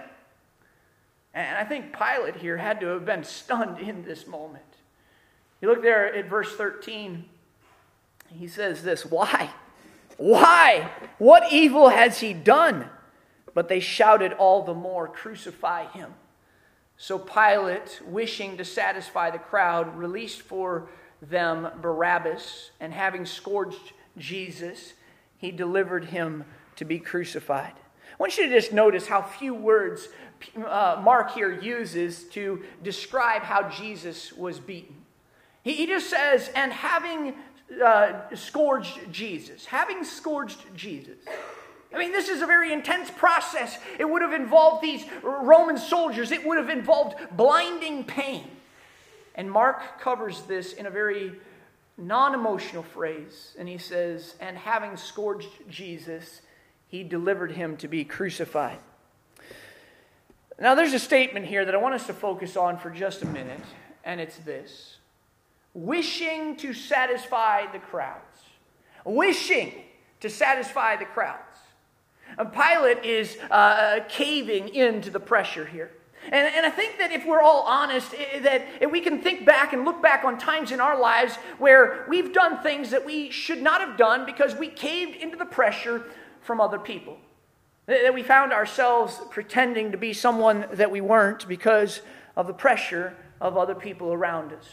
And 1.34 1.58
I 1.58 1.64
think 1.66 1.92
Pilate 1.92 2.38
here 2.38 2.58
had 2.58 2.80
to 2.82 2.88
have 2.88 3.06
been 3.06 3.24
stunned 3.24 3.80
in 3.80 4.04
this 4.04 4.28
moment. 4.28 4.64
You 5.62 5.70
look 5.70 5.82
there 5.82 6.14
at 6.14 6.30
verse 6.30 6.56
13. 6.56 7.26
He 8.30 8.48
says 8.48 8.84
this 8.84 9.06
Why? 9.06 9.50
Why? 10.18 10.92
What 11.18 11.52
evil 11.52 11.90
has 11.90 12.20
he 12.20 12.34
done? 12.34 12.90
But 13.54 13.70
they 13.70 13.80
shouted 13.80 14.34
all 14.34 14.64
the 14.64 14.74
more, 14.74 15.08
Crucify 15.08 15.88
him. 15.88 16.14
So 16.98 17.20
Pilate, 17.20 18.02
wishing 18.06 18.58
to 18.58 18.66
satisfy 18.66 19.30
the 19.32 19.40
crowd, 19.40 19.98
released 19.98 20.42
for 20.42 20.88
them 21.22 21.68
Barabbas, 21.82 22.72
and 22.80 22.94
having 22.94 23.26
scourged 23.26 23.94
Jesus, 24.18 24.94
he 25.38 25.52
delivered 25.52 26.06
him 26.06 26.46
to 26.78 26.86
be 26.86 27.00
crucified. 27.00 27.74
I 27.74 28.16
want 28.18 28.38
you 28.38 28.48
to 28.48 28.50
just 28.50 28.72
notice 28.72 29.08
how 29.08 29.22
few 29.22 29.54
words 29.54 30.08
uh, 30.66 31.02
Mark 31.04 31.34
here 31.34 31.52
uses 31.52 32.24
to 32.30 32.64
describe 32.82 33.42
how 33.42 33.70
Jesus 33.70 34.32
was 34.34 34.60
beaten. 34.60 34.96
He, 35.64 35.74
he 35.74 35.88
just 35.88 36.10
says, 36.10 36.50
and 36.56 36.72
having 36.72 37.34
uh, 37.84 38.36
scourged 38.36 39.12
Jesus, 39.12 39.66
having 39.66 40.04
scourged 40.04 40.60
Jesus. 40.76 41.18
I 41.94 41.98
mean, 41.98 42.12
this 42.12 42.30
is 42.30 42.42
a 42.42 42.46
very 42.46 42.74
intense 42.74 43.10
process. 43.10 43.78
It 43.98 44.06
would 44.06 44.22
have 44.22 44.34
involved 44.34 44.84
these 44.84 45.06
Roman 45.24 45.78
soldiers, 45.78 46.32
it 46.32 46.46
would 46.46 46.58
have 46.58 46.70
involved 46.70 47.16
blinding 47.32 48.04
pain. 48.04 48.48
And 49.36 49.52
Mark 49.52 50.00
covers 50.00 50.42
this 50.42 50.74
in 50.74 50.86
a 50.86 50.90
very 50.90 51.34
non 51.98 52.34
emotional 52.34 52.84
phrase. 52.84 53.56
And 53.58 53.68
he 53.68 53.78
says, 53.78 54.36
And 54.40 54.58
having 54.58 54.98
scourged 54.98 55.50
Jesus, 55.70 56.42
he 56.88 57.04
delivered 57.04 57.52
him 57.52 57.78
to 57.78 57.88
be 57.88 58.06
crucified. 58.06 58.80
Now, 60.60 60.74
there's 60.74 60.94
a 60.94 61.00
statement 61.00 61.46
here 61.46 61.66
that 61.66 61.76
I 61.76 61.78
want 61.78 61.96
us 61.96 62.08
to 62.08 62.14
focus 62.14 62.56
on 62.56 62.78
for 62.78 62.90
just 62.90 63.24
a 63.24 63.26
minute, 63.26 63.60
and 64.06 64.22
it's 64.22 64.38
this 64.38 64.95
wishing 65.76 66.56
to 66.56 66.74
satisfy 66.74 67.72
the 67.72 67.80
crowds. 67.80 68.40
Wishing 69.04 69.74
to 70.22 70.30
satisfy 70.30 70.96
the 70.96 71.06
crowds. 71.06 71.60
And 72.40 72.52
Pilate 72.52 73.06
is 73.06 73.38
uh, 73.52 74.00
caving 74.10 74.70
into 74.70 75.12
the 75.12 75.20
pressure 75.20 75.66
here. 75.66 75.92
And, 76.32 76.48
and 76.56 76.66
I 76.66 76.72
think 76.72 76.98
that 76.98 77.12
if 77.12 77.24
we're 77.26 77.42
all 77.42 77.62
honest, 77.64 78.16
that 78.42 78.92
we 78.92 79.00
can 79.00 79.22
think 79.22 79.46
back 79.46 79.74
and 79.74 79.86
look 79.86 80.02
back 80.02 80.24
on 80.24 80.40
times 80.40 80.72
in 80.72 80.80
our 80.82 81.00
lives 81.00 81.36
where 81.60 82.06
we've 82.10 82.34
done 82.34 82.64
things 82.64 82.90
that 82.90 83.06
we 83.06 83.30
should 83.30 83.62
not 83.62 83.82
have 83.82 83.96
done 83.96 84.26
because 84.26 84.56
we 84.56 84.68
caved 84.68 85.16
into 85.18 85.38
the 85.38 85.46
pressure 85.46 86.06
from 86.42 86.60
other 86.60 86.80
people. 86.80 87.18
That 87.86 88.16
we 88.16 88.24
found 88.24 88.54
ourselves 88.54 89.22
pretending 89.30 89.92
to 89.92 89.98
be 89.98 90.14
someone 90.14 90.66
that 90.72 90.90
we 90.90 91.02
weren't 91.02 91.48
because 91.48 92.02
of 92.36 92.48
the 92.48 92.54
pressure 92.54 93.16
of 93.40 93.56
other 93.56 93.76
people 93.76 94.12
around 94.12 94.52
us. 94.52 94.66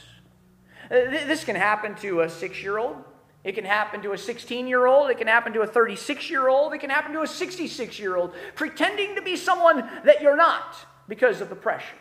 This 0.93 1.43
can 1.43 1.57
happen 1.57 1.95
to 1.97 2.21
a 2.21 2.29
six 2.29 2.63
year 2.63 2.77
old. 2.77 2.97
It 3.45 3.55
can 3.55 3.65
happen 3.65 4.03
to 4.03 4.13
a 4.13 4.19
16 4.19 4.67
year 4.67 4.85
old. 4.85 5.11
It 5.11 5.17
can 5.17 5.27
happen 5.27 5.55
to 5.55 5.63
a 5.63 5.67
36 5.67 6.29
year 6.29 6.49
old. 6.49 6.75
It 6.75 6.81
can 6.81 6.91
happen 6.91 7.15
to 7.15 7.23
a 7.23 7.27
66 7.27 7.99
year 7.99 8.17
old. 8.17 8.35
Pretending 8.55 9.15
to 9.15 9.23
be 9.23 9.35
someone 9.37 9.89
that 10.05 10.21
you're 10.21 10.37
not 10.37 10.77
because 11.09 11.41
of 11.41 11.49
the 11.49 11.57
pressure. 11.57 11.97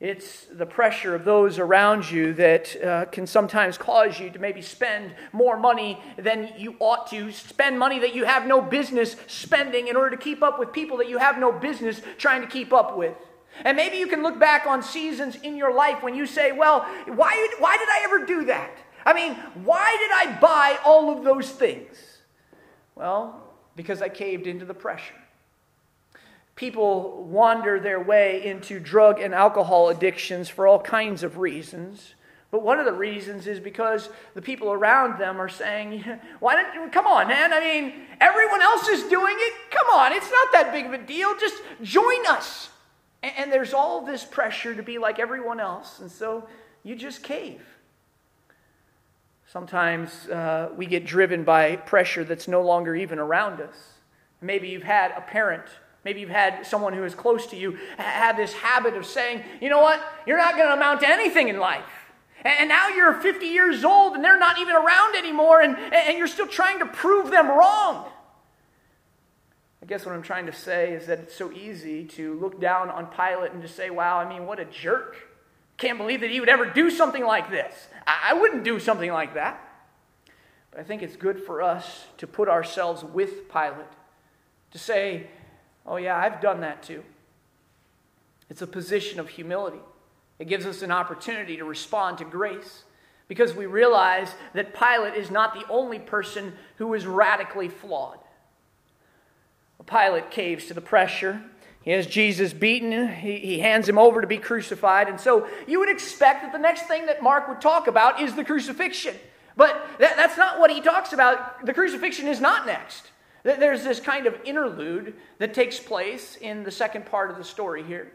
It's 0.00 0.46
the 0.52 0.66
pressure 0.66 1.14
of 1.14 1.24
those 1.24 1.58
around 1.58 2.10
you 2.10 2.34
that 2.34 2.84
uh, 2.84 3.04
can 3.06 3.26
sometimes 3.26 3.78
cause 3.78 4.20
you 4.20 4.28
to 4.30 4.38
maybe 4.38 4.60
spend 4.60 5.14
more 5.32 5.58
money 5.58 5.98
than 6.18 6.52
you 6.58 6.76
ought 6.78 7.06
to, 7.08 7.32
spend 7.32 7.78
money 7.78 7.98
that 8.00 8.14
you 8.14 8.24
have 8.24 8.46
no 8.46 8.60
business 8.60 9.16
spending 9.28 9.88
in 9.88 9.96
order 9.96 10.10
to 10.10 10.22
keep 10.22 10.42
up 10.42 10.58
with 10.58 10.72
people 10.72 10.98
that 10.98 11.08
you 11.08 11.16
have 11.16 11.38
no 11.38 11.52
business 11.52 12.02
trying 12.18 12.42
to 12.42 12.46
keep 12.46 12.72
up 12.72 12.98
with. 12.98 13.14
And 13.64 13.76
maybe 13.76 13.96
you 13.96 14.06
can 14.06 14.22
look 14.22 14.38
back 14.38 14.66
on 14.66 14.82
seasons 14.82 15.36
in 15.36 15.56
your 15.56 15.74
life 15.74 16.02
when 16.02 16.14
you 16.14 16.26
say, 16.26 16.52
well, 16.52 16.80
why, 17.06 17.48
why 17.58 17.76
did 17.76 17.88
I 17.88 18.00
ever 18.04 18.26
do 18.26 18.44
that? 18.46 18.70
I 19.04 19.12
mean, 19.12 19.34
why 19.64 19.96
did 19.98 20.10
I 20.12 20.38
buy 20.40 20.78
all 20.84 21.16
of 21.16 21.24
those 21.24 21.50
things? 21.50 21.96
Well, 22.94 23.42
because 23.76 24.02
I 24.02 24.08
caved 24.08 24.46
into 24.46 24.64
the 24.64 24.74
pressure 24.74 25.14
people 26.60 27.24
wander 27.24 27.80
their 27.80 27.98
way 27.98 28.44
into 28.44 28.78
drug 28.78 29.18
and 29.18 29.34
alcohol 29.34 29.88
addictions 29.88 30.46
for 30.46 30.66
all 30.66 30.78
kinds 30.78 31.22
of 31.22 31.38
reasons. 31.38 32.14
But 32.50 32.62
one 32.62 32.78
of 32.78 32.84
the 32.84 32.92
reasons 32.92 33.46
is 33.46 33.58
because 33.58 34.10
the 34.34 34.42
people 34.42 34.70
around 34.70 35.18
them 35.18 35.40
are 35.40 35.48
saying, 35.48 36.04
Why 36.40 36.56
don't 36.56 36.74
you 36.74 36.90
come 36.90 37.06
on, 37.06 37.28
man? 37.28 37.54
I 37.54 37.60
mean, 37.60 37.94
everyone 38.20 38.60
else 38.60 38.88
is 38.88 39.04
doing 39.04 39.36
it. 39.38 39.54
Come 39.70 39.86
on, 39.94 40.12
it's 40.12 40.30
not 40.30 40.52
that 40.52 40.70
big 40.70 40.84
of 40.84 40.92
a 40.92 40.98
deal. 40.98 41.34
Just 41.38 41.62
join 41.82 42.26
us. 42.26 42.69
And, 43.22 43.32
and 43.36 43.52
there's 43.52 43.74
all 43.74 44.04
this 44.04 44.24
pressure 44.24 44.74
to 44.74 44.82
be 44.82 44.98
like 44.98 45.18
everyone 45.18 45.60
else. 45.60 46.00
And 46.00 46.10
so 46.10 46.48
you 46.82 46.94
just 46.94 47.22
cave. 47.22 47.62
Sometimes 49.46 50.28
uh, 50.28 50.70
we 50.76 50.86
get 50.86 51.04
driven 51.04 51.44
by 51.44 51.76
pressure 51.76 52.24
that's 52.24 52.46
no 52.46 52.62
longer 52.62 52.94
even 52.94 53.18
around 53.18 53.60
us. 53.60 53.94
Maybe 54.40 54.68
you've 54.68 54.84
had 54.84 55.10
a 55.12 55.20
parent 55.20 55.64
Maybe 56.04 56.20
you've 56.20 56.30
had 56.30 56.66
someone 56.66 56.94
who 56.94 57.04
is 57.04 57.14
close 57.14 57.46
to 57.48 57.56
you 57.56 57.78
have 57.98 58.36
this 58.36 58.54
habit 58.54 58.94
of 58.94 59.04
saying, 59.04 59.44
you 59.60 59.68
know 59.68 59.80
what, 59.80 60.00
you're 60.26 60.38
not 60.38 60.56
going 60.56 60.68
to 60.68 60.74
amount 60.74 61.00
to 61.00 61.08
anything 61.08 61.48
in 61.48 61.58
life. 61.58 61.84
And 62.42 62.70
now 62.70 62.88
you're 62.88 63.12
50 63.12 63.44
years 63.46 63.84
old 63.84 64.14
and 64.14 64.24
they're 64.24 64.38
not 64.38 64.58
even 64.58 64.74
around 64.74 65.14
anymore, 65.14 65.60
and, 65.60 65.76
and 65.76 66.16
you're 66.16 66.26
still 66.26 66.46
trying 66.46 66.78
to 66.78 66.86
prove 66.86 67.30
them 67.30 67.48
wrong. 67.48 68.08
Guess 69.90 70.06
what 70.06 70.14
I'm 70.14 70.22
trying 70.22 70.46
to 70.46 70.52
say 70.52 70.92
is 70.92 71.08
that 71.08 71.18
it's 71.18 71.34
so 71.34 71.50
easy 71.50 72.04
to 72.04 72.34
look 72.34 72.60
down 72.60 72.90
on 72.90 73.06
Pilate 73.06 73.50
and 73.50 73.60
just 73.60 73.74
say, 73.74 73.90
wow, 73.90 74.18
I 74.18 74.28
mean, 74.28 74.46
what 74.46 74.60
a 74.60 74.64
jerk. 74.64 75.16
Can't 75.78 75.98
believe 75.98 76.20
that 76.20 76.30
he 76.30 76.38
would 76.38 76.48
ever 76.48 76.64
do 76.64 76.90
something 76.90 77.24
like 77.24 77.50
this. 77.50 77.88
I 78.06 78.34
wouldn't 78.34 78.62
do 78.62 78.78
something 78.78 79.10
like 79.10 79.34
that. 79.34 79.60
But 80.70 80.78
I 80.78 80.84
think 80.84 81.02
it's 81.02 81.16
good 81.16 81.42
for 81.42 81.60
us 81.60 82.04
to 82.18 82.28
put 82.28 82.48
ourselves 82.48 83.02
with 83.02 83.50
Pilate, 83.50 83.90
to 84.70 84.78
say, 84.78 85.26
Oh, 85.84 85.96
yeah, 85.96 86.16
I've 86.16 86.40
done 86.40 86.60
that 86.60 86.84
too. 86.84 87.02
It's 88.48 88.62
a 88.62 88.68
position 88.68 89.18
of 89.18 89.30
humility. 89.30 89.80
It 90.38 90.46
gives 90.46 90.66
us 90.66 90.82
an 90.82 90.92
opportunity 90.92 91.56
to 91.56 91.64
respond 91.64 92.18
to 92.18 92.24
grace 92.24 92.84
because 93.26 93.56
we 93.56 93.66
realize 93.66 94.36
that 94.54 94.72
Pilate 94.72 95.14
is 95.14 95.32
not 95.32 95.52
the 95.52 95.66
only 95.68 95.98
person 95.98 96.52
who 96.76 96.94
is 96.94 97.08
radically 97.08 97.68
flawed. 97.68 98.19
Pilate 99.86 100.30
caves 100.30 100.66
to 100.66 100.74
the 100.74 100.80
pressure. 100.80 101.42
He 101.82 101.92
has 101.92 102.06
Jesus 102.06 102.52
beaten. 102.52 103.08
He, 103.08 103.38
he 103.38 103.58
hands 103.60 103.88
him 103.88 103.98
over 103.98 104.20
to 104.20 104.26
be 104.26 104.38
crucified. 104.38 105.08
And 105.08 105.18
so 105.18 105.48
you 105.66 105.78
would 105.80 105.88
expect 105.88 106.42
that 106.42 106.52
the 106.52 106.58
next 106.58 106.82
thing 106.82 107.06
that 107.06 107.22
Mark 107.22 107.48
would 107.48 107.60
talk 107.60 107.86
about 107.86 108.20
is 108.20 108.34
the 108.34 108.44
crucifixion. 108.44 109.16
But 109.56 109.86
that, 109.98 110.16
that's 110.16 110.36
not 110.36 110.60
what 110.60 110.70
he 110.70 110.80
talks 110.80 111.12
about. 111.12 111.64
The 111.64 111.74
crucifixion 111.74 112.28
is 112.28 112.40
not 112.40 112.66
next. 112.66 113.10
There's 113.42 113.84
this 113.84 114.00
kind 114.00 114.26
of 114.26 114.36
interlude 114.44 115.14
that 115.38 115.54
takes 115.54 115.80
place 115.80 116.36
in 116.36 116.62
the 116.62 116.70
second 116.70 117.06
part 117.06 117.30
of 117.30 117.38
the 117.38 117.44
story 117.44 117.82
here. 117.82 118.12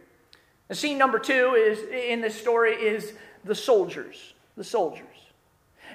The 0.68 0.76
scene 0.76 0.98
number 0.98 1.20
two 1.20 1.56
is 1.56 1.80
in 1.92 2.22
this 2.22 2.40
story 2.40 2.74
is 2.74 3.14
the 3.44 3.56
soldiers. 3.56 4.34
The 4.56 4.64
soldiers. 4.64 5.08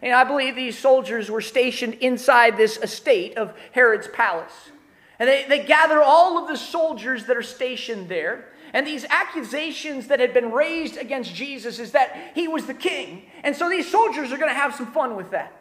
And 0.03 0.13
I 0.13 0.25
believe 0.25 0.57
these 0.57 0.79
soldiers 0.79 1.31
were 1.31 1.41
stationed 1.41 1.95
inside 1.95 2.57
this 2.57 2.77
estate 2.79 3.37
of 3.37 3.55
Herod's 3.73 4.09
palace. 4.09 4.71
And 5.21 5.29
they, 5.29 5.45
they 5.45 5.65
gather 5.65 6.03
all 6.03 6.39
of 6.39 6.49
the 6.49 6.57
soldiers 6.57 7.27
that 7.27 7.37
are 7.37 7.43
stationed 7.43 8.09
there. 8.09 8.47
And 8.73 8.87
these 8.87 9.05
accusations 9.11 10.09
that 10.09 10.19
had 10.19 10.35
been 10.35 10.51
raised 10.51 10.97
against 10.97 11.35
Jesus 11.35 11.79
is 11.79 11.93
that 11.93 12.33
he 12.35 12.49
was 12.49 12.67
the 12.67 12.75
king. 12.75 13.25
And 13.45 13.55
so 13.55 13.69
these 13.69 13.89
soldiers 13.89 14.33
are 14.33 14.39
going 14.39 14.49
to 14.49 14.59
have 14.59 14.75
some 14.75 14.91
fun 14.93 15.15
with 15.17 15.31
that. 15.31 15.61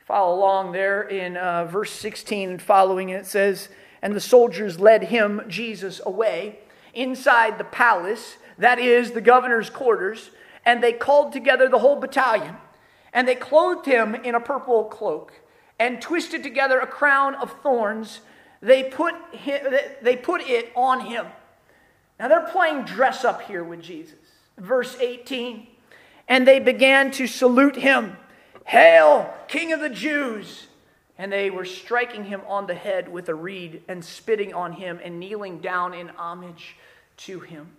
Follow 0.00 0.36
along 0.36 0.72
there 0.72 1.02
in 1.02 1.36
uh, 1.36 1.64
verse 1.66 1.92
16 1.92 2.50
and 2.50 2.60
following, 2.60 3.10
it 3.10 3.24
says, 3.24 3.68
And 4.02 4.14
the 4.14 4.20
soldiers 4.20 4.80
led 4.80 5.04
him, 5.04 5.42
Jesus, 5.46 6.00
away 6.04 6.58
inside 6.92 7.58
the 7.58 7.64
palace, 7.64 8.36
that 8.58 8.78
is, 8.78 9.12
the 9.12 9.20
governor's 9.20 9.70
quarters, 9.70 10.30
and 10.66 10.82
they 10.82 10.92
called 10.92 11.32
together 11.32 11.68
the 11.68 11.78
whole 11.78 11.96
battalion. 11.96 12.56
And 13.12 13.28
they 13.28 13.34
clothed 13.34 13.86
him 13.86 14.14
in 14.14 14.34
a 14.34 14.40
purple 14.40 14.84
cloak 14.84 15.34
and 15.78 16.00
twisted 16.00 16.42
together 16.42 16.80
a 16.80 16.86
crown 16.86 17.34
of 17.36 17.60
thorns. 17.62 18.20
They 18.62 18.84
put, 18.84 19.14
him, 19.32 19.74
they 20.00 20.16
put 20.16 20.40
it 20.42 20.72
on 20.76 21.06
him. 21.06 21.26
Now 22.18 22.28
they're 22.28 22.46
playing 22.46 22.84
dress 22.84 23.24
up 23.24 23.42
here 23.42 23.64
with 23.64 23.82
Jesus. 23.82 24.14
Verse 24.56 24.96
18. 25.00 25.66
And 26.28 26.46
they 26.46 26.60
began 26.60 27.10
to 27.12 27.26
salute 27.26 27.74
him. 27.74 28.16
Hail, 28.64 29.34
King 29.48 29.72
of 29.72 29.80
the 29.80 29.90
Jews! 29.90 30.68
And 31.18 31.32
they 31.32 31.50
were 31.50 31.64
striking 31.64 32.24
him 32.24 32.40
on 32.46 32.68
the 32.68 32.74
head 32.74 33.08
with 33.08 33.28
a 33.28 33.34
reed 33.34 33.82
and 33.88 34.04
spitting 34.04 34.54
on 34.54 34.72
him 34.72 35.00
and 35.02 35.18
kneeling 35.18 35.58
down 35.58 35.92
in 35.92 36.08
homage 36.10 36.76
to 37.18 37.40
him. 37.40 37.70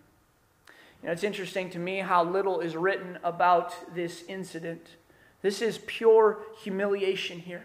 You 1.02 1.08
know, 1.08 1.14
it's 1.14 1.24
interesting 1.24 1.70
to 1.72 1.80
me 1.80 2.00
how 2.00 2.24
little 2.24 2.60
is 2.60 2.76
written 2.76 3.18
about 3.24 3.96
this 3.96 4.24
incident. 4.28 4.86
This 5.42 5.62
is 5.62 5.80
pure 5.86 6.40
humiliation 6.62 7.40
here. 7.40 7.64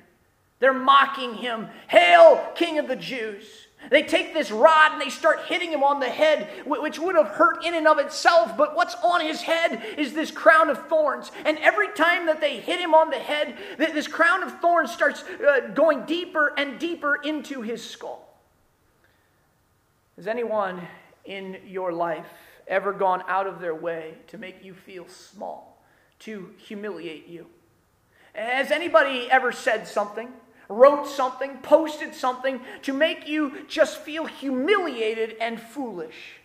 They're 0.60 0.74
mocking 0.74 1.34
him. 1.34 1.68
Hail, 1.88 2.52
King 2.54 2.78
of 2.78 2.88
the 2.88 2.96
Jews! 2.96 3.68
They 3.90 4.02
take 4.02 4.34
this 4.34 4.50
rod 4.50 4.92
and 4.92 5.00
they 5.00 5.08
start 5.08 5.46
hitting 5.46 5.70
him 5.70 5.84
on 5.84 6.00
the 6.00 6.08
head, 6.08 6.48
which 6.66 6.98
would 6.98 7.14
have 7.14 7.28
hurt 7.28 7.64
in 7.64 7.74
and 7.74 7.86
of 7.86 7.98
itself, 7.98 8.56
but 8.56 8.74
what's 8.74 8.96
on 8.96 9.20
his 9.20 9.40
head 9.40 9.82
is 9.96 10.12
this 10.12 10.30
crown 10.30 10.68
of 10.68 10.88
thorns. 10.88 11.30
And 11.44 11.58
every 11.58 11.88
time 11.92 12.26
that 12.26 12.40
they 12.40 12.58
hit 12.58 12.80
him 12.80 12.92
on 12.92 13.10
the 13.10 13.18
head, 13.18 13.56
this 13.78 14.08
crown 14.08 14.42
of 14.42 14.60
thorns 14.60 14.90
starts 14.90 15.22
uh, 15.22 15.70
going 15.74 16.04
deeper 16.04 16.52
and 16.56 16.78
deeper 16.78 17.16
into 17.16 17.62
his 17.62 17.88
skull. 17.88 18.28
Has 20.16 20.26
anyone 20.26 20.86
in 21.24 21.58
your 21.64 21.92
life 21.92 22.26
ever 22.66 22.92
gone 22.92 23.22
out 23.28 23.46
of 23.46 23.60
their 23.60 23.74
way 23.74 24.14
to 24.26 24.38
make 24.38 24.64
you 24.64 24.74
feel 24.74 25.06
small, 25.06 25.80
to 26.18 26.50
humiliate 26.58 27.28
you? 27.28 27.46
Has 28.34 28.72
anybody 28.72 29.30
ever 29.30 29.52
said 29.52 29.86
something? 29.86 30.28
Wrote 30.68 31.06
something, 31.06 31.58
posted 31.58 32.14
something 32.14 32.60
to 32.82 32.92
make 32.92 33.26
you 33.26 33.64
just 33.68 33.98
feel 34.00 34.26
humiliated 34.26 35.36
and 35.40 35.60
foolish. 35.60 36.40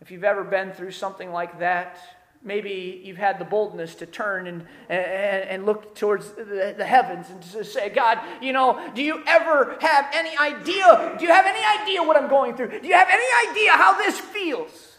If 0.00 0.10
you've 0.10 0.24
ever 0.24 0.44
been 0.44 0.72
through 0.72 0.92
something 0.92 1.32
like 1.32 1.58
that, 1.58 1.98
maybe 2.42 3.02
you've 3.04 3.16
had 3.16 3.38
the 3.38 3.44
boldness 3.44 3.96
to 3.96 4.06
turn 4.06 4.46
and, 4.46 4.66
and, 4.88 5.48
and 5.48 5.66
look 5.66 5.94
towards 5.94 6.30
the, 6.32 6.74
the, 6.76 6.84
heavens 6.84 7.28
and 7.30 7.42
to 7.42 7.64
say, 7.64 7.88
God, 7.88 8.20
you 8.40 8.52
know, 8.52 8.90
do 8.94 9.02
you 9.02 9.22
ever 9.26 9.76
have 9.80 10.06
any 10.14 10.36
idea? 10.38 11.16
Do 11.18 11.24
you 11.24 11.32
have 11.32 11.46
any 11.46 11.82
idea 11.82 12.02
what 12.02 12.16
I'm 12.16 12.28
going 12.28 12.56
through? 12.56 12.80
Do 12.80 12.86
you 12.86 12.94
have 12.94 13.08
any 13.10 13.50
idea 13.50 13.72
how 13.72 13.98
this 13.98 14.18
feels? 14.20 14.96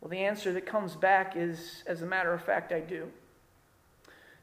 Well, 0.00 0.08
the 0.08 0.20
answer 0.20 0.52
that 0.54 0.66
comes 0.66 0.96
back 0.96 1.34
is, 1.36 1.84
as 1.86 2.02
a 2.02 2.06
matter 2.06 2.32
of 2.32 2.42
fact, 2.42 2.72
I 2.72 2.80
do. 2.80 3.08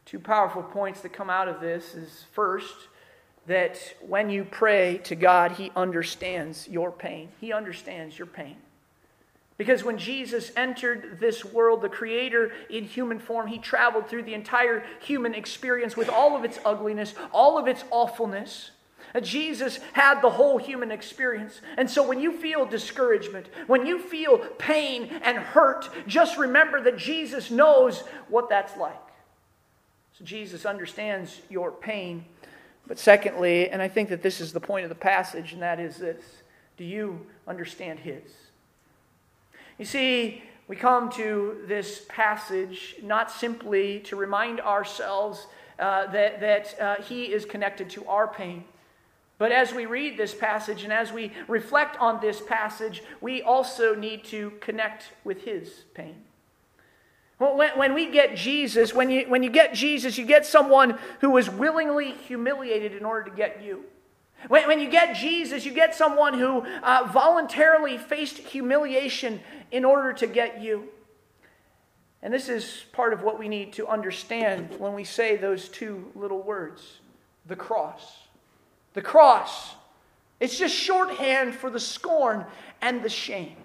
Two 0.05 0.19
powerful 0.19 0.63
points 0.63 1.01
that 1.01 1.13
come 1.13 1.29
out 1.29 1.47
of 1.47 1.59
this 1.59 1.95
is 1.95 2.25
first, 2.31 2.75
that 3.49 3.95
when 3.99 4.29
you 4.29 4.45
pray 4.45 4.99
to 5.03 5.15
God, 5.15 5.53
He 5.53 5.71
understands 5.75 6.67
your 6.67 6.91
pain. 6.91 7.29
He 7.41 7.51
understands 7.51 8.17
your 8.17 8.27
pain. 8.27 8.57
Because 9.57 9.83
when 9.83 9.97
Jesus 9.97 10.51
entered 10.55 11.17
this 11.19 11.43
world, 11.43 11.81
the 11.81 11.89
Creator 11.89 12.51
in 12.69 12.83
human 12.83 13.17
form, 13.19 13.47
He 13.47 13.57
traveled 13.57 14.07
through 14.07 14.23
the 14.23 14.35
entire 14.35 14.83
human 15.01 15.33
experience 15.33 15.97
with 15.97 16.09
all 16.09 16.38
of 16.38 16.45
its 16.45 16.59
ugliness, 16.63 17.15
all 17.33 17.57
of 17.57 17.67
its 17.67 17.83
awfulness. 17.89 18.69
Jesus 19.19 19.79
had 19.93 20.21
the 20.21 20.29
whole 20.29 20.59
human 20.59 20.91
experience. 20.91 21.62
And 21.75 21.89
so 21.89 22.07
when 22.07 22.19
you 22.19 22.31
feel 22.31 22.67
discouragement, 22.67 23.47
when 23.65 23.88
you 23.88 23.97
feel 23.97 24.38
pain 24.59 25.09
and 25.23 25.39
hurt, 25.39 25.89
just 26.05 26.38
remember 26.38 26.79
that 26.81 26.97
Jesus 26.97 27.49
knows 27.49 28.01
what 28.27 28.49
that's 28.49 28.77
like. 28.77 28.93
So 30.19 30.25
Jesus 30.25 30.65
understands 30.65 31.41
your 31.49 31.71
pain. 31.71 32.25
But 32.89 32.97
secondly, 32.97 33.69
and 33.69 33.84
I 33.84 33.88
think 33.88 34.10
that 34.10 34.23
this 34.23 34.41
is 34.41 34.52
the 34.52 34.60
point 34.60 34.84
of 34.84 34.89
the 34.89 34.95
passage, 34.95 35.54
and 35.54 35.62
that 35.62 35.80
is 35.80 35.97
this 35.97 36.21
do 36.75 36.84
you 36.84 37.28
understand 37.47 37.99
His? 37.99 38.23
You 39.78 39.86
see, 39.86 40.43
we 40.67 40.75
come 40.75 41.12
to 41.12 41.60
this 41.67 42.06
passage 42.10 42.95
not 43.04 43.32
simply 43.32 43.99
to 44.02 44.15
remind 44.15 44.60
ourselves 44.60 45.45
uh, 45.78 46.08
that, 46.08 46.39
that 46.39 46.82
uh, 46.82 46.95
He 47.04 47.25
is 47.25 47.45
connected 47.45 47.91
to 47.91 48.06
our 48.08 48.28
pain. 48.28 48.63
But 49.38 49.52
as 49.52 49.71
we 49.71 49.86
read 49.86 50.17
this 50.17 50.34
passage 50.34 50.84
and 50.84 50.91
as 50.91 51.12
we 51.12 51.32
reflect 51.47 51.95
on 51.97 52.19
this 52.21 52.41
passage, 52.41 53.04
we 53.21 53.43
also 53.43 53.93
need 53.93 54.23
to 54.25 54.52
connect 54.62 55.12
with 55.23 55.43
His 55.43 55.84
pain. 55.93 56.23
When, 57.39 57.93
we 57.93 58.12
get 58.12 58.36
Jesus, 58.36 58.93
when 58.93 59.10
you, 59.10 59.30
when 59.30 59.43
you 59.43 59.49
get 59.49 59.73
Jesus, 59.73 60.17
you 60.17 60.25
get 60.25 60.45
someone 60.45 60.99
who 61.21 61.30
was 61.30 61.49
willingly 61.49 62.12
humiliated 62.12 62.93
in 62.93 63.06
order 63.06 63.30
to 63.30 63.36
get 63.36 63.63
you. 63.63 63.86
When, 64.49 64.67
when 64.67 64.80
you 64.82 64.89
get 64.89 65.15
Jesus, 65.15 65.65
you 65.65 65.73
get 65.73 65.95
someone 65.95 66.34
who 66.34 66.65
uh, 66.84 67.10
voluntarily 67.13 67.97
faced 67.97 68.39
humiliation 68.39 69.39
in 69.71 69.86
order 69.86 70.12
to 70.13 70.28
get 70.28 70.62
you. 70.62 70.89
And 72.21 72.34
this 72.34 72.49
is 72.49 72.84
part 72.91 73.13
of 73.13 73.23
what 73.23 73.39
we 73.39 73.47
need 73.47 73.71
to 73.73 73.88
understand 73.88 74.75
when 74.78 74.93
we 74.93 75.06
say 75.06 75.38
those 75.38 75.69
two 75.69 76.12
little 76.15 76.41
words 76.41 76.99
the 77.45 77.56
cross. 77.56 78.17
The 78.93 79.02
cross. 79.02 79.75
It's 80.41 80.58
just 80.58 80.75
shorthand 80.75 81.56
for 81.56 81.69
the 81.69 81.80
scorn 81.80 82.45
and 82.82 83.02
the 83.02 83.10
shame. 83.10 83.56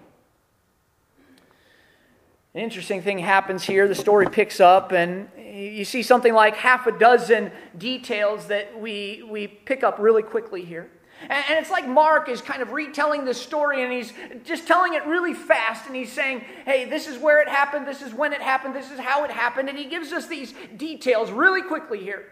An 2.55 2.61
interesting 2.61 3.01
thing 3.01 3.19
happens 3.19 3.65
here. 3.65 3.85
The 3.85 3.95
story 3.95 4.27
picks 4.27 4.61
up, 4.61 4.93
and 4.93 5.27
you 5.37 5.83
see 5.83 6.01
something 6.01 6.33
like 6.33 6.55
half 6.55 6.87
a 6.87 6.97
dozen 6.97 7.51
details 7.77 8.47
that 8.47 8.79
we, 8.79 9.27
we 9.29 9.47
pick 9.47 9.83
up 9.83 9.99
really 9.99 10.23
quickly 10.23 10.63
here. 10.63 10.89
And, 11.23 11.43
it's 11.49 11.69
like 11.69 11.85
Mark 11.85 12.29
is 12.29 12.41
kind 12.41 12.61
of 12.61 12.71
retelling 12.71 13.25
the 13.25 13.33
story 13.33 13.83
and 13.83 13.91
he's 13.91 14.13
just 14.45 14.67
telling 14.67 14.93
it 14.93 15.05
really 15.05 15.33
fast. 15.33 15.85
And 15.87 15.95
he's 15.95 16.13
saying, 16.13 16.45
hey, 16.63 16.85
this 16.85 17.07
is 17.07 17.17
where 17.17 17.41
it 17.41 17.49
happened, 17.49 17.85
this 17.85 18.01
is 18.01 18.13
when 18.13 18.31
it 18.31 18.41
happened, 18.41 18.73
this 18.73 18.89
is 18.89 18.99
how 18.99 19.25
it 19.25 19.31
happened. 19.31 19.67
And 19.67 19.77
he 19.77 19.85
gives 19.85 20.13
us 20.13 20.27
these 20.27 20.53
details 20.77 21.31
really 21.31 21.61
quickly 21.61 21.99
here. 21.99 22.25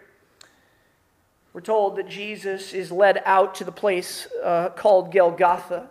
We're 1.52 1.62
told 1.62 1.98
that 1.98 2.08
Jesus 2.08 2.74
is 2.74 2.94
led 2.94 3.22
out 3.26 3.56
to 3.56 3.66
the 3.66 3.74
place 3.74 4.28
uh, 4.42 4.70
called 4.70 5.12
Golgotha, 5.14 5.90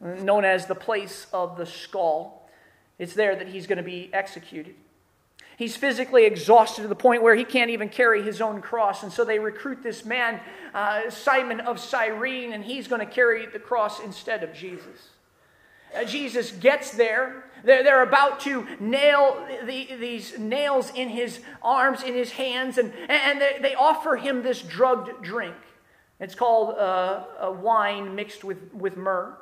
known 0.00 0.46
as 0.46 0.64
the 0.64 0.74
place 0.74 1.26
of 1.32 1.58
the 1.58 1.66
skull. 1.66 2.35
It's 2.98 3.14
there 3.14 3.36
that 3.36 3.48
he's 3.48 3.66
going 3.66 3.78
to 3.78 3.84
be 3.84 4.10
executed. 4.12 4.74
He's 5.56 5.74
physically 5.74 6.26
exhausted 6.26 6.82
to 6.82 6.88
the 6.88 6.94
point 6.94 7.22
where 7.22 7.34
he 7.34 7.44
can't 7.44 7.70
even 7.70 7.88
carry 7.88 8.22
his 8.22 8.40
own 8.42 8.60
cross. 8.60 9.02
And 9.02 9.10
so 9.10 9.24
they 9.24 9.38
recruit 9.38 9.82
this 9.82 10.04
man, 10.04 10.40
uh, 10.74 11.08
Simon 11.08 11.60
of 11.60 11.80
Cyrene, 11.80 12.52
and 12.52 12.62
he's 12.62 12.88
going 12.88 13.00
to 13.00 13.10
carry 13.10 13.46
the 13.46 13.58
cross 13.58 14.00
instead 14.00 14.42
of 14.42 14.52
Jesus. 14.52 15.10
Uh, 15.96 16.04
Jesus 16.04 16.52
gets 16.52 16.90
there. 16.90 17.44
They're, 17.64 17.82
they're 17.82 18.02
about 18.02 18.40
to 18.40 18.66
nail 18.78 19.46
the, 19.64 19.88
these 19.98 20.38
nails 20.38 20.92
in 20.94 21.08
his 21.08 21.40
arms, 21.62 22.02
in 22.02 22.12
his 22.12 22.32
hands, 22.32 22.76
and, 22.76 22.92
and 23.08 23.40
they, 23.40 23.58
they 23.62 23.74
offer 23.74 24.16
him 24.16 24.42
this 24.42 24.60
drugged 24.60 25.22
drink. 25.22 25.56
It's 26.20 26.34
called 26.34 26.76
uh, 26.76 27.24
a 27.40 27.50
wine 27.50 28.14
mixed 28.14 28.44
with, 28.44 28.74
with 28.74 28.96
myrrh. 28.96 29.34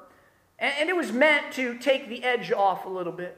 And, 0.61 0.75
and 0.79 0.89
it 0.89 0.97
was 0.97 1.11
meant 1.11 1.53
to 1.55 1.77
take 1.79 2.09
the 2.09 2.23
edge 2.23 2.53
off 2.53 2.85
a 2.87 2.89
little 2.89 3.13
bit. 3.13 3.37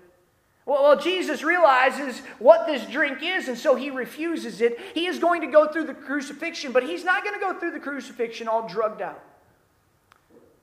Well, 0.67 0.99
Jesus 0.99 1.45
realizes 1.45 2.19
what 2.41 2.67
this 2.67 2.85
drink 2.87 3.19
is, 3.23 3.47
and 3.47 3.57
so 3.57 3.77
he 3.77 3.91
refuses 3.91 4.61
it. 4.61 4.79
He 4.95 5.07
is 5.07 5.21
going 5.21 5.41
to 5.43 5.47
go 5.47 5.69
through 5.69 5.85
the 5.85 5.95
crucifixion, 5.95 6.73
but 6.73 6.83
he's 6.83 7.05
not 7.05 7.23
going 7.23 7.35
to 7.35 7.41
go 7.41 7.57
through 7.59 7.71
the 7.71 7.81
crucifixion 7.81 8.49
all 8.49 8.69
drugged 8.69 9.01
out. 9.01 9.23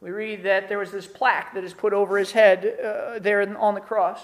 We 0.01 0.11
read 0.11 0.43
that 0.43 0.67
there 0.67 0.77
was 0.77 0.91
this 0.91 1.07
plaque 1.07 1.53
that 1.53 1.63
is 1.63 1.73
put 1.73 1.93
over 1.93 2.17
his 2.17 2.33
head 2.33 2.77
uh, 2.83 3.19
there 3.19 3.57
on 3.57 3.75
the 3.75 3.79
cross, 3.79 4.19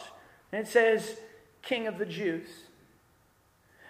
and 0.52 0.68
it 0.68 0.70
says, 0.70 1.18
King 1.62 1.88
of 1.88 1.98
the 1.98 2.06
Jews. 2.06 2.50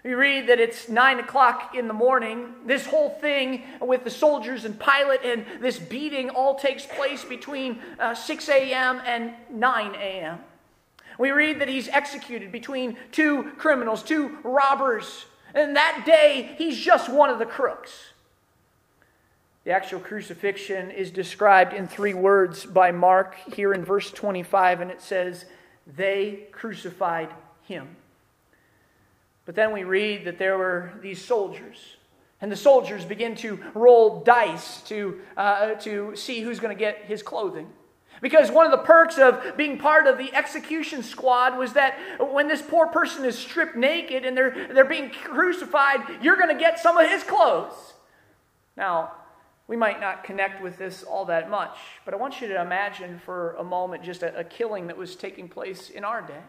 We 0.04 0.14
read 0.14 0.48
that 0.48 0.60
it's 0.60 0.90
nine 0.90 1.20
o'clock 1.20 1.74
in 1.76 1.88
the 1.88 1.94
morning. 1.94 2.54
This 2.68 2.86
whole 2.86 3.10
thing 3.10 3.64
with 3.82 4.04
the 4.04 4.12
soldiers 4.12 4.64
and 4.64 4.80
Pilate 4.80 5.26
and 5.26 5.46
this 5.60 5.80
beating 5.80 6.30
all 6.30 6.56
takes 6.56 6.86
place 6.86 7.26
between 7.26 7.80
uh, 8.00 8.14
6 8.14 8.48
a.m. 8.50 9.02
and 9.06 9.34
9 9.50 9.96
a.m. 9.96 10.40
We 11.20 11.32
read 11.32 11.60
that 11.60 11.68
he's 11.68 11.90
executed 11.90 12.50
between 12.50 12.96
two 13.12 13.52
criminals, 13.58 14.02
two 14.02 14.38
robbers. 14.42 15.26
And 15.54 15.76
that 15.76 16.04
day, 16.06 16.56
he's 16.58 16.80
just 16.80 17.10
one 17.10 17.30
of 17.30 17.40
the 17.40 17.46
crooks. 17.46 18.14
The 19.66 19.72
actual 19.72 20.00
crucifixion 20.00 20.90
is 20.90 21.12
described 21.12 21.74
in 21.74 21.90
three 21.90 22.14
words 22.14 22.66
by 22.66 22.92
Mark 22.92 23.36
here 23.54 23.74
in 23.74 23.84
verse 23.84 24.10
25, 24.12 24.80
and 24.80 24.90
it 24.90 25.02
says, 25.02 25.44
They 25.86 26.48
crucified 26.54 27.30
him. 27.64 27.98
But 29.46 29.56
then 29.56 29.74
we 29.74 29.84
read 29.84 30.24
that 30.24 30.40
there 30.40 30.58
were 30.58 30.94
these 31.02 31.22
soldiers, 31.22 31.98
and 32.40 32.50
the 32.50 32.56
soldiers 32.56 33.04
begin 33.04 33.36
to 33.38 33.60
roll 33.74 34.24
dice 34.24 34.82
to, 34.84 35.20
uh, 35.36 35.74
to 35.76 36.16
see 36.16 36.40
who's 36.40 36.62
going 36.62 36.74
to 36.74 36.80
get 36.80 37.04
his 37.04 37.22
clothing. 37.22 37.68
Because 38.22 38.52
one 38.52 38.66
of 38.66 38.72
the 38.72 38.86
perks 38.86 39.18
of 39.18 39.56
being 39.56 39.78
part 39.78 40.08
of 40.08 40.18
the 40.18 40.34
execution 40.34 41.04
squad 41.04 41.58
was 41.58 41.74
that 41.74 41.98
when 42.20 42.48
this 42.48 42.62
poor 42.62 42.88
person 42.88 43.24
is 43.24 43.38
stripped 43.38 43.76
naked 43.76 44.26
and 44.26 44.36
they're, 44.36 44.68
they're 44.74 44.86
being 44.86 45.10
crucified, 45.10 46.02
you're 46.22 46.36
going 46.36 46.54
to 46.54 46.60
get 46.60 46.80
some 46.80 46.98
of 46.98 47.10
his 47.10 47.24
clothes. 47.24 47.94
Now, 48.76 49.14
we 49.68 49.78
might 49.78 50.02
not 50.02 50.24
connect 50.24 50.62
with 50.62 50.78
this 50.78 51.04
all 51.04 51.26
that 51.26 51.50
much, 51.50 51.78
but 52.04 52.14
I 52.14 52.18
want 52.18 52.42
you 52.42 52.48
to 52.50 52.62
imagine 52.62 53.20
for 53.24 53.54
a 53.54 53.64
moment 53.64 54.04
just 54.04 54.24
a, 54.24 54.38
a 54.40 54.44
killing 54.44 54.88
that 54.88 54.98
was 54.98 55.16
taking 55.16 55.48
place 55.48 55.90
in 55.90 56.04
our 56.04 56.22
day. 56.22 56.42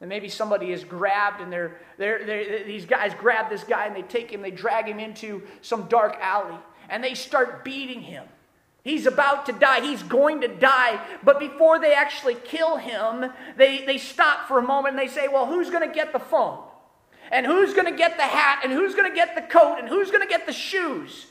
And 0.00 0.08
maybe 0.08 0.28
somebody 0.28 0.72
is 0.72 0.82
grabbed 0.82 1.40
and 1.40 1.52
they're, 1.52 1.80
they're, 1.98 2.24
they're, 2.24 2.64
these 2.64 2.86
guys 2.86 3.12
grab 3.14 3.50
this 3.50 3.64
guy 3.64 3.86
and 3.86 3.94
they 3.94 4.02
take 4.02 4.30
him, 4.30 4.42
they 4.42 4.50
drag 4.50 4.86
him 4.86 4.98
into 4.98 5.42
some 5.60 5.88
dark 5.88 6.16
alley, 6.20 6.56
and 6.88 7.04
they 7.04 7.14
start 7.14 7.64
beating 7.64 8.00
him 8.00 8.24
He's 8.84 9.06
about 9.06 9.46
to 9.46 9.52
die. 9.52 9.80
He's 9.80 10.02
going 10.02 10.40
to 10.40 10.48
die. 10.48 11.00
But 11.22 11.38
before 11.38 11.78
they 11.78 11.94
actually 11.94 12.34
kill 12.34 12.78
him, 12.78 13.32
they, 13.56 13.84
they 13.84 13.98
stop 13.98 14.48
for 14.48 14.58
a 14.58 14.62
moment 14.62 14.98
and 14.98 14.98
they 14.98 15.12
say, 15.12 15.28
Well, 15.28 15.46
who's 15.46 15.70
going 15.70 15.88
to 15.88 15.94
get 15.94 16.12
the 16.12 16.18
phone? 16.18 16.64
And 17.30 17.46
who's 17.46 17.72
going 17.72 17.90
to 17.90 17.96
get 17.96 18.16
the 18.16 18.24
hat? 18.24 18.60
And 18.64 18.72
who's 18.72 18.94
going 18.94 19.10
to 19.10 19.14
get 19.14 19.34
the 19.34 19.42
coat? 19.42 19.78
And 19.78 19.88
who's 19.88 20.10
going 20.10 20.22
to 20.22 20.28
get 20.28 20.46
the 20.46 20.52
shoes? 20.52 21.26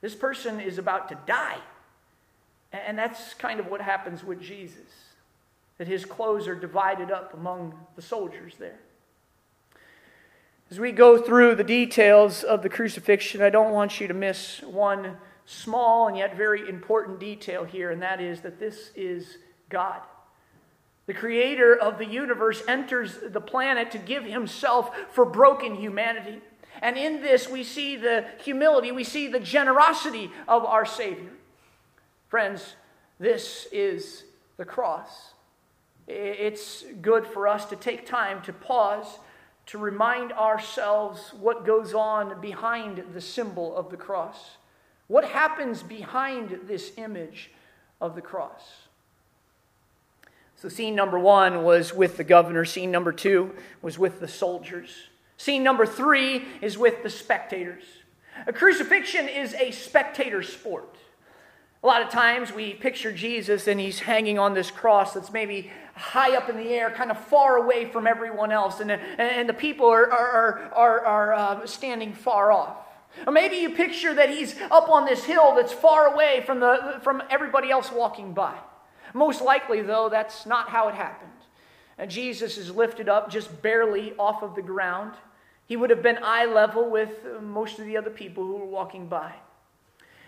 This 0.00 0.14
person 0.14 0.60
is 0.60 0.78
about 0.78 1.08
to 1.10 1.18
die. 1.26 1.58
And 2.72 2.98
that's 2.98 3.34
kind 3.34 3.60
of 3.60 3.66
what 3.66 3.80
happens 3.80 4.24
with 4.24 4.40
Jesus 4.40 5.10
that 5.78 5.88
his 5.88 6.04
clothes 6.04 6.46
are 6.46 6.54
divided 6.54 7.10
up 7.10 7.32
among 7.32 7.72
the 7.96 8.02
soldiers 8.02 8.52
there. 8.58 8.78
As 10.70 10.78
we 10.78 10.92
go 10.92 11.16
through 11.16 11.54
the 11.54 11.64
details 11.64 12.44
of 12.44 12.62
the 12.62 12.68
crucifixion, 12.68 13.40
I 13.40 13.48
don't 13.48 13.72
want 13.72 13.98
you 13.98 14.06
to 14.06 14.12
miss 14.12 14.60
one 14.60 15.16
small 15.50 16.06
and 16.06 16.16
yet 16.16 16.36
very 16.36 16.68
important 16.68 17.18
detail 17.18 17.64
here, 17.64 17.90
and 17.90 18.00
that 18.02 18.20
is 18.20 18.40
that 18.42 18.60
this 18.60 18.92
is 18.94 19.38
God. 19.68 20.00
The 21.06 21.14
creator 21.14 21.74
of 21.74 21.98
the 21.98 22.06
universe 22.06 22.62
enters 22.68 23.18
the 23.20 23.40
planet 23.40 23.90
to 23.90 23.98
give 23.98 24.24
himself 24.24 24.96
for 25.10 25.24
broken 25.24 25.74
humanity. 25.74 26.40
And 26.80 26.96
in 26.96 27.20
this, 27.20 27.48
we 27.48 27.64
see 27.64 27.96
the 27.96 28.26
humility, 28.38 28.92
we 28.92 29.02
see 29.02 29.26
the 29.26 29.40
generosity 29.40 30.30
of 30.46 30.64
our 30.64 30.86
Savior. 30.86 31.32
Friends, 32.28 32.76
this 33.18 33.66
is 33.72 34.22
the 34.56 34.64
cross. 34.64 35.32
It's 36.06 36.84
good 37.02 37.26
for 37.26 37.48
us 37.48 37.64
to 37.66 37.76
take 37.76 38.06
time 38.06 38.40
to 38.42 38.52
pause, 38.52 39.18
to 39.66 39.78
remind 39.78 40.32
ourselves 40.32 41.34
what 41.40 41.66
goes 41.66 41.92
on 41.92 42.40
behind 42.40 43.02
the 43.14 43.20
symbol 43.20 43.76
of 43.76 43.90
the 43.90 43.96
cross. 43.96 44.56
What 45.10 45.24
happens 45.24 45.82
behind 45.82 46.56
this 46.68 46.92
image 46.96 47.50
of 48.00 48.14
the 48.14 48.20
cross? 48.20 48.62
So, 50.54 50.68
scene 50.68 50.94
number 50.94 51.18
one 51.18 51.64
was 51.64 51.92
with 51.92 52.16
the 52.16 52.22
governor. 52.22 52.64
Scene 52.64 52.92
number 52.92 53.10
two 53.10 53.50
was 53.82 53.98
with 53.98 54.20
the 54.20 54.28
soldiers. 54.28 55.08
Scene 55.36 55.64
number 55.64 55.84
three 55.84 56.44
is 56.62 56.78
with 56.78 57.02
the 57.02 57.10
spectators. 57.10 57.82
A 58.46 58.52
crucifixion 58.52 59.28
is 59.28 59.52
a 59.54 59.72
spectator 59.72 60.44
sport. 60.44 60.94
A 61.82 61.86
lot 61.88 62.02
of 62.02 62.10
times 62.10 62.52
we 62.52 62.74
picture 62.74 63.10
Jesus 63.10 63.66
and 63.66 63.80
he's 63.80 63.98
hanging 63.98 64.38
on 64.38 64.54
this 64.54 64.70
cross 64.70 65.14
that's 65.14 65.32
maybe 65.32 65.72
high 65.96 66.36
up 66.36 66.48
in 66.48 66.56
the 66.56 66.68
air, 66.68 66.88
kind 66.88 67.10
of 67.10 67.18
far 67.18 67.56
away 67.56 67.86
from 67.86 68.06
everyone 68.06 68.52
else, 68.52 68.78
and, 68.78 68.92
and 68.92 69.48
the 69.48 69.54
people 69.54 69.86
are, 69.86 70.08
are, 70.08 70.70
are, 70.72 71.00
are 71.04 71.34
uh, 71.34 71.66
standing 71.66 72.12
far 72.12 72.52
off. 72.52 72.76
Or 73.26 73.32
maybe 73.32 73.56
you 73.56 73.70
picture 73.70 74.14
that 74.14 74.30
he's 74.30 74.56
up 74.70 74.88
on 74.88 75.04
this 75.04 75.24
hill 75.24 75.54
that's 75.54 75.72
far 75.72 76.12
away 76.12 76.42
from, 76.46 76.60
the, 76.60 77.00
from 77.02 77.22
everybody 77.30 77.70
else 77.70 77.90
walking 77.90 78.32
by. 78.32 78.56
Most 79.14 79.42
likely, 79.42 79.82
though, 79.82 80.08
that's 80.08 80.46
not 80.46 80.68
how 80.68 80.88
it 80.88 80.94
happened. 80.94 81.30
And 81.98 82.10
Jesus 82.10 82.56
is 82.56 82.70
lifted 82.70 83.08
up 83.08 83.30
just 83.30 83.60
barely 83.62 84.14
off 84.18 84.42
of 84.42 84.54
the 84.54 84.62
ground. 84.62 85.14
He 85.66 85.76
would 85.76 85.90
have 85.90 86.02
been 86.02 86.18
eye 86.22 86.46
level 86.46 86.88
with 86.90 87.10
uh, 87.24 87.40
most 87.40 87.78
of 87.78 87.84
the 87.84 87.96
other 87.96 88.10
people 88.10 88.44
who 88.44 88.56
were 88.56 88.66
walking 88.66 89.06
by. 89.06 89.34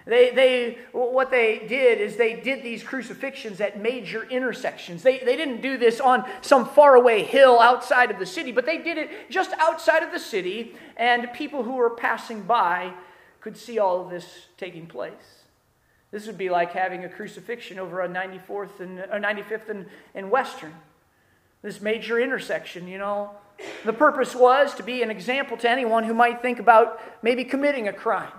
They, 0.04 0.30
they, 0.30 0.78
what 0.90 1.30
they 1.30 1.64
did 1.68 2.00
is 2.00 2.16
they 2.16 2.34
did 2.34 2.64
these 2.64 2.82
crucifixions 2.82 3.60
at 3.60 3.80
major 3.80 4.24
intersections. 4.24 5.02
They, 5.02 5.18
they 5.18 5.36
didn't 5.36 5.60
do 5.60 5.76
this 5.76 6.00
on 6.00 6.24
some 6.40 6.66
faraway 6.66 7.22
hill 7.22 7.60
outside 7.60 8.10
of 8.10 8.18
the 8.18 8.26
city, 8.26 8.50
but 8.50 8.66
they 8.66 8.78
did 8.78 8.98
it 8.98 9.30
just 9.30 9.52
outside 9.58 10.02
of 10.02 10.10
the 10.10 10.18
city, 10.18 10.74
and 10.96 11.32
people 11.32 11.62
who 11.62 11.74
were 11.74 11.90
passing 11.90 12.42
by 12.42 12.92
could 13.40 13.56
see 13.56 13.78
all 13.78 14.00
of 14.00 14.10
this 14.10 14.46
taking 14.56 14.86
place. 14.86 15.42
This 16.10 16.26
would 16.26 16.38
be 16.38 16.50
like 16.50 16.72
having 16.72 17.04
a 17.04 17.08
crucifixion 17.08 17.78
over 17.78 18.02
on 18.02 18.12
94th 18.12 18.80
and 18.80 18.98
or 18.98 19.20
95th 19.20 19.68
and, 19.68 19.86
and 20.14 20.30
Western. 20.30 20.74
This 21.62 21.80
major 21.80 22.20
intersection, 22.20 22.88
you 22.88 22.98
know. 22.98 23.30
The 23.84 23.92
purpose 23.92 24.34
was 24.34 24.74
to 24.74 24.82
be 24.82 25.02
an 25.02 25.10
example 25.10 25.56
to 25.58 25.70
anyone 25.70 26.04
who 26.04 26.12
might 26.12 26.42
think 26.42 26.58
about 26.58 27.00
maybe 27.22 27.44
committing 27.44 27.86
a 27.86 27.92
crime. 27.92 28.32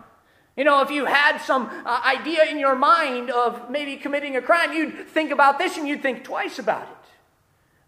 You 0.56 0.64
know, 0.64 0.82
if 0.82 0.92
you 0.92 1.06
had 1.06 1.40
some 1.40 1.70
uh, 1.86 2.02
idea 2.06 2.46
in 2.46 2.60
your 2.60 2.76
mind 2.76 3.32
of 3.32 3.72
maybe 3.72 3.96
committing 3.96 4.36
a 4.36 4.42
crime, 4.42 4.72
you'd 4.72 5.08
think 5.08 5.32
about 5.32 5.58
this 5.58 5.78
and 5.78 5.88
you'd 5.88 6.04
think 6.04 6.24
twice 6.24 6.60
about 6.60 6.84
it. 6.84 7.10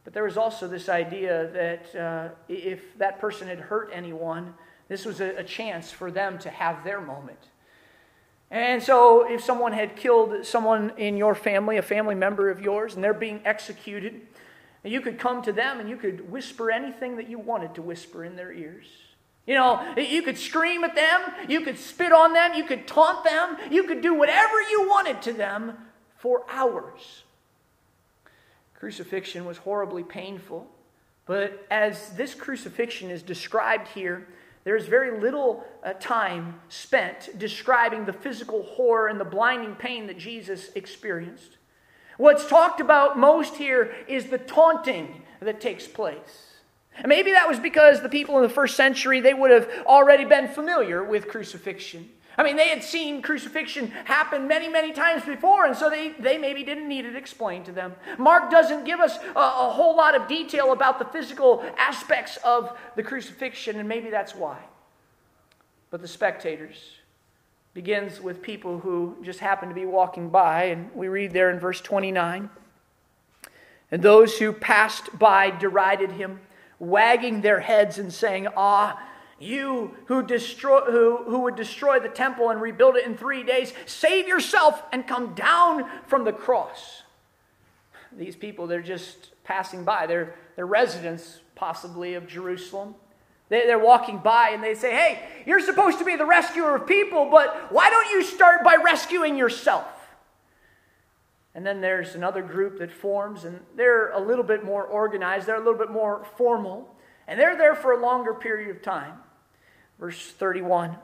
But 0.04 0.14
there 0.14 0.24
was 0.24 0.38
also 0.38 0.68
this 0.68 0.90
idea 0.90 1.50
that 1.54 1.96
uh, 1.96 2.30
if 2.48 2.98
that 2.98 3.20
person 3.20 3.48
had 3.48 3.60
hurt 3.60 3.92
anyone, 3.94 4.56
this 4.88 5.06
was 5.06 5.22
a, 5.22 5.38
a 5.38 5.44
chance 5.44 5.92
for 5.92 6.10
them 6.10 6.40
to 6.40 6.50
have 6.50 6.84
their 6.84 7.02
moment. 7.02 7.40
And 8.52 8.82
so, 8.82 9.28
if 9.28 9.44
someone 9.44 9.74
had 9.74 9.96
killed 9.96 10.46
someone 10.46 10.92
in 10.98 11.18
your 11.18 11.34
family, 11.34 11.78
a 11.78 11.82
family 11.82 12.14
member 12.14 12.50
of 12.50 12.62
yours, 12.62 12.94
and 12.94 13.04
they're 13.04 13.14
being 13.14 13.42
executed, 13.44 14.22
you 14.84 15.02
could 15.02 15.18
come 15.18 15.42
to 15.42 15.52
them 15.52 15.80
and 15.80 15.90
you 15.90 15.98
could 15.98 16.32
whisper 16.32 16.70
anything 16.70 17.16
that 17.18 17.28
you 17.28 17.40
wanted 17.40 17.74
to 17.76 17.82
whisper 17.82 18.24
in 18.24 18.36
their 18.36 18.52
ears. 18.52 18.86
You 19.46 19.54
know, 19.54 19.94
you 19.96 20.24
could 20.24 20.38
scream 20.38 20.84
at 20.84 20.96
them, 20.96 21.22
you 21.48 21.62
could 21.62 21.78
spit 21.78 22.12
on 22.12 22.34
them, 22.34 22.56
you 22.56 22.64
could 22.64 22.88
taunt 22.88 23.24
them, 23.24 23.58
you 23.70 23.84
could 23.84 24.02
do 24.02 24.14
whatever 24.14 24.60
you 24.62 24.88
wanted 24.90 25.22
to 25.24 25.34
them 25.34 25.78
for 26.18 26.44
hours. 26.50 27.24
Crucifixion 28.74 29.46
was 29.46 29.58
horribly 29.58 30.04
painful, 30.04 30.68
but 31.26 31.66
as 31.70 32.10
this 32.12 32.34
crucifixion 32.34 33.12
is 33.12 33.22
described 33.22 33.88
here, 33.90 34.28
there's 34.64 34.88
very 34.88 35.22
little 35.22 35.64
uh, 35.84 35.94
time 35.94 36.60
spent 36.70 37.38
describing 37.38 38.06
the 38.06 38.14
physical 38.14 38.64
horror 38.64 39.08
and 39.08 39.20
the 39.20 39.26
blinding 39.26 39.76
pain 39.76 40.08
that 40.08 40.18
Jesus 40.18 40.72
experienced. 40.74 41.58
What's 42.18 42.48
talked 42.48 42.82
about 42.82 43.20
most 43.20 43.58
here 43.58 43.94
is 44.08 44.26
the 44.26 44.40
taunting 44.40 45.22
that 45.40 45.62
takes 45.62 45.88
place. 45.88 46.55
And 46.98 47.08
maybe 47.08 47.32
that 47.32 47.48
was 47.48 47.60
because 47.60 48.02
the 48.02 48.10
people 48.10 48.38
in 48.38 48.44
the 48.44 48.50
first 48.50 48.76
century 48.76 49.20
they 49.20 49.34
would 49.34 49.52
have 49.52 49.70
already 49.86 50.26
been 50.26 50.48
familiar 50.48 51.04
with 51.04 51.28
crucifixion. 51.28 52.10
I 52.38 52.44
mean, 52.44 52.58
they 52.58 52.68
had 52.68 52.84
seen 52.84 53.22
crucifixion 53.22 53.88
happen 54.04 54.48
many, 54.48 54.68
many 54.68 54.92
times 54.92 55.24
before, 55.24 55.66
and 55.66 55.76
so 55.76 55.90
they, 55.90 56.10
they 56.20 56.38
maybe 56.38 56.64
didn't 56.64 56.88
need 56.88 57.06
it 57.06 57.16
explained 57.16 57.66
to 57.66 57.72
them. 57.72 57.96
Mark 58.18 58.52
doesn't 58.52 58.84
give 58.84 59.00
us 59.00 59.18
a, 59.36 59.40
a 59.40 59.70
whole 59.72 59.96
lot 59.96 60.16
of 60.16 60.28
detail 60.28 60.74
about 60.74 61.00
the 61.00 61.06
physical 61.06 61.64
aspects 61.78 62.38
of 62.44 62.78
the 62.98 63.04
crucifixion, 63.04 63.80
and 63.80 63.88
maybe 63.88 64.10
that's 64.10 64.36
why. 64.36 64.58
But 65.92 66.02
the 66.02 66.10
spectators 66.10 66.96
begins 67.74 68.20
with 68.20 68.42
people 68.42 68.80
who 68.80 69.16
just 69.22 69.40
happen 69.40 69.70
to 69.70 69.76
be 69.76 69.86
walking 69.86 70.30
by, 70.30 70.66
and 70.66 70.94
we 70.94 71.08
read 71.08 71.32
there 71.32 71.50
in 71.50 71.60
verse 71.60 71.80
29 71.80 72.50
And 73.92 74.02
those 74.02 74.38
who 74.40 74.52
passed 74.52 75.18
by 75.18 75.52
derided 75.52 76.12
him, 76.12 76.42
wagging 76.80 77.42
their 77.42 77.60
heads 77.60 77.98
and 77.98 78.14
saying, 78.14 78.48
Ah, 78.56 79.02
you 79.40 79.96
who, 80.06 80.24
destroy, 80.24 80.82
who, 80.82 81.24
who 81.26 81.40
would 81.40 81.56
destroy 81.56 82.00
the 82.00 82.10
temple 82.10 82.50
and 82.50 82.62
rebuild 82.62 82.96
it 82.96 83.06
in 83.06 83.18
three 83.18 83.44
days, 83.44 83.74
save 83.86 84.28
yourself 84.28 84.82
and 84.92 85.08
come 85.08 85.34
down 85.34 85.90
from 86.08 86.24
the 86.24 86.32
cross. 86.32 87.04
These 88.18 88.36
people, 88.36 88.66
they're 88.68 88.82
just 88.82 89.32
passing 89.44 89.84
by. 89.84 90.08
They're, 90.08 90.36
they're 90.56 90.66
residents, 90.66 91.42
possibly, 91.56 92.14
of 92.14 92.28
Jerusalem. 92.28 92.96
They, 93.50 93.66
they're 93.66 93.78
walking 93.78 94.20
by 94.20 94.50
and 94.50 94.64
they 94.64 94.74
say, 94.74 94.92
Hey, 94.92 95.20
you're 95.46 95.60
supposed 95.60 96.00
to 96.00 96.06
be 96.06 96.16
the 96.16 96.26
rescuer 96.26 96.76
of 96.76 96.88
people, 96.88 97.30
but 97.30 97.72
why 97.72 97.90
don't 97.90 98.10
you 98.12 98.24
start 98.24 98.64
by 98.64 98.78
rescuing 98.84 99.38
yourself? 99.38 99.86
And 101.56 101.66
then 101.66 101.80
there's 101.80 102.16
another 102.16 102.42
group 102.42 102.80
that 102.80 102.92
forms, 102.92 103.46
and 103.46 103.62
they're 103.78 104.12
a 104.12 104.20
little 104.20 104.44
bit 104.44 104.66
more 104.66 104.84
organized, 104.84 105.48
they're 105.48 105.56
a 105.56 105.64
little 105.64 105.80
bit 105.80 105.90
more 105.90 106.28
formal, 106.38 106.94
and 107.30 107.40
they're 107.40 107.58
there 107.58 107.74
for 107.74 107.94
a 107.94 108.02
longer 108.02 108.34
period 108.34 108.76
of 108.76 108.82
time. 108.82 109.14
Verse 109.98 110.32
31. 110.32 110.98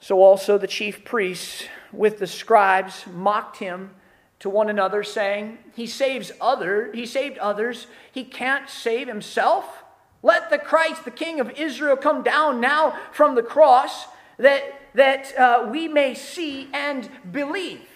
So 0.00 0.22
also 0.22 0.56
the 0.56 0.66
chief 0.66 1.04
priests 1.04 1.66
with 1.92 2.18
the 2.18 2.26
scribes 2.26 3.06
mocked 3.06 3.58
him 3.58 3.90
to 4.38 4.48
one 4.48 4.70
another, 4.70 5.02
saying, 5.02 5.58
He 5.74 5.86
saves 5.86 6.32
other, 6.40 6.90
he 6.94 7.04
saved 7.04 7.36
others, 7.36 7.88
he 8.10 8.24
can't 8.24 8.70
save 8.70 9.06
himself. 9.06 9.84
Let 10.22 10.48
the 10.48 10.58
Christ, 10.58 11.04
the 11.04 11.10
King 11.10 11.40
of 11.40 11.50
Israel, 11.50 11.96
come 11.96 12.22
down 12.22 12.58
now 12.58 12.98
from 13.12 13.34
the 13.34 13.42
cross 13.42 14.06
that, 14.38 14.62
that 14.94 15.38
uh, 15.38 15.68
we 15.70 15.88
may 15.88 16.14
see 16.14 16.68
and 16.72 17.10
believe. 17.30 17.86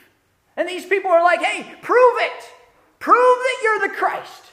And 0.60 0.68
these 0.68 0.84
people 0.84 1.10
are 1.10 1.22
like, 1.22 1.40
hey, 1.40 1.62
prove 1.80 2.18
it. 2.18 2.44
Prove 2.98 3.16
that 3.16 3.60
you're 3.62 3.88
the 3.88 3.94
Christ. 3.94 4.52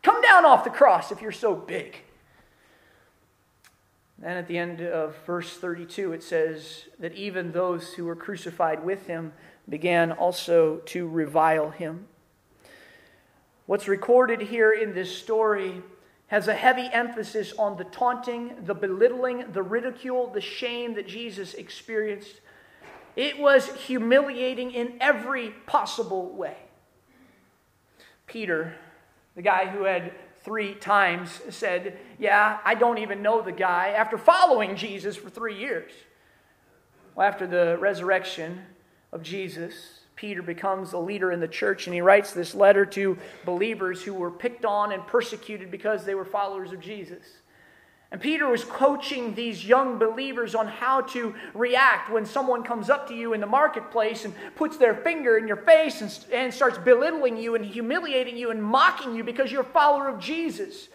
Come 0.00 0.22
down 0.22 0.44
off 0.44 0.62
the 0.62 0.70
cross 0.70 1.10
if 1.10 1.20
you're 1.20 1.32
so 1.32 1.56
big. 1.56 1.96
Then 4.16 4.36
at 4.36 4.46
the 4.46 4.56
end 4.56 4.80
of 4.80 5.16
verse 5.26 5.56
32, 5.56 6.12
it 6.12 6.22
says 6.22 6.84
that 7.00 7.14
even 7.14 7.50
those 7.50 7.94
who 7.94 8.04
were 8.04 8.14
crucified 8.14 8.84
with 8.84 9.08
him 9.08 9.32
began 9.68 10.12
also 10.12 10.76
to 10.86 11.08
revile 11.08 11.70
him. 11.70 12.06
What's 13.66 13.88
recorded 13.88 14.40
here 14.40 14.70
in 14.70 14.94
this 14.94 15.18
story 15.18 15.82
has 16.28 16.46
a 16.46 16.54
heavy 16.54 16.88
emphasis 16.92 17.52
on 17.58 17.76
the 17.76 17.84
taunting, 17.84 18.54
the 18.64 18.74
belittling, 18.74 19.50
the 19.50 19.64
ridicule, 19.64 20.28
the 20.28 20.40
shame 20.40 20.94
that 20.94 21.08
Jesus 21.08 21.54
experienced. 21.54 22.40
It 23.16 23.38
was 23.38 23.72
humiliating 23.74 24.72
in 24.72 24.94
every 25.00 25.50
possible 25.66 26.30
way. 26.30 26.56
Peter, 28.26 28.74
the 29.36 29.42
guy 29.42 29.66
who 29.66 29.84
had 29.84 30.12
three 30.42 30.74
times 30.74 31.40
said, 31.50 31.98
Yeah, 32.18 32.58
I 32.64 32.74
don't 32.74 32.98
even 32.98 33.22
know 33.22 33.40
the 33.40 33.52
guy, 33.52 33.90
after 33.90 34.18
following 34.18 34.76
Jesus 34.76 35.16
for 35.16 35.30
three 35.30 35.58
years. 35.58 35.92
Well, 37.14 37.26
after 37.26 37.46
the 37.46 37.78
resurrection 37.78 38.60
of 39.12 39.22
Jesus, 39.22 40.00
Peter 40.16 40.42
becomes 40.42 40.92
a 40.92 40.98
leader 40.98 41.32
in 41.32 41.40
the 41.40 41.48
church 41.48 41.86
and 41.86 41.94
he 41.94 42.00
writes 42.00 42.32
this 42.32 42.54
letter 42.54 42.86
to 42.86 43.18
believers 43.44 44.02
who 44.02 44.14
were 44.14 44.30
picked 44.30 44.64
on 44.64 44.92
and 44.92 45.06
persecuted 45.06 45.70
because 45.70 46.04
they 46.04 46.14
were 46.14 46.24
followers 46.24 46.72
of 46.72 46.80
Jesus. 46.80 47.24
And 48.14 48.22
Peter 48.22 48.48
was 48.48 48.62
coaching 48.62 49.34
these 49.34 49.66
young 49.66 49.98
believers 49.98 50.54
on 50.54 50.68
how 50.68 51.00
to 51.00 51.34
react 51.52 52.12
when 52.12 52.24
someone 52.24 52.62
comes 52.62 52.88
up 52.88 53.08
to 53.08 53.14
you 53.14 53.32
in 53.32 53.40
the 53.40 53.46
marketplace 53.48 54.24
and 54.24 54.32
puts 54.54 54.76
their 54.76 54.94
finger 54.94 55.36
in 55.36 55.48
your 55.48 55.56
face 55.56 56.00
and, 56.00 56.16
and 56.32 56.54
starts 56.54 56.78
belittling 56.78 57.36
you 57.36 57.56
and 57.56 57.64
humiliating 57.64 58.36
you 58.36 58.52
and 58.52 58.62
mocking 58.62 59.16
you 59.16 59.24
because 59.24 59.50
you're 59.50 59.62
a 59.62 59.64
follower 59.64 60.08
of 60.08 60.20
Jesus. 60.20 60.90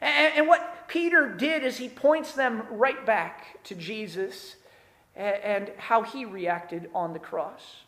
And, 0.00 0.34
and 0.34 0.48
what 0.48 0.88
Peter 0.88 1.28
did 1.28 1.62
is 1.62 1.76
he 1.76 1.88
points 1.88 2.32
them 2.32 2.64
right 2.68 3.06
back 3.06 3.62
to 3.66 3.76
Jesus 3.76 4.56
and 5.14 5.70
how 5.78 6.02
he 6.02 6.24
reacted 6.24 6.90
on 6.92 7.12
the 7.12 7.20
cross. 7.20 7.82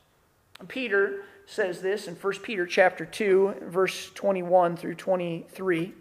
Peter 0.69 1.25
says 1.45 1.83
this 1.83 2.07
in 2.07 2.15
1 2.15 2.33
Peter 2.35 2.65
chapter 2.65 3.05
2, 3.05 3.63
verse 3.63 4.13
21 4.15 4.77
through 4.77 4.95
23. 4.95 5.93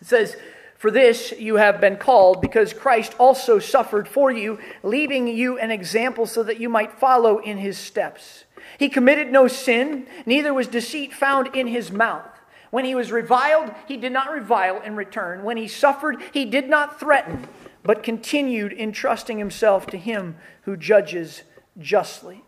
It 0.00 0.06
says, 0.06 0.36
For 0.82 0.90
this 0.90 1.32
you 1.38 1.58
have 1.58 1.80
been 1.80 1.96
called, 1.96 2.40
because 2.40 2.72
Christ 2.72 3.14
also 3.16 3.60
suffered 3.60 4.08
for 4.08 4.32
you, 4.32 4.58
leaving 4.82 5.28
you 5.28 5.56
an 5.56 5.70
example 5.70 6.26
so 6.26 6.42
that 6.42 6.58
you 6.58 6.68
might 6.68 6.98
follow 6.98 7.38
in 7.38 7.58
his 7.58 7.78
steps. 7.78 8.46
He 8.80 8.88
committed 8.88 9.30
no 9.30 9.46
sin, 9.46 10.08
neither 10.26 10.52
was 10.52 10.66
deceit 10.66 11.12
found 11.12 11.54
in 11.54 11.68
his 11.68 11.92
mouth. 11.92 12.26
When 12.72 12.84
he 12.84 12.96
was 12.96 13.12
reviled, 13.12 13.72
he 13.86 13.96
did 13.96 14.10
not 14.10 14.32
revile 14.32 14.82
in 14.82 14.96
return. 14.96 15.44
When 15.44 15.56
he 15.56 15.68
suffered, 15.68 16.20
he 16.32 16.44
did 16.44 16.68
not 16.68 16.98
threaten, 16.98 17.46
but 17.84 18.02
continued 18.02 18.72
entrusting 18.72 19.38
himself 19.38 19.86
to 19.86 19.96
him 19.96 20.34
who 20.62 20.76
judges 20.76 21.44
justly. 21.78 22.42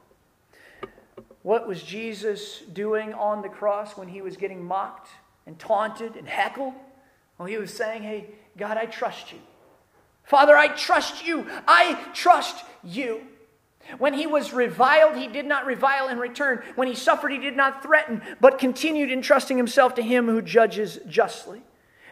What 1.43 1.69
was 1.69 1.85
Jesus 1.85 2.63
doing 2.73 3.15
on 3.15 3.43
the 3.43 3.49
cross 3.49 3.97
when 3.97 4.09
he 4.09 4.23
was 4.23 4.37
getting 4.37 4.65
mocked 4.65 5.11
and 5.47 5.57
taunted 5.57 6.17
and 6.17 6.27
heckled? 6.27 6.75
Well, 7.39 7.47
he 7.47 7.57
was 7.57 7.73
saying, 7.73 8.03
Hey, 8.03 8.27
God, 8.57 8.77
I 8.77 8.87
trust 8.87 9.33
you. 9.33 9.39
Father, 10.25 10.57
I 10.57 10.69
trust 10.69 11.27
you. 11.27 11.47
I 11.67 12.01
trust 12.15 12.65
you. 12.83 13.21
When 13.99 14.15
he 14.15 14.27
was 14.27 14.53
reviled, 14.53 15.17
he 15.17 15.29
did 15.29 15.45
not 15.45 15.67
revile 15.67 16.09
in 16.09 16.19
return. 16.19 16.63
When 16.75 16.89
he 16.89 16.95
suffered, 16.95 17.31
he 17.31 17.39
did 17.39 17.57
not 17.57 17.83
threaten, 17.83 18.23
but 18.41 18.59
continued 18.59 19.11
entrusting 19.11 19.59
himself 19.59 19.95
to 19.97 20.03
him 20.03 20.27
who 20.27 20.41
judges 20.41 20.99
justly. 21.07 21.63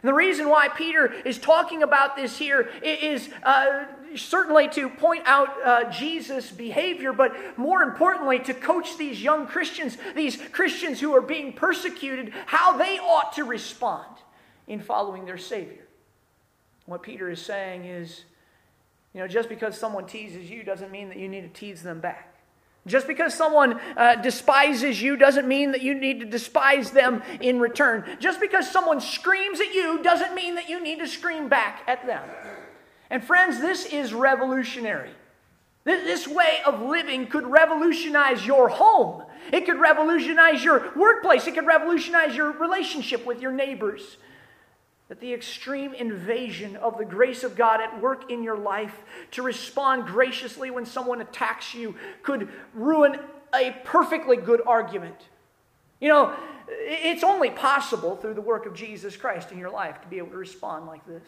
And 0.03 0.09
the 0.09 0.14
reason 0.14 0.49
why 0.49 0.68
Peter 0.68 1.12
is 1.25 1.39
talking 1.39 1.83
about 1.83 2.16
this 2.16 2.37
here 2.37 2.68
is 2.83 3.31
uh, 3.43 3.85
certainly 4.16 4.68
to 4.70 4.91
point 4.91 5.23
out 5.27 5.49
uh, 5.64 5.91
Jesus' 5.91 6.51
behavior, 6.51 7.12
but 7.12 7.57
more 7.57 7.83
importantly, 7.83 8.41
to 8.41 8.53
coach 8.53 8.99
these 8.99 9.23
young 9.23 9.47
Christians, 9.47 9.97
these 10.14 10.37
Christians 10.51 11.01
who 11.01 11.14
are 11.14 11.23
being 11.23 11.53
persecuted, 11.53 12.33
how 12.47 12.77
they 12.77 12.99
ought 12.99 13.33
to 13.35 13.45
respond 13.45 14.09
in 14.67 14.81
following 14.81 15.25
their 15.25 15.39
Savior. 15.39 15.87
What 16.87 17.03
Peter 17.03 17.31
is 17.31 17.41
saying 17.41 17.85
is, 17.85 18.25
you 19.15 19.21
know, 19.21 19.29
just 19.29 19.49
because 19.49 19.79
someone 19.79 20.07
teases 20.07 20.51
you 20.51 20.63
doesn't 20.63 20.91
mean 20.91 21.09
that 21.09 21.19
you 21.19 21.29
need 21.29 21.43
to 21.43 21.61
tease 21.61 21.83
them 21.83 22.01
back. 22.01 22.29
Just 22.85 23.07
because 23.07 23.33
someone 23.33 23.79
uh, 23.97 24.17
despises 24.17 25.01
you 25.01 25.17
doesn't 25.17 25.47
mean 25.47 25.71
that 25.71 25.83
you 25.83 25.95
need 25.95 26.19
to 26.19 26.27
despise 26.27 26.91
them 26.91 27.23
in 27.41 27.61
return. 27.61 28.05
Just 28.19 28.41
because 28.41 28.69
someone 28.69 29.01
screams 29.01 29.61
at 29.61 29.73
you 29.73 30.03
doesn't 30.03 30.35
mean 30.35 30.57
that 30.57 30.69
you 30.69 30.83
need 30.83 30.99
to 30.99 31.07
scream 31.07 31.49
back 31.49 31.83
at 31.87 32.05
them. 32.07 32.29
And 33.09 33.23
friends, 33.23 33.61
this 33.61 33.85
is 33.85 34.13
revolutionary. 34.13 35.11
This 35.85 36.27
way 36.27 36.61
of 36.67 36.81
living 36.81 37.27
could 37.27 37.47
revolutionize 37.47 38.45
your 38.45 38.69
home. 38.69 39.25
It 39.53 39.65
could 39.65 39.79
revolutionize 39.79 40.65
your 40.65 40.93
workplace. 40.97 41.47
It 41.47 41.55
could 41.55 41.67
revolutionize 41.67 42.35
your 42.35 42.51
relationship 42.53 43.25
with 43.27 43.41
your 43.41 43.53
neighbors 43.53 44.17
that 45.09 45.20
the 45.20 45.32
extreme 45.32 45.92
invasion 45.94 46.76
of 46.76 46.96
the 46.96 47.05
grace 47.05 47.44
of 47.44 47.57
God 47.57 47.80
at 47.80 48.00
work 48.00 48.30
in 48.30 48.42
your 48.42 48.57
life 48.57 49.03
to 49.32 49.42
respond 49.42 50.07
graciously 50.07 50.70
when 50.70 50.86
someone 50.86 51.20
attacks 51.20 51.74
you 51.74 51.94
could 52.22 52.48
ruin 52.72 53.18
a 53.55 53.76
perfectly 53.84 54.36
good 54.36 54.62
argument. 54.66 55.28
You 56.00 56.09
know, 56.09 56.34
it's 56.68 57.22
only 57.22 57.50
possible 57.50 58.16
through 58.16 58.34
the 58.34 58.40
work 58.40 58.66
of 58.66 58.74
Jesus 58.74 59.16
Christ 59.16 59.53
in 59.53 59.59
your 59.59 59.70
life 59.70 60.00
to 60.00 60.09
be 60.09 60.18
able 60.18 60.30
to 60.30 60.36
respond 60.36 60.86
like 60.86 61.07
this. 61.07 61.22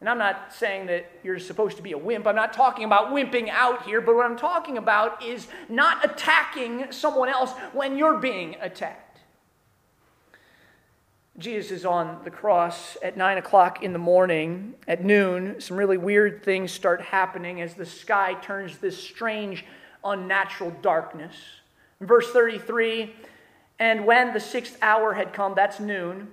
And 0.00 0.08
I'm 0.08 0.18
not 0.18 0.52
saying 0.52 0.86
that 0.86 1.08
you're 1.22 1.38
supposed 1.38 1.76
to 1.76 1.82
be 1.82 1.92
a 1.92 1.98
wimp. 1.98 2.26
I'm 2.26 2.34
not 2.34 2.52
talking 2.52 2.84
about 2.84 3.12
wimping 3.12 3.48
out 3.48 3.84
here, 3.84 4.00
but 4.00 4.16
what 4.16 4.26
I'm 4.26 4.36
talking 4.36 4.76
about 4.76 5.24
is 5.24 5.46
not 5.68 6.04
attacking 6.04 6.90
someone 6.90 7.28
else 7.28 7.52
when 7.72 7.96
you're 7.96 8.18
being 8.18 8.56
attacked. 8.60 9.11
Jesus 11.42 11.72
is 11.72 11.84
on 11.84 12.20
the 12.22 12.30
cross 12.30 12.96
at 13.02 13.16
9 13.16 13.38
o'clock 13.38 13.82
in 13.82 13.92
the 13.92 13.98
morning. 13.98 14.74
At 14.86 15.04
noon, 15.04 15.60
some 15.60 15.76
really 15.76 15.98
weird 15.98 16.44
things 16.44 16.70
start 16.70 17.00
happening 17.00 17.60
as 17.60 17.74
the 17.74 17.84
sky 17.84 18.34
turns 18.34 18.78
this 18.78 18.96
strange, 18.96 19.64
unnatural 20.04 20.70
darkness. 20.82 21.34
In 22.00 22.06
verse 22.06 22.30
33, 22.30 23.12
and 23.80 24.06
when 24.06 24.32
the 24.32 24.38
sixth 24.38 24.78
hour 24.82 25.14
had 25.14 25.32
come, 25.32 25.54
that's 25.56 25.80
noon, 25.80 26.28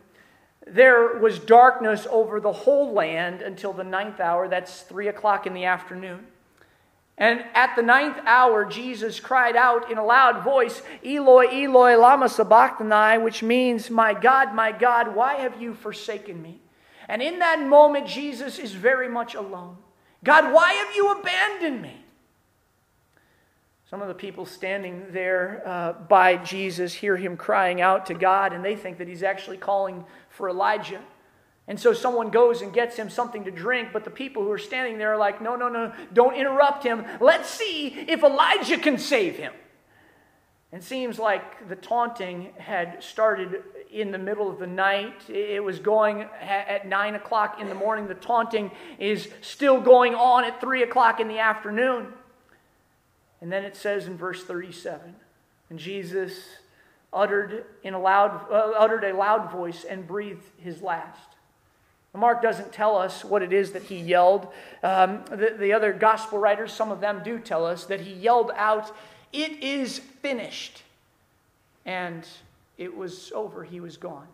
there 0.67 1.17
was 1.17 1.39
darkness 1.39 2.05
over 2.11 2.39
the 2.39 2.53
whole 2.53 2.93
land 2.93 3.41
until 3.41 3.73
the 3.73 3.83
ninth 3.83 4.19
hour, 4.19 4.47
that's 4.47 4.81
3 4.81 5.07
o'clock 5.07 5.47
in 5.47 5.55
the 5.55 5.65
afternoon. 5.65 6.27
And 7.19 7.43
at 7.53 7.75
the 7.75 7.81
ninth 7.81 8.17
hour, 8.25 8.63
Jesus 8.63 9.19
cried 9.19 9.57
out 9.57 9.91
in 9.91 9.97
a 9.97 10.05
loud 10.05 10.41
voice, 10.41 10.81
Eloi, 11.05 11.47
Eloi, 11.47 11.97
lama 11.97 12.29
sabachthani, 12.29 13.21
which 13.21 13.43
means, 13.43 13.89
My 13.89 14.13
God, 14.13 14.55
my 14.55 14.71
God, 14.71 15.13
why 15.13 15.35
have 15.35 15.61
you 15.61 15.73
forsaken 15.73 16.41
me? 16.41 16.61
And 17.09 17.21
in 17.21 17.39
that 17.39 17.59
moment, 17.61 18.07
Jesus 18.07 18.57
is 18.57 18.71
very 18.71 19.09
much 19.09 19.35
alone. 19.35 19.75
God, 20.23 20.53
why 20.53 20.73
have 20.73 20.95
you 20.95 21.11
abandoned 21.11 21.81
me? 21.81 22.05
Some 23.89 24.01
of 24.01 24.07
the 24.07 24.13
people 24.13 24.45
standing 24.45 25.07
there 25.09 25.63
uh, 25.65 25.93
by 25.93 26.37
Jesus 26.37 26.93
hear 26.93 27.17
him 27.17 27.35
crying 27.35 27.81
out 27.81 28.05
to 28.05 28.13
God, 28.13 28.53
and 28.53 28.63
they 28.63 28.75
think 28.75 28.99
that 28.99 29.07
he's 29.07 29.23
actually 29.23 29.57
calling 29.57 30.05
for 30.29 30.47
Elijah. 30.47 31.01
And 31.69 31.79
so 31.79 31.93
someone 31.93 32.31
goes 32.31 32.63
and 32.63 32.73
gets 32.73 32.95
him 32.97 33.11
something 33.11 33.43
to 33.43 33.51
drink, 33.51 33.89
but 33.93 34.03
the 34.03 34.09
people 34.09 34.43
who 34.43 34.51
are 34.51 34.57
standing 34.57 34.97
there 34.97 35.13
are 35.13 35.17
like, 35.17 35.39
no, 35.39 35.55
no, 35.55 35.69
no, 35.69 35.93
don't 36.11 36.35
interrupt 36.35 36.83
him. 36.83 37.05
Let's 37.21 37.47
see 37.47 37.89
if 37.89 38.23
Elijah 38.23 38.79
can 38.79 38.97
save 38.97 39.37
him. 39.37 39.53
It 40.71 40.83
seems 40.83 41.19
like 41.19 41.69
the 41.69 41.75
taunting 41.75 42.49
had 42.57 43.03
started 43.03 43.63
in 43.91 44.11
the 44.11 44.17
middle 44.17 44.49
of 44.49 44.57
the 44.57 44.65
night. 44.65 45.29
It 45.29 45.63
was 45.63 45.77
going 45.77 46.23
at 46.41 46.87
9 46.87 47.15
o'clock 47.15 47.61
in 47.61 47.69
the 47.69 47.75
morning. 47.75 48.07
The 48.07 48.15
taunting 48.15 48.71
is 48.97 49.29
still 49.41 49.79
going 49.79 50.15
on 50.15 50.45
at 50.45 50.59
3 50.59 50.81
o'clock 50.81 51.19
in 51.19 51.27
the 51.27 51.37
afternoon. 51.37 52.07
And 53.41 53.51
then 53.51 53.63
it 53.63 53.75
says 53.75 54.07
in 54.07 54.17
verse 54.17 54.43
37 54.43 55.15
and 55.69 55.77
Jesus 55.77 56.33
uttered, 57.13 57.65
in 57.83 57.93
a 57.93 57.99
loud, 57.99 58.47
uh, 58.51 58.71
uttered 58.75 59.03
a 59.03 59.15
loud 59.15 59.51
voice 59.51 59.83
and 59.83 60.07
breathed 60.07 60.45
his 60.57 60.81
last. 60.81 61.28
Mark 62.13 62.41
doesn't 62.41 62.73
tell 62.73 62.97
us 62.97 63.23
what 63.23 63.41
it 63.43 63.53
is 63.53 63.71
that 63.73 63.83
he 63.83 63.97
yelled. 63.97 64.47
Um, 64.81 65.23
the, 65.29 65.55
the 65.57 65.73
other 65.73 65.93
gospel 65.93 66.39
writers, 66.39 66.73
some 66.73 66.91
of 66.91 67.01
them 67.01 67.21
do 67.23 67.37
tell 67.37 67.65
us 67.65 67.85
that 67.85 68.01
he 68.01 68.13
yelled 68.13 68.51
out, 68.55 68.91
It 69.31 69.63
is 69.63 69.99
finished. 69.99 70.83
And 71.85 72.27
it 72.77 72.95
was 72.95 73.31
over, 73.35 73.63
he 73.63 73.79
was 73.79 73.97
gone. 73.97 74.27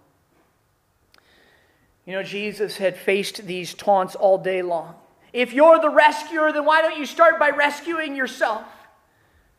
You 2.05 2.13
know, 2.13 2.23
Jesus 2.23 2.78
had 2.78 2.95
faced 2.95 3.45
these 3.45 3.73
taunts 3.73 4.15
all 4.15 4.38
day 4.38 4.61
long. 4.61 4.95
If 5.34 5.51
you're 5.51 5.80
the 5.80 5.89
rescuer, 5.89 6.53
then 6.53 6.63
why 6.63 6.82
don't 6.82 6.97
you 6.97 7.05
start 7.05 7.39
by 7.39 7.49
rescuing 7.49 8.15
yourself? 8.15 8.63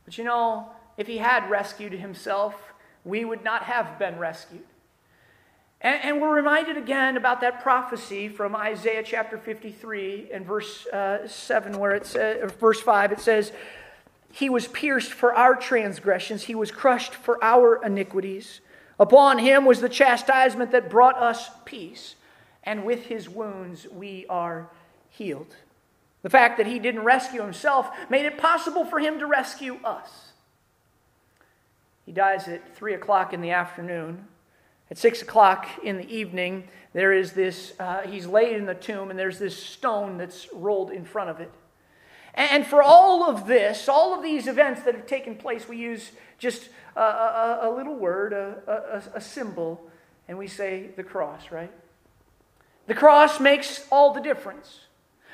But 0.04 0.16
you 0.16 0.24
know, 0.24 0.70
if 0.96 1.06
he 1.06 1.18
had 1.18 1.50
rescued 1.50 1.92
himself, 1.92 2.72
we 3.04 3.24
would 3.24 3.44
not 3.44 3.64
have 3.64 3.98
been 3.98 4.18
rescued. 4.18 4.64
And, 5.80 6.02
and, 6.02 6.22
we're 6.22 6.34
reminded 6.34 6.76
again 6.78 7.16
about 7.16 7.42
that 7.42 7.62
prophecy 7.62 8.28
from 8.28 8.56
Isaiah 8.56 9.02
chapter 9.04 9.36
53 9.36 10.30
and 10.32 10.46
verse 10.46 10.86
uh, 10.86 11.28
7, 11.28 11.78
where 11.78 11.94
it 11.94 12.06
says, 12.06 12.50
verse 12.52 12.80
5, 12.80 13.12
it 13.12 13.20
says, 13.20 13.52
He 14.32 14.48
was 14.48 14.68
pierced 14.68 15.12
for 15.12 15.34
our 15.34 15.54
transgressions, 15.54 16.44
He 16.44 16.54
was 16.54 16.70
crushed 16.70 17.14
for 17.14 17.42
our 17.44 17.82
iniquities. 17.84 18.60
Upon 18.98 19.38
Him 19.38 19.66
was 19.66 19.82
the 19.82 19.90
chastisement 19.90 20.70
that 20.72 20.88
brought 20.88 21.18
us 21.18 21.50
peace, 21.66 22.14
and 22.64 22.86
with 22.86 23.06
His 23.06 23.28
wounds 23.28 23.86
we 23.92 24.24
are 24.30 24.70
healed. 25.10 25.56
The 26.22 26.30
fact 26.30 26.56
that 26.56 26.66
He 26.66 26.78
didn't 26.78 27.04
rescue 27.04 27.42
Himself 27.42 27.90
made 28.08 28.24
it 28.24 28.38
possible 28.38 28.86
for 28.86 28.98
Him 28.98 29.18
to 29.18 29.26
rescue 29.26 29.78
us. 29.84 30.32
He 32.06 32.12
dies 32.12 32.48
at 32.48 32.74
3 32.74 32.94
o'clock 32.94 33.34
in 33.34 33.42
the 33.42 33.50
afternoon 33.50 34.26
at 34.90 34.98
six 34.98 35.22
o'clock 35.22 35.68
in 35.82 35.96
the 35.96 36.08
evening, 36.14 36.68
there 36.92 37.12
is 37.12 37.32
this, 37.32 37.74
uh, 37.78 38.02
he's 38.02 38.26
laid 38.26 38.56
in 38.56 38.66
the 38.66 38.74
tomb, 38.74 39.10
and 39.10 39.18
there's 39.18 39.38
this 39.38 39.56
stone 39.56 40.16
that's 40.16 40.48
rolled 40.52 40.90
in 40.90 41.04
front 41.04 41.30
of 41.30 41.40
it. 41.40 41.50
And 42.34 42.66
for 42.66 42.82
all 42.82 43.28
of 43.28 43.46
this, 43.46 43.88
all 43.88 44.14
of 44.14 44.22
these 44.22 44.46
events 44.46 44.82
that 44.82 44.94
have 44.94 45.06
taken 45.06 45.36
place, 45.36 45.66
we 45.68 45.78
use 45.78 46.12
just 46.38 46.68
a, 46.94 47.00
a, 47.00 47.58
a 47.62 47.70
little 47.70 47.94
word, 47.94 48.32
a, 48.32 49.02
a, 49.14 49.20
symbol, 49.20 49.80
and 50.28 50.36
we 50.36 50.46
say 50.46 50.90
the 50.96 51.02
cross, 51.02 51.50
right? 51.50 51.72
The 52.86 52.94
cross 52.94 53.40
makes 53.40 53.86
all 53.90 54.12
the 54.12 54.20
difference. 54.20 54.80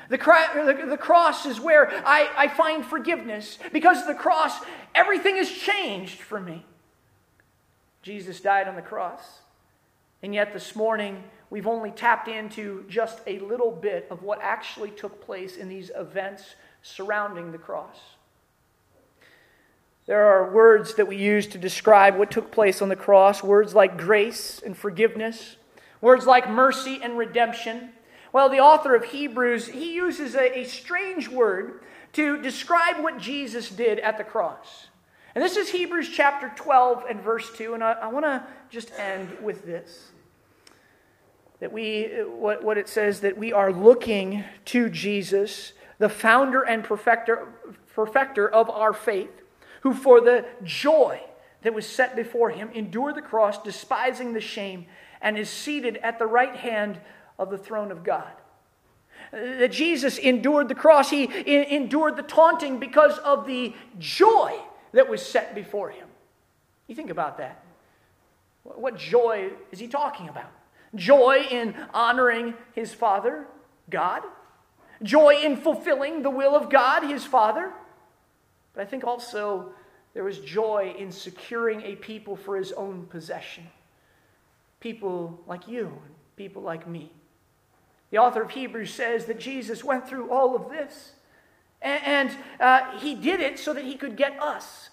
The, 0.09 0.17
the, 0.17 0.85
the 0.87 0.97
cross 0.97 1.45
is 1.45 1.59
where 1.59 1.91
I, 2.05 2.29
I 2.37 2.47
find 2.47 2.85
forgiveness. 2.85 3.59
Because 3.71 4.01
of 4.01 4.07
the 4.07 4.15
cross, 4.15 4.59
everything 4.95 5.37
has 5.37 5.51
changed 5.51 6.21
for 6.21 6.39
me. 6.39 6.65
Jesus 8.01 8.39
died 8.41 8.67
on 8.67 8.75
the 8.75 8.81
cross. 8.81 9.39
And 10.23 10.33
yet 10.33 10.53
this 10.53 10.73
morning, 10.73 11.21
we've 11.49 11.67
only 11.67 11.91
tapped 11.91 12.29
into 12.29 12.85
just 12.87 13.19
a 13.27 13.39
little 13.39 13.71
bit 13.71 14.07
of 14.09 14.23
what 14.23 14.39
actually 14.41 14.89
took 14.89 15.21
place 15.21 15.57
in 15.57 15.67
these 15.67 15.91
events 15.93 16.55
surrounding 16.81 17.51
the 17.51 17.57
cross. 17.57 17.97
There 20.05 20.25
are 20.25 20.49
words 20.49 20.95
that 20.95 21.07
we 21.07 21.17
use 21.17 21.47
to 21.47 21.57
describe 21.57 22.17
what 22.17 22.31
took 22.31 22.51
place 22.51 22.81
on 22.81 22.87
the 22.87 22.95
cross 22.95 23.43
words 23.43 23.75
like 23.75 23.97
grace 23.97 24.61
and 24.65 24.77
forgiveness, 24.77 25.57
words 25.99 26.25
like 26.25 26.49
mercy 26.49 27.01
and 27.03 27.17
redemption. 27.17 27.89
Well, 28.31 28.47
the 28.47 28.59
author 28.59 28.95
of 28.95 29.03
Hebrews, 29.03 29.67
he 29.67 29.93
uses 29.93 30.35
a, 30.35 30.59
a 30.59 30.63
strange 30.63 31.27
word 31.27 31.81
to 32.13 32.41
describe 32.41 33.03
what 33.03 33.17
Jesus 33.17 33.69
did 33.69 33.99
at 33.99 34.17
the 34.17 34.23
cross. 34.23 34.87
And 35.35 35.43
this 35.43 35.57
is 35.57 35.69
Hebrews 35.69 36.09
chapter 36.09 36.51
12 36.55 37.05
and 37.09 37.21
verse 37.21 37.51
2, 37.57 37.73
and 37.73 37.83
I, 37.83 37.93
I 37.93 38.07
want 38.07 38.25
to 38.25 38.45
just 38.69 38.91
end 38.99 39.35
with 39.41 39.65
this. 39.65 40.11
That 41.63 41.71
we, 41.71 42.07
what, 42.25 42.61
what 42.61 42.77
it 42.77 42.89
says, 42.89 43.21
that 43.21 43.37
we 43.37 43.53
are 43.53 43.71
looking 43.71 44.43
to 44.65 44.89
Jesus, 44.89 45.71
the 45.97 46.09
founder 46.09 46.61
and 46.61 46.83
perfecter, 46.83 47.47
perfecter 47.95 48.49
of 48.49 48.69
our 48.69 48.91
faith 48.91 49.31
who 49.79 49.93
for 49.93 50.19
the 50.19 50.43
joy 50.65 51.21
that 51.61 51.73
was 51.73 51.85
set 51.85 52.17
before 52.17 52.49
him 52.49 52.69
endured 52.73 53.15
the 53.15 53.21
cross, 53.21 53.63
despising 53.63 54.33
the 54.33 54.41
shame, 54.41 54.87
and 55.21 55.37
is 55.37 55.49
seated 55.49 55.95
at 56.03 56.19
the 56.19 56.25
right 56.25 56.53
hand 56.53 56.99
of 57.39 57.49
the 57.49 57.57
throne 57.57 57.93
of 57.93 58.03
God. 58.03 58.33
That 59.31 59.71
Jesus 59.71 60.17
endured 60.17 60.67
the 60.67 60.75
cross, 60.75 61.11
he 61.11 61.29
endured 61.45 62.17
the 62.17 62.23
taunting 62.23 62.77
because 62.77 63.17
of 63.19 63.47
the 63.47 63.73
joy 63.99 64.59
that 64.91 65.07
was 65.07 65.25
set 65.25 65.55
before 65.55 65.91
him. 65.91 66.09
You 66.87 66.95
think 66.95 67.09
about 67.09 67.37
that. 67.37 67.63
What 68.63 68.97
joy 68.97 69.51
is 69.71 69.79
he 69.79 69.87
talking 69.87 70.27
about? 70.27 70.51
Joy 70.95 71.45
in 71.49 71.75
honoring 71.93 72.53
his 72.73 72.93
Father, 72.93 73.47
God. 73.89 74.23
Joy 75.01 75.41
in 75.43 75.57
fulfilling 75.57 76.21
the 76.21 76.29
will 76.29 76.55
of 76.55 76.69
God, 76.69 77.03
his 77.03 77.25
Father. 77.25 77.71
But 78.73 78.81
I 78.81 78.85
think 78.85 79.03
also 79.03 79.73
there 80.13 80.23
was 80.23 80.39
joy 80.39 80.95
in 80.97 81.11
securing 81.11 81.81
a 81.81 81.95
people 81.95 82.35
for 82.35 82.55
his 82.55 82.71
own 82.71 83.07
possession. 83.07 83.67
People 84.79 85.39
like 85.47 85.67
you 85.67 85.85
and 85.85 86.15
people 86.35 86.61
like 86.61 86.87
me. 86.87 87.11
The 88.11 88.19
author 88.19 88.43
of 88.43 88.51
Hebrews 88.51 88.93
says 88.93 89.25
that 89.25 89.39
Jesus 89.39 89.83
went 89.83 90.07
through 90.07 90.29
all 90.29 90.55
of 90.55 90.69
this. 90.69 91.13
And, 91.81 92.31
uh, 92.59 92.97
he 92.99 93.15
did 93.15 93.41
it 93.41 93.59
so 93.59 93.73
that 93.73 93.83
he 93.83 93.95
could 93.95 94.15
get 94.15 94.41
us, 94.41 94.89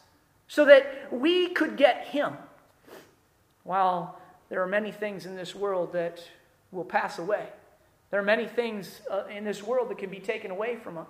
so 0.49 0.65
that 0.65 1.13
we 1.13 1.49
could 1.49 1.77
get 1.77 2.09
him. 2.09 2.37
While 3.63 4.20
there 4.51 4.63
are 4.63 4.67
many 4.67 4.93
things 4.93 5.25
in 5.25 5.35
this 5.35 5.55
world 5.55 5.95
that 5.95 6.23
will 6.71 6.85
pass 6.85 7.19
away, 7.19 7.47
there 8.11 8.21
are 8.21 8.25
many 8.25 8.47
things 8.47 9.01
uh, 9.11 9.25
in 9.35 9.45
this 9.45 9.63
world 9.63 9.89
that 9.89 9.99
can 9.99 10.11
be 10.11 10.19
taken 10.19 10.51
away 10.51 10.77
from 10.77 10.99
us. 10.99 11.07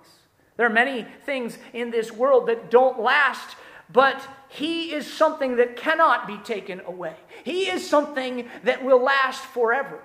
There 0.55 0.65
are 0.65 0.69
many 0.69 1.05
things 1.25 1.57
in 1.73 1.89
this 1.89 2.11
world 2.11 2.47
that 2.47 2.69
don't 2.69 2.99
last, 2.99 3.55
but 3.91 4.21
He 4.49 4.93
is 4.93 5.11
something 5.11 5.55
that 5.55 5.75
cannot 5.75 6.27
be 6.27 6.37
taken 6.37 6.81
away. 6.81 7.15
He 7.43 7.69
is 7.69 7.87
something 7.89 8.47
that 8.63 8.83
will 8.83 9.01
last 9.01 9.43
forever. 9.43 9.99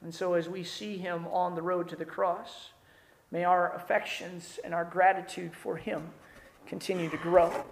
And 0.00 0.14
so, 0.14 0.34
as 0.34 0.48
we 0.48 0.62
see 0.62 0.96
Him 0.96 1.26
on 1.26 1.56
the 1.56 1.62
road 1.62 1.88
to 1.88 1.96
the 1.96 2.04
cross, 2.04 2.70
may 3.32 3.42
our 3.42 3.74
affections 3.74 4.60
and 4.62 4.72
our 4.72 4.84
gratitude 4.84 5.54
for 5.54 5.76
Him 5.76 6.10
continue 6.66 7.10
to 7.10 7.16
grow. 7.16 7.64